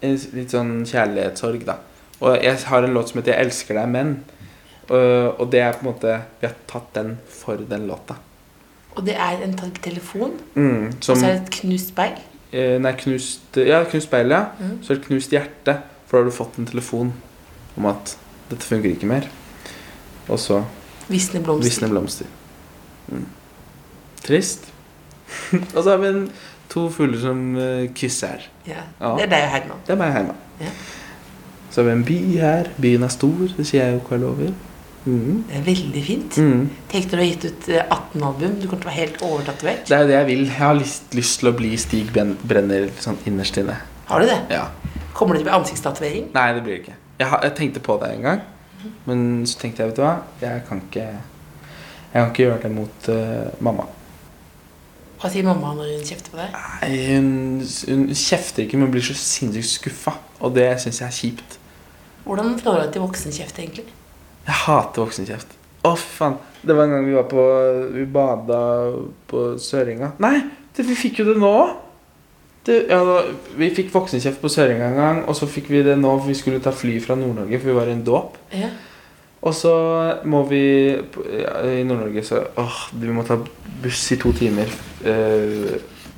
en 0.03 0.19
litt 0.33 0.51
sånn 0.51 0.83
kjærlighetssorg, 0.85 1.65
da. 1.65 1.79
Og 2.19 2.37
jeg 2.43 2.59
har 2.65 2.83
en 2.83 2.93
låt 2.93 3.09
som 3.09 3.19
heter 3.19 3.33
'Jeg 3.33 3.45
elsker 3.45 3.75
deg, 3.79 3.89
menn'. 3.89 4.17
Og, 4.89 5.39
og 5.39 5.51
det 5.51 5.59
er 5.59 5.71
på 5.71 5.87
en 5.87 5.93
måte 5.93 6.21
Vi 6.41 6.47
har 6.47 6.55
tatt 6.67 6.95
den 6.95 7.17
for 7.29 7.55
den 7.55 7.87
låta. 7.87 8.15
Og 8.95 9.05
det 9.05 9.15
er 9.15 9.43
en 9.43 9.55
telefon. 9.83 10.31
Mm, 10.53 10.85
Og 10.85 10.93
så 11.01 11.25
er 11.25 11.31
det 11.31 11.41
et 11.41 11.49
knust 11.49 11.87
speil. 11.87 12.19
Eh, 12.53 12.77
Nei, 12.81 12.93
knust 12.99 13.57
Ja, 13.59 13.83
knust 13.89 14.07
speil, 14.07 14.31
ja. 14.33 14.45
Mhm. 14.59 14.79
Så 14.83 14.93
er 14.93 14.99
det 15.01 15.07
knust 15.07 15.33
hjerte. 15.35 15.77
For 16.07 16.17
da 16.17 16.23
har 16.23 16.29
du 16.29 16.35
fått 16.35 16.59
en 16.61 16.69
telefon 16.69 17.13
om 17.77 17.85
at 17.89 18.15
dette 18.51 18.67
funker 18.69 18.91
ikke 18.93 19.09
mer. 19.09 19.27
Og 20.29 20.39
så 20.39 20.63
Visne 21.09 21.41
blomster. 21.43 21.69
visne 21.69 21.89
blomster. 21.89 22.27
Mm. 23.09 23.25
Trist. 24.23 24.67
og 25.75 25.79
så 25.83 25.89
har 25.89 25.97
vi 26.03 26.11
en, 26.13 26.27
to 26.69 26.87
fugler 26.89 27.19
som 27.19 27.55
uh, 27.57 27.87
kysser. 27.97 28.45
Ja. 28.67 28.85
Ja. 29.01 29.15
Det 29.17 29.25
er 29.25 29.31
deg 29.33 29.43
og 29.47 29.49
Herman. 29.55 29.81
Det 29.87 29.93
er 29.95 29.99
meg 29.99 30.13
hjemme. 30.15 30.35
Ja. 30.61 30.69
Så 31.73 31.81
har 31.81 31.89
vi 31.89 31.95
en 31.97 32.05
by 32.05 32.19
her. 32.39 32.69
Byen 32.81 33.03
er 33.03 33.11
stor, 33.13 33.49
det 33.57 33.65
sier 33.67 33.83
jeg 33.87 33.97
jo 33.97 34.03
hva 34.05 34.15
jeg 34.17 34.23
lover. 34.23 34.53
Mm. 35.03 35.43
Det 35.49 35.57
er 35.57 35.63
veldig 35.65 36.03
fint. 36.05 36.37
Mm. 36.39 36.67
Tenk 36.91 37.09
når 37.09 37.19
du 37.19 37.21
har 37.21 37.29
gitt 37.29 37.47
ut 37.47 37.69
eh, 37.69 37.83
18 37.83 38.27
album. 38.29 38.55
Du 38.61 38.67
kommer 38.67 38.85
til 38.85 38.87
å 38.87 38.91
være 38.91 38.99
helt 38.99 39.25
overtatovert. 39.27 39.83
Det 39.89 39.97
er 39.97 40.05
jo 40.05 40.11
det 40.11 40.15
jeg 40.15 40.29
vil. 40.29 40.43
Jeg 40.47 40.59
har 40.59 40.77
lyst, 40.79 41.09
lyst 41.17 41.41
til 41.41 41.51
å 41.51 41.55
bli 41.57 41.71
Stig 41.81 42.13
Brenner 42.13 42.87
sånn 43.03 43.19
innerst 43.29 43.59
inne. 43.59 43.77
Har 44.07 44.23
du 44.23 44.29
det? 44.29 44.39
Ja. 44.53 44.67
Kommer 45.13 45.35
det 45.35 45.43
til 45.43 45.47
å 45.47 45.51
bli 45.51 45.57
ansiktstatovering? 45.59 46.29
Nei, 46.35 46.47
det 46.55 46.63
blir 46.65 46.77
det 46.77 46.81
ikke. 46.83 46.95
Jeg, 47.19 47.29
har, 47.31 47.43
jeg 47.45 47.55
tenkte 47.59 47.83
på 47.83 47.97
det 48.01 48.13
en 48.15 48.23
gang, 48.27 48.45
men 49.07 49.25
så 49.47 49.59
tenkte 49.61 49.83
jeg, 49.83 49.91
vet 49.91 49.99
du 49.99 50.03
hva, 50.03 50.15
jeg 50.41 50.63
kan 50.67 50.81
ikke 50.87 51.05
Jeg 52.13 52.21
kan 52.21 52.31
ikke 52.31 52.43
gjøre 52.43 52.61
det 52.61 52.69
mot 52.69 53.07
uh, 53.09 53.53
mamma. 53.65 53.87
Hva 55.17 55.29
sier 55.33 55.45
mamma 55.47 55.71
når 55.77 55.95
hun 55.95 56.03
kjefter 56.05 56.33
på 56.33 56.37
deg? 56.37 56.53
Nei, 56.53 56.89
hun, 57.07 57.29
hun 57.89 58.03
kjefter 58.11 58.65
ikke, 58.65 58.77
men 58.77 58.91
blir 58.93 59.05
så 59.07 59.15
sinnssykt 59.17 59.71
skuffa. 59.71 60.13
Og 60.43 60.53
det 60.53 60.67
syns 60.83 60.99
jeg 61.01 61.07
er 61.07 61.15
kjipt. 61.15 61.57
Hvordan 62.27 62.53
forholder 62.59 62.83
du 62.83 62.85
deg 62.85 62.93
til 62.93 63.05
voksenkjeft, 63.05 63.61
egentlig? 63.63 63.87
Jeg 64.43 64.59
hater 64.65 65.05
voksenkjeft. 65.05 65.55
Å, 65.83 65.93
oh, 65.93 65.99
faen. 65.99 66.37
Det 66.63 66.75
var 66.75 66.87
en 66.87 66.95
gang 66.95 67.07
vi 67.07 67.15
var 67.15 67.25
på 67.27 67.43
Vi 67.91 68.05
bada 68.07 68.59
på 69.27 69.47
Sørenga. 69.59 70.13
Nei, 70.23 70.37
det, 70.75 70.85
vi 70.87 70.95
fikk 70.95 71.21
jo 71.21 71.27
det 71.31 71.35
nå 71.39 71.49
òg. 71.49 71.73
Ja, 72.63 73.01
vi 73.59 73.67
fikk 73.75 73.89
voksenkjeft 73.91 74.39
på 74.39 74.51
Sørenga 74.51 74.87
en 74.87 74.99
gang, 74.99 75.21
og 75.27 75.35
så 75.35 75.49
fikk 75.51 75.67
vi 75.73 75.81
det 75.83 75.97
nå 75.99 76.13
for 76.15 76.31
vi 76.31 76.37
skulle 76.39 76.63
ta 76.63 76.71
fly 76.71 76.95
fra 77.03 77.17
Nord-Norge, 77.19 77.59
for 77.59 77.71
vi 77.71 77.75
var 77.75 77.91
i 77.91 77.95
en 77.97 78.05
dåp. 78.07 78.37
Ja. 78.55 78.69
Og 79.43 79.51
så 79.57 79.73
må 80.31 80.45
vi 80.47 80.63
ja, 80.93 81.57
I 81.67 81.83
Nord-Norge 81.83 82.23
så 82.23 82.39
Åh, 82.63 82.77
vi 82.95 83.11
må 83.11 83.25
ta 83.27 83.35
buss 83.83 84.05
i 84.15 84.19
to 84.21 84.31
timer 84.37 84.71
eh, 85.03 85.73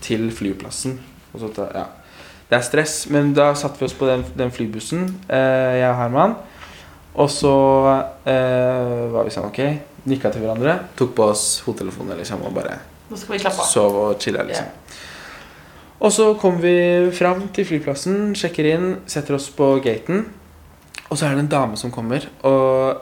til 0.06 0.28
flyplassen. 0.34 1.00
Og 1.34 1.42
så 1.42 1.50
ta, 1.56 1.66
ja. 1.74 1.88
Det 2.46 2.60
er 2.60 2.68
stress, 2.68 3.00
men 3.10 3.34
da 3.34 3.50
satte 3.58 3.82
vi 3.82 3.88
oss 3.88 3.98
på 3.98 4.06
den, 4.06 4.22
den 4.38 4.54
flybussen, 4.54 5.08
eh, 5.26 5.80
jeg 5.80 5.90
og 5.90 5.98
Herman. 6.04 6.38
Og 7.16 7.30
så 7.32 7.56
eh, 8.28 9.06
var 9.14 9.24
vi 9.24 9.34
sånn, 9.34 9.48
ok, 9.48 9.62
nikka 10.12 10.32
til 10.34 10.44
hverandre, 10.44 10.78
tok 11.00 11.14
på 11.16 11.30
oss 11.32 11.46
hodetelefonene 11.66 12.20
liksom, 12.20 12.44
og 12.46 12.56
bare 12.56 12.80
Nå 13.10 13.18
skal 13.20 13.36
vi 13.36 13.42
slappe 13.44 13.62
av. 13.62 13.70
sov 13.70 13.98
og 14.02 14.16
chilla, 14.22 14.44
liksom. 14.48 14.72
Og 16.06 16.12
så 16.12 16.26
kommer 16.42 16.66
vi 16.66 17.12
fram 17.16 17.46
til 17.56 17.68
flyplassen, 17.70 18.34
sjekker 18.38 18.68
inn, 18.74 18.88
setter 19.10 19.38
oss 19.38 19.48
på 19.56 19.70
gaten. 19.86 20.26
Og 21.08 21.16
så 21.16 21.28
er 21.28 21.38
det 21.38 21.46
en 21.46 21.54
dame 21.54 21.80
som 21.80 21.94
kommer 21.94 22.26
og 22.44 22.98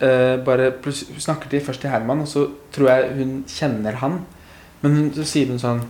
eh, 0.00 0.38
bare 0.46 0.72
snakker 1.18 1.50
til 1.52 1.62
først 1.66 1.82
til 1.84 1.92
Herman, 1.92 2.22
og 2.24 2.30
så 2.30 2.46
tror 2.72 2.92
jeg 2.92 3.16
hun 3.18 3.32
kjenner 3.50 3.98
han. 4.00 4.20
Men 4.80 4.96
hun, 4.96 5.08
så 5.14 5.26
sier 5.26 5.50
hun 5.50 5.60
sånn 5.60 5.82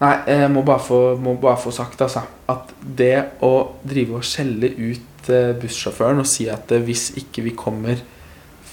Nei, 0.00 0.14
jeg 0.32 0.48
må 0.48 0.62
bare 0.64 0.80
få, 0.80 0.98
må 1.20 1.34
bare 1.40 1.60
få 1.60 1.72
sagt 1.76 2.00
altså, 2.00 2.22
at 2.48 2.72
det 2.80 3.42
å 3.44 3.52
drive 3.84 4.16
og 4.16 4.24
skjelle 4.24 4.70
ut 4.78 5.28
eh, 5.28 5.52
bussjåføren 5.60 6.22
og 6.22 6.28
si 6.28 6.46
at 6.48 6.72
eh, 6.72 6.80
hvis 6.86 7.10
ikke 7.20 7.44
vi 7.44 7.52
kommer 7.56 8.00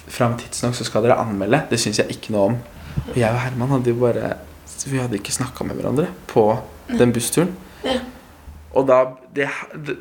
fram 0.07 0.37
tidsnok, 0.39 0.77
så 0.77 0.87
skal 0.87 1.03
dere 1.03 1.19
anmelde, 1.19 1.65
det 1.67 1.81
syns 1.83 1.99
jeg 1.99 2.15
ikke 2.15 2.31
noe 2.35 2.53
om. 2.53 2.57
Og 3.09 3.19
jeg 3.19 3.27
og 3.27 3.41
Herman 3.43 3.75
hadde 3.75 3.91
jo 3.91 3.99
bare 4.01 4.37
Vi 4.87 4.97
hadde 4.97 5.19
ikke 5.19 5.35
snakka 5.35 5.65
med 5.67 5.77
hverandre 5.77 6.07
på 6.31 6.47
den 6.87 7.11
bussturen. 7.13 7.51
Ja. 7.83 7.99
Og 8.77 8.87
da, 8.87 9.03
det, 9.35 9.49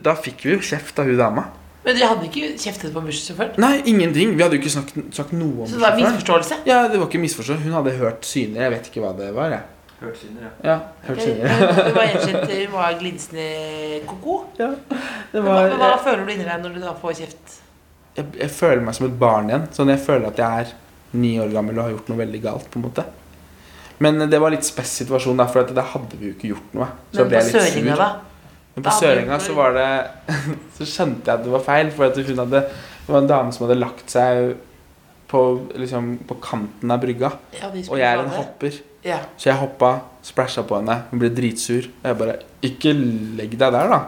da 0.04 0.14
fikk 0.14 0.46
vi 0.46 0.54
jo 0.54 0.62
kjeft 0.62 0.98
av 1.02 1.10
hun 1.10 1.18
dama. 1.18 1.48
Men 1.82 1.94
dere 1.94 2.12
hadde 2.12 2.26
ikke 2.28 2.52
kjeftet 2.58 2.94
på 2.94 3.02
bussjåføren? 3.02 3.58
Nei, 3.62 3.80
ingenting. 3.90 4.34
Vi 4.38 4.42
hadde 4.42 4.58
jo 4.58 4.62
ikke 4.62 4.74
snakket, 4.74 5.10
sagt 5.16 5.34
noe 5.34 5.50
om 5.50 5.64
bussjåføren. 5.64 5.74
Så 5.74 5.80
det 5.80 5.86
var 5.86 5.98
misforståelse? 6.00 6.58
Ja, 6.70 6.78
det 6.90 7.00
var 7.02 7.10
ikke 7.10 7.22
misforståelse. 7.22 7.66
Hun 7.66 7.76
hadde 7.80 7.94
hørt 7.98 8.26
syner. 8.26 8.66
Jeg 8.66 8.74
vet 8.76 8.88
ikke 8.90 9.02
hva 9.02 9.12
det 9.18 9.32
var. 9.34 9.54
Jeg. 9.54 9.75
Hørt 10.00 10.16
syner, 10.20 10.42
ja. 10.44 10.50
Ja, 10.70 10.78
hørt 11.06 11.20
synder. 11.24 11.48
syner. 11.48 11.84
det 11.86 11.92
var 11.96 12.08
gjenkjent 12.10 12.48
til 12.50 12.66
var 12.72 12.96
glinsende 13.00 13.46
ko-ko. 14.06 14.34
Ja, 14.58 14.70
det 14.70 14.98
Men 15.32 15.46
Hva, 15.46 15.54
men 15.62 15.78
hva 15.80 15.90
jeg, 15.94 16.02
føler 16.04 16.24
du 16.26 16.32
inni 16.34 16.44
deg 16.48 16.64
når 16.66 16.74
du 16.76 16.80
da 16.84 16.92
får 17.00 17.14
kjeft? 17.22 17.54
jeg, 18.16 18.26
jeg 18.40 18.50
føler 18.50 18.82
meg 18.84 18.94
som 18.96 19.06
et 19.08 19.16
barn 19.20 19.48
igjen. 19.50 19.64
Sånn 19.76 19.92
Jeg 19.92 20.02
føler 20.04 20.28
at 20.28 20.38
jeg 20.42 20.66
er 20.66 20.74
ni 21.16 21.34
år 21.40 21.48
gammel 21.54 21.78
og 21.78 21.84
har 21.86 21.94
gjort 21.96 22.08
noe 22.12 22.20
veldig 22.20 22.42
galt. 22.44 22.68
på 22.72 22.80
en 22.80 22.84
måte 22.90 23.04
Men 24.04 24.18
det 24.28 24.40
var 24.42 24.52
litt 24.52 24.64
spess 24.68 24.92
situasjon, 25.00 25.36
da, 25.40 25.46
for 25.48 25.64
da 25.72 25.82
hadde 25.94 26.16
vi 26.20 26.28
jo 26.30 26.36
ikke 26.36 26.50
gjort 26.52 26.74
noe. 26.76 26.88
Så 27.12 27.22
Men 27.24 27.28
ble 27.32 27.40
jeg 27.40 27.48
litt 27.48 27.56
Søringa, 27.62 27.96
sur. 27.96 28.02
da? 28.04 28.08
Men 28.76 28.84
på 28.84 28.90
begynte- 29.00 29.40
så 29.40 29.54
var 29.56 29.72
det 29.72 29.88
Så 30.76 30.84
skjønte 30.92 31.24
jeg 31.30 31.34
at 31.38 31.44
det 31.46 31.52
var 31.56 31.64
feil, 31.64 31.90
for 31.96 32.04
at 32.10 32.16
hun 32.20 32.42
hadde 32.44 32.60
Det 32.68 33.08
var 33.14 33.22
en 33.22 33.30
dame 33.32 33.52
som 33.56 33.64
hadde 33.66 33.78
lagt 33.80 34.10
seg 34.12 34.56
på, 35.36 35.44
liksom, 35.78 36.10
på 36.28 36.38
kanten 36.42 36.90
av 36.96 37.00
brygga. 37.04 37.30
Ja, 37.60 37.68
Og 37.70 37.98
jeg 38.00 38.08
er 38.08 38.22
en 38.24 38.32
hopper. 38.38 38.80
Ja. 39.06 39.20
Så 39.38 39.50
jeg 39.52 39.60
hoppa, 39.60 39.92
splæsja 40.26 40.64
på 40.66 40.80
henne. 40.80 40.96
Hun 41.12 41.20
ble 41.22 41.30
dritsur. 41.36 41.90
Og 42.02 42.08
jeg 42.10 42.18
bare 42.24 42.38
Ikke 42.66 42.94
legg 42.96 43.52
deg 43.60 43.76
der, 43.76 43.92
da. 43.92 44.00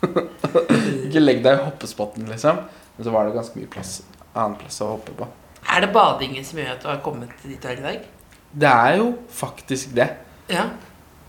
ikke 1.06 1.20
legg 1.20 1.42
deg 1.44 1.58
i 1.58 1.64
hoppespotten, 1.66 2.28
liksom. 2.30 2.62
Men 2.96 3.06
så 3.06 3.12
var 3.14 3.26
det 3.28 3.36
ganske 3.36 3.58
mye 3.60 3.68
plass, 3.72 3.98
annen 4.32 4.56
plass 4.60 4.80
å 4.84 4.94
hoppe 4.94 5.14
på. 5.18 5.28
Er 5.70 5.84
det 5.84 5.90
badingen 5.94 6.44
som 6.46 6.60
gjør 6.60 6.72
at 6.74 6.82
du 6.84 6.88
har 6.88 7.02
kommet 7.04 7.32
dit 7.44 7.60
du 7.60 7.68
er 7.68 7.80
i 7.82 7.84
dag? 7.84 8.06
Det 8.50 8.70
er 8.70 8.96
jo 9.00 9.10
faktisk 9.34 9.92
det. 9.98 10.08
Ja. 10.50 10.64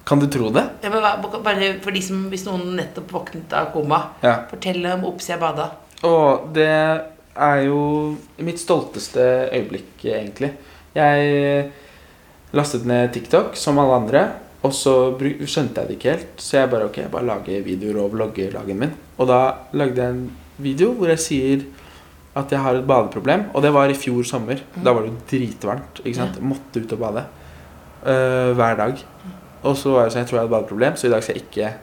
Kan 0.07 0.19
du 0.23 0.25
tro 0.33 0.49
det? 0.49 0.63
ja 0.81 0.89
men 0.89 1.03
bare 1.45 1.67
for 1.83 1.93
de 1.93 2.01
som, 2.01 2.23
Hvis 2.31 2.47
noen 2.47 2.71
nettopp 2.79 3.11
våknet 3.13 3.51
av 3.53 3.67
koma, 3.75 3.99
Ja. 4.23 4.47
fortell 4.49 4.85
om 4.95 5.03
Ops, 5.11 5.29
jeg 5.29 5.39
bada. 5.39 5.67
Og 6.07 6.47
det 6.55 6.71
er 7.41 7.65
jo 7.67 7.81
mitt 8.45 8.61
stolteste 8.61 9.23
øyeblikk, 9.51 10.05
egentlig. 10.05 10.53
Jeg 10.95 11.71
lastet 12.55 12.85
ned 12.87 13.11
TikTok, 13.15 13.55
som 13.57 13.79
alle 13.81 13.99
andre. 14.01 14.23
Og 14.61 14.73
så 14.77 14.93
skjønte 15.17 15.81
jeg 15.81 15.89
det 15.89 15.95
ikke 15.97 16.11
helt, 16.13 16.33
så 16.37 16.59
jeg 16.59 16.69
bare 16.69 16.85
ok, 16.85 16.99
jeg 17.01 17.13
bare 17.13 17.25
lager 17.25 17.63
videoer 17.65 18.03
og 18.03 18.11
vlogger 18.13 18.51
dagen 18.53 18.77
min. 18.83 18.91
Og 19.17 19.29
da 19.31 19.39
lagde 19.73 19.97
jeg 20.03 20.13
en 20.13 20.25
video 20.61 20.91
hvor 20.93 21.09
jeg 21.09 21.23
sier 21.23 21.63
at 22.37 22.51
jeg 22.53 22.61
har 22.61 22.77
et 22.77 22.85
badeproblem. 22.87 23.47
Og 23.55 23.65
det 23.65 23.73
var 23.73 23.89
i 23.89 23.97
fjor 23.97 24.21
sommer. 24.27 24.61
Da 24.75 24.93
var 24.93 25.03
det 25.03 25.11
jo 25.11 25.23
dritvarmt. 25.33 26.03
ikke 26.05 26.19
sant? 26.19 26.37
Måtte 26.45 26.83
ut 26.83 26.93
og 26.93 27.01
bade. 27.01 27.25
Uh, 28.05 28.53
hver 28.57 28.77
dag. 28.77 29.01
Og 29.65 29.73
så 29.77 29.95
var 29.95 30.05
det 30.05 30.13
sånn, 30.13 30.23
jeg 30.23 30.29
tror 30.29 30.37
jeg 30.37 30.45
hadde 30.45 30.55
badeproblem, 30.55 30.95
så 30.97 31.07
i 31.07 31.13
dag 31.13 31.25
skal 31.25 31.37
jeg 31.37 31.47
ikke 31.47 31.73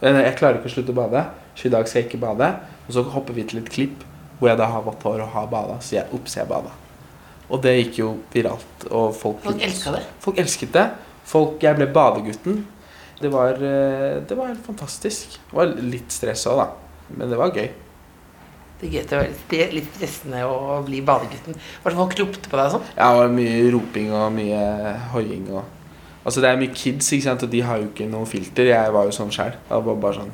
Nei, 0.00 0.22
Jeg 0.24 0.36
klarer 0.38 0.56
ikke 0.56 0.70
å 0.70 0.72
slutte 0.72 0.94
å 0.94 0.96
bade, 0.96 1.22
så 1.52 1.66
i 1.68 1.72
dag 1.74 1.88
skal 1.88 2.00
jeg 2.00 2.06
ikke 2.08 2.22
bade. 2.22 2.46
Og 2.86 2.94
så 2.96 3.02
hopper 3.14 3.36
vi 3.36 3.42
til 3.44 3.60
et 3.60 3.66
klipp 3.68 4.04
hvor 4.40 4.48
jeg 4.50 4.58
da 4.58 4.66
har 4.72 4.82
vått 4.82 5.02
hår 5.04 5.20
og 5.26 5.28
har 5.36 5.46
bada. 5.52 5.76
Så 5.84 5.98
jeg 5.98 6.08
ops, 6.16 6.34
jeg 6.40 6.48
bada. 6.48 6.72
Og 7.50 7.60
det 7.62 7.76
gikk 7.76 7.98
jo 8.00 8.10
viralt. 8.32 8.86
Og 8.90 9.14
folk, 9.14 9.42
Folk 9.44 9.62
elska 9.62 9.92
det. 9.92 10.02
Folk 10.24 10.38
elsket 10.42 10.72
det. 10.72 10.86
Folk, 11.30 11.60
jeg 11.62 11.76
ble 11.76 11.86
badegutten. 11.94 12.62
Det 13.20 13.28
var, 13.30 13.52
eh, 13.60 14.20
det 14.24 14.36
var 14.38 14.48
helt 14.48 14.64
fantastisk. 14.64 15.36
Det 15.50 15.52
var 15.58 15.66
litt 15.76 16.10
stress 16.10 16.46
òg, 16.48 16.56
da. 16.62 16.68
Men 17.16 17.28
det 17.30 17.36
var 17.38 17.50
gøy. 17.52 17.68
Det 18.80 18.88
er 18.88 18.92
gøy, 18.94 19.02
det 19.10 19.18
var 19.18 19.74
litt- 19.76 19.94
stressende 19.98 20.40
å 20.48 20.78
bli 20.86 21.02
badegutten. 21.04 21.54
Var 21.82 21.90
det 21.92 21.98
folk 21.98 22.14
ropte 22.18 22.48
på 22.48 22.56
deg 22.56 22.64
og 22.70 22.72
sånn? 22.78 22.86
Ja, 22.96 23.10
det 23.12 23.18
var 23.20 23.28
mye 23.28 23.70
roping 23.74 24.12
og 24.12 24.32
mye 24.32 24.96
hoiing 25.12 25.50
og 25.52 25.64
Altså, 26.24 26.42
det 26.42 26.50
er 26.50 26.56
mye 26.60 26.74
kids, 26.76 27.06
ikke 27.12 27.22
sant, 27.24 27.42
og 27.42 27.48
de 27.50 27.60
har 27.64 27.78
jo 27.78 27.86
ikke 27.88 28.06
noe 28.10 28.26
filter. 28.28 28.66
Jeg 28.68 28.92
var 28.92 29.04
jo 29.04 29.10
sånn 29.10 29.30
sjæl. 29.32 29.54
Var 29.70 29.80
bare 29.96 30.14
sånn 30.18 30.30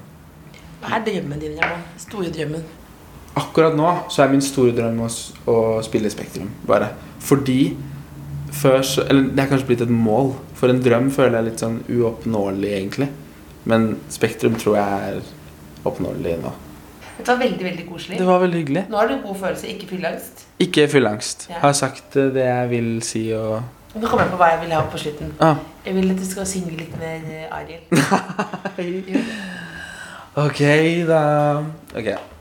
Hva 0.83 0.97
er 0.97 1.05
drømmen 1.07 1.39
din, 1.41 1.55
Ramon? 1.61 1.85
Store 1.97 2.27
drømmen? 2.35 2.65
Akkurat 3.37 3.75
nå 3.77 3.89
så 4.13 4.23
er 4.25 4.31
min 4.33 4.41
store 4.45 4.73
drøm 4.77 5.01
å, 5.05 5.09
å 5.53 5.57
spille 5.85 6.11
Spektrum. 6.13 6.49
Bare. 6.69 6.89
Fordi 7.21 7.77
før 8.57 8.81
så 8.87 9.03
Eller 9.11 9.27
det 9.37 9.43
er 9.43 9.51
kanskje 9.51 9.67
blitt 9.69 9.83
et 9.85 9.93
mål. 9.93 10.33
For 10.57 10.73
en 10.73 10.81
drøm 10.81 11.11
føler 11.13 11.35
jeg 11.37 11.43
er 11.43 11.49
litt 11.51 11.61
sånn 11.65 11.81
uoppnåelig, 11.93 12.71
egentlig. 12.79 13.09
Men 13.69 13.97
Spektrum 14.13 14.55
tror 14.57 14.79
jeg 14.79 15.11
er 15.11 15.19
oppnåelig 15.87 16.39
nå. 16.45 16.53
Dette 17.17 17.33
var 17.33 17.41
veldig 17.41 17.65
veldig 17.65 17.85
koselig. 17.89 18.19
Det 18.21 18.27
var 18.29 18.41
veldig 18.43 18.59
hyggelig. 18.61 18.85
Nå 18.93 18.99
har 19.01 19.09
du 19.09 19.17
god 19.25 19.37
følelse, 19.41 19.69
ikke 19.73 19.87
fylleangst. 19.89 20.45
Ikke 20.61 20.85
fylleangst. 20.93 21.47
Ja. 21.51 21.61
Har 21.65 21.73
sagt 21.77 22.17
eh, 22.21 22.29
det 22.35 22.45
jeg 22.45 22.71
vil 22.73 22.91
si 23.05 23.23
og 23.37 23.57
Og 23.97 24.03
Nå 24.03 24.09
kommer 24.11 24.27
jeg 24.27 24.33
på 24.35 24.41
hva 24.43 24.49
jeg 24.53 24.61
vil 24.65 24.75
ha 24.77 24.83
på 24.93 24.99
slutten. 25.01 25.31
ah. 25.41 25.57
Jeg 25.87 25.95
vil 25.97 26.11
at 26.13 26.19
du 26.21 26.27
skal 26.29 26.47
synge 26.49 26.77
litt 26.77 26.97
med 27.01 27.29
eh, 27.33 27.47
Ariel. 27.57 27.85
Ok, 30.37 30.61
da 31.09 31.21
Ok. 31.97 32.36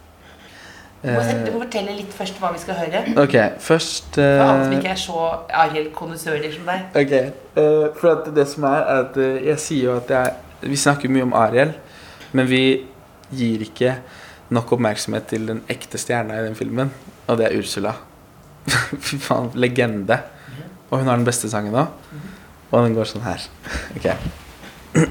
Du 1.05 1.11
må, 1.11 1.21
du 1.21 1.29
Eh, 1.29 1.53
må 1.53 1.59
fortelle 1.61 1.93
litt 1.93 2.13
først 2.17 2.39
hva 2.41 2.49
vi 2.55 2.59
skal 2.63 2.79
høre. 2.79 3.01
ok, 3.21 3.35
først 3.61 4.15
For 4.17 4.41
alle 4.41 4.63
som 4.63 4.71
eh, 4.73 4.79
ikke 4.79 4.89
er 4.95 5.01
så 5.03 5.19
Ariel-kondisører 5.63 6.53
som 6.55 6.65
deg. 6.71 6.79
Ok, 7.01 7.13
uh, 7.59 7.87
for 7.99 8.31
det 8.35 8.47
som 8.49 8.65
er, 8.71 8.81
er 8.81 9.03
at 9.03 9.19
jeg 9.45 9.59
sier 9.61 9.83
jo 9.91 9.97
at 9.99 10.09
jeg, 10.15 10.33
vi 10.65 10.79
snakker 10.81 11.11
mye 11.13 11.27
om 11.27 11.35
Ariel, 11.37 11.75
men 12.33 12.49
vi 12.49 12.63
gir 13.35 13.61
ikke 13.67 13.99
nok 14.49 14.71
oppmerksomhet 14.77 15.27
til 15.29 15.45
den 15.49 15.61
ekte 15.69 16.01
stjerna 16.01 16.39
i 16.39 16.45
den 16.47 16.57
filmen, 16.57 16.89
og 17.27 17.37
det 17.37 17.51
er 17.51 17.59
Ursula. 17.59 17.93
Fy 19.05 19.19
faen, 19.21 19.51
legende. 19.53 20.19
Og 20.89 20.99
hun 20.99 21.07
har 21.09 21.17
den 21.17 21.25
beste 21.27 21.49
sangen 21.49 21.75
òg, 21.77 21.87
og 22.71 22.81
den 22.81 22.97
går 22.97 23.09
sånn 23.09 23.25
her. 23.25 23.45
Ok. 23.97 24.09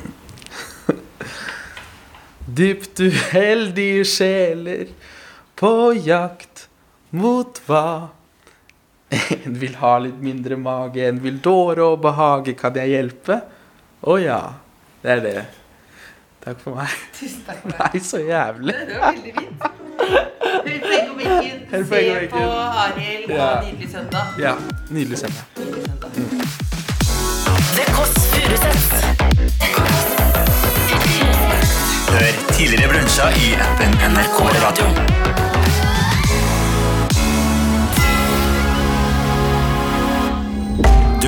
Dypt 2.59 3.01
uheldige 3.01 4.05
sjeler 4.07 4.87
på 5.65 5.93
jakt 6.05 6.67
mot 7.17 7.61
hva? 7.65 8.09
En 9.45 9.55
vil 9.61 9.75
ha 9.81 9.93
litt 10.03 10.19
mindre 10.21 10.57
mage, 10.61 11.01
en 11.09 11.21
vil 11.25 11.39
dåre 11.41 11.85
og 11.95 12.01
behage, 12.05 12.53
kan 12.59 12.75
jeg 12.77 12.91
hjelpe? 12.93 13.39
Å 14.05 14.17
ja, 14.21 14.41
det 15.05 15.11
er 15.15 15.21
det. 15.25 15.45
Takk 16.45 16.59
for 16.61 16.77
meg. 16.77 16.93
Tusen 17.17 17.41
takk 17.47 17.63
for 17.63 17.71
meg. 17.79 17.81
Nei, 17.95 18.03
så 18.05 18.21
jævlig. 18.21 18.75
Det 18.91 18.99
var 18.99 19.15
veldig 19.15 19.33
fint. 19.39 19.57
På 21.71 21.81
Se 21.89 22.03
på 22.35 22.43
Arild 22.85 23.31
og 23.31 23.37
Ja. 23.39 23.49
Nydelig 23.65 23.89
søndag. 23.95 24.37
Ja, 24.45 24.53
nydelig 24.91 25.19
søndag. 25.23 25.45
Nydelig 25.57 25.83
søndag. 25.89 26.11
The 27.79 27.85
Kåss 27.97 28.15
Furuseths. 28.35 28.89
Hør 32.13 32.33
tidligere 32.53 32.93
brunsja 32.93 33.33
i 33.41 33.55
appen 33.71 33.97
NRK 34.13 34.39
Radio. 34.67 35.54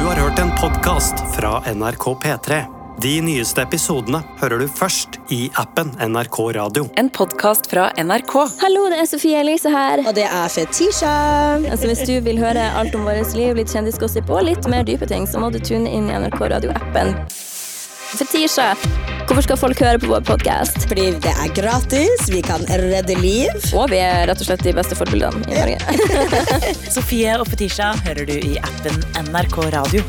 Har 0.06 0.16
hørt 0.16 0.38
en 0.38 0.50
podkast 0.60 1.14
fra 1.36 1.74
NRK 1.74 2.04
P3. 2.22 2.64
De 3.02 3.14
nyeste 3.26 3.58
episodene 3.62 4.20
hører 4.38 4.62
du 4.62 4.68
først 4.70 5.18
i 5.34 5.48
appen 5.58 5.90
NRK 5.98 6.38
Radio. 6.54 6.84
En 7.00 7.10
podkast 7.10 7.66
fra 7.72 7.88
NRK. 7.98 8.36
Hallo, 8.60 8.84
det 8.92 9.00
er 9.02 9.08
Sofie 9.10 9.40
Elise 9.42 9.72
her. 9.74 10.04
Og 10.06 10.14
det 10.14 10.28
er 10.28 10.46
Fetisha. 10.52 11.10
Altså, 11.58 11.90
hvis 11.90 12.04
du 12.06 12.14
vil 12.22 12.38
høre 12.38 12.68
alt 12.78 12.94
om 12.94 13.02
vårt 13.08 13.34
liv, 13.34 13.58
litt 13.58 13.74
kjendisgossip 13.74 14.30
og 14.30 14.46
litt 14.46 14.70
mer 14.70 14.86
dype 14.86 15.10
ting, 15.10 15.26
så 15.26 15.42
må 15.42 15.50
du 15.50 15.58
tune 15.58 15.90
inn 15.90 16.06
i 16.06 16.22
NRK 16.22 16.38
Radio-appen. 16.54 17.16
Fetisha, 18.14 18.74
hvorfor 19.26 19.42
skal 19.42 19.58
folk 19.58 19.80
høre 19.82 19.98
på 19.98 20.10
vår 20.12 20.22
podkast? 20.28 20.86
Fordi 20.86 21.08
det 21.24 21.32
er 21.32 21.50
gratis, 21.56 22.28
vi 22.30 22.42
kan 22.44 22.62
redde 22.70 23.18
liv. 23.18 23.50
Og 23.74 23.90
vi 23.90 23.98
er 23.98 24.28
rett 24.30 24.44
og 24.44 24.46
slett 24.48 24.62
de 24.66 24.76
beste 24.76 24.98
forbildene 24.98 25.42
i 25.50 25.58
Norge. 25.58 26.30
Sofie 26.96 27.34
og 27.40 27.48
Fetisha 27.50 27.92
hører 28.06 28.30
du 28.30 28.36
i 28.38 28.56
appen 28.62 29.02
NRK 29.26 29.60
Radio. 29.74 30.06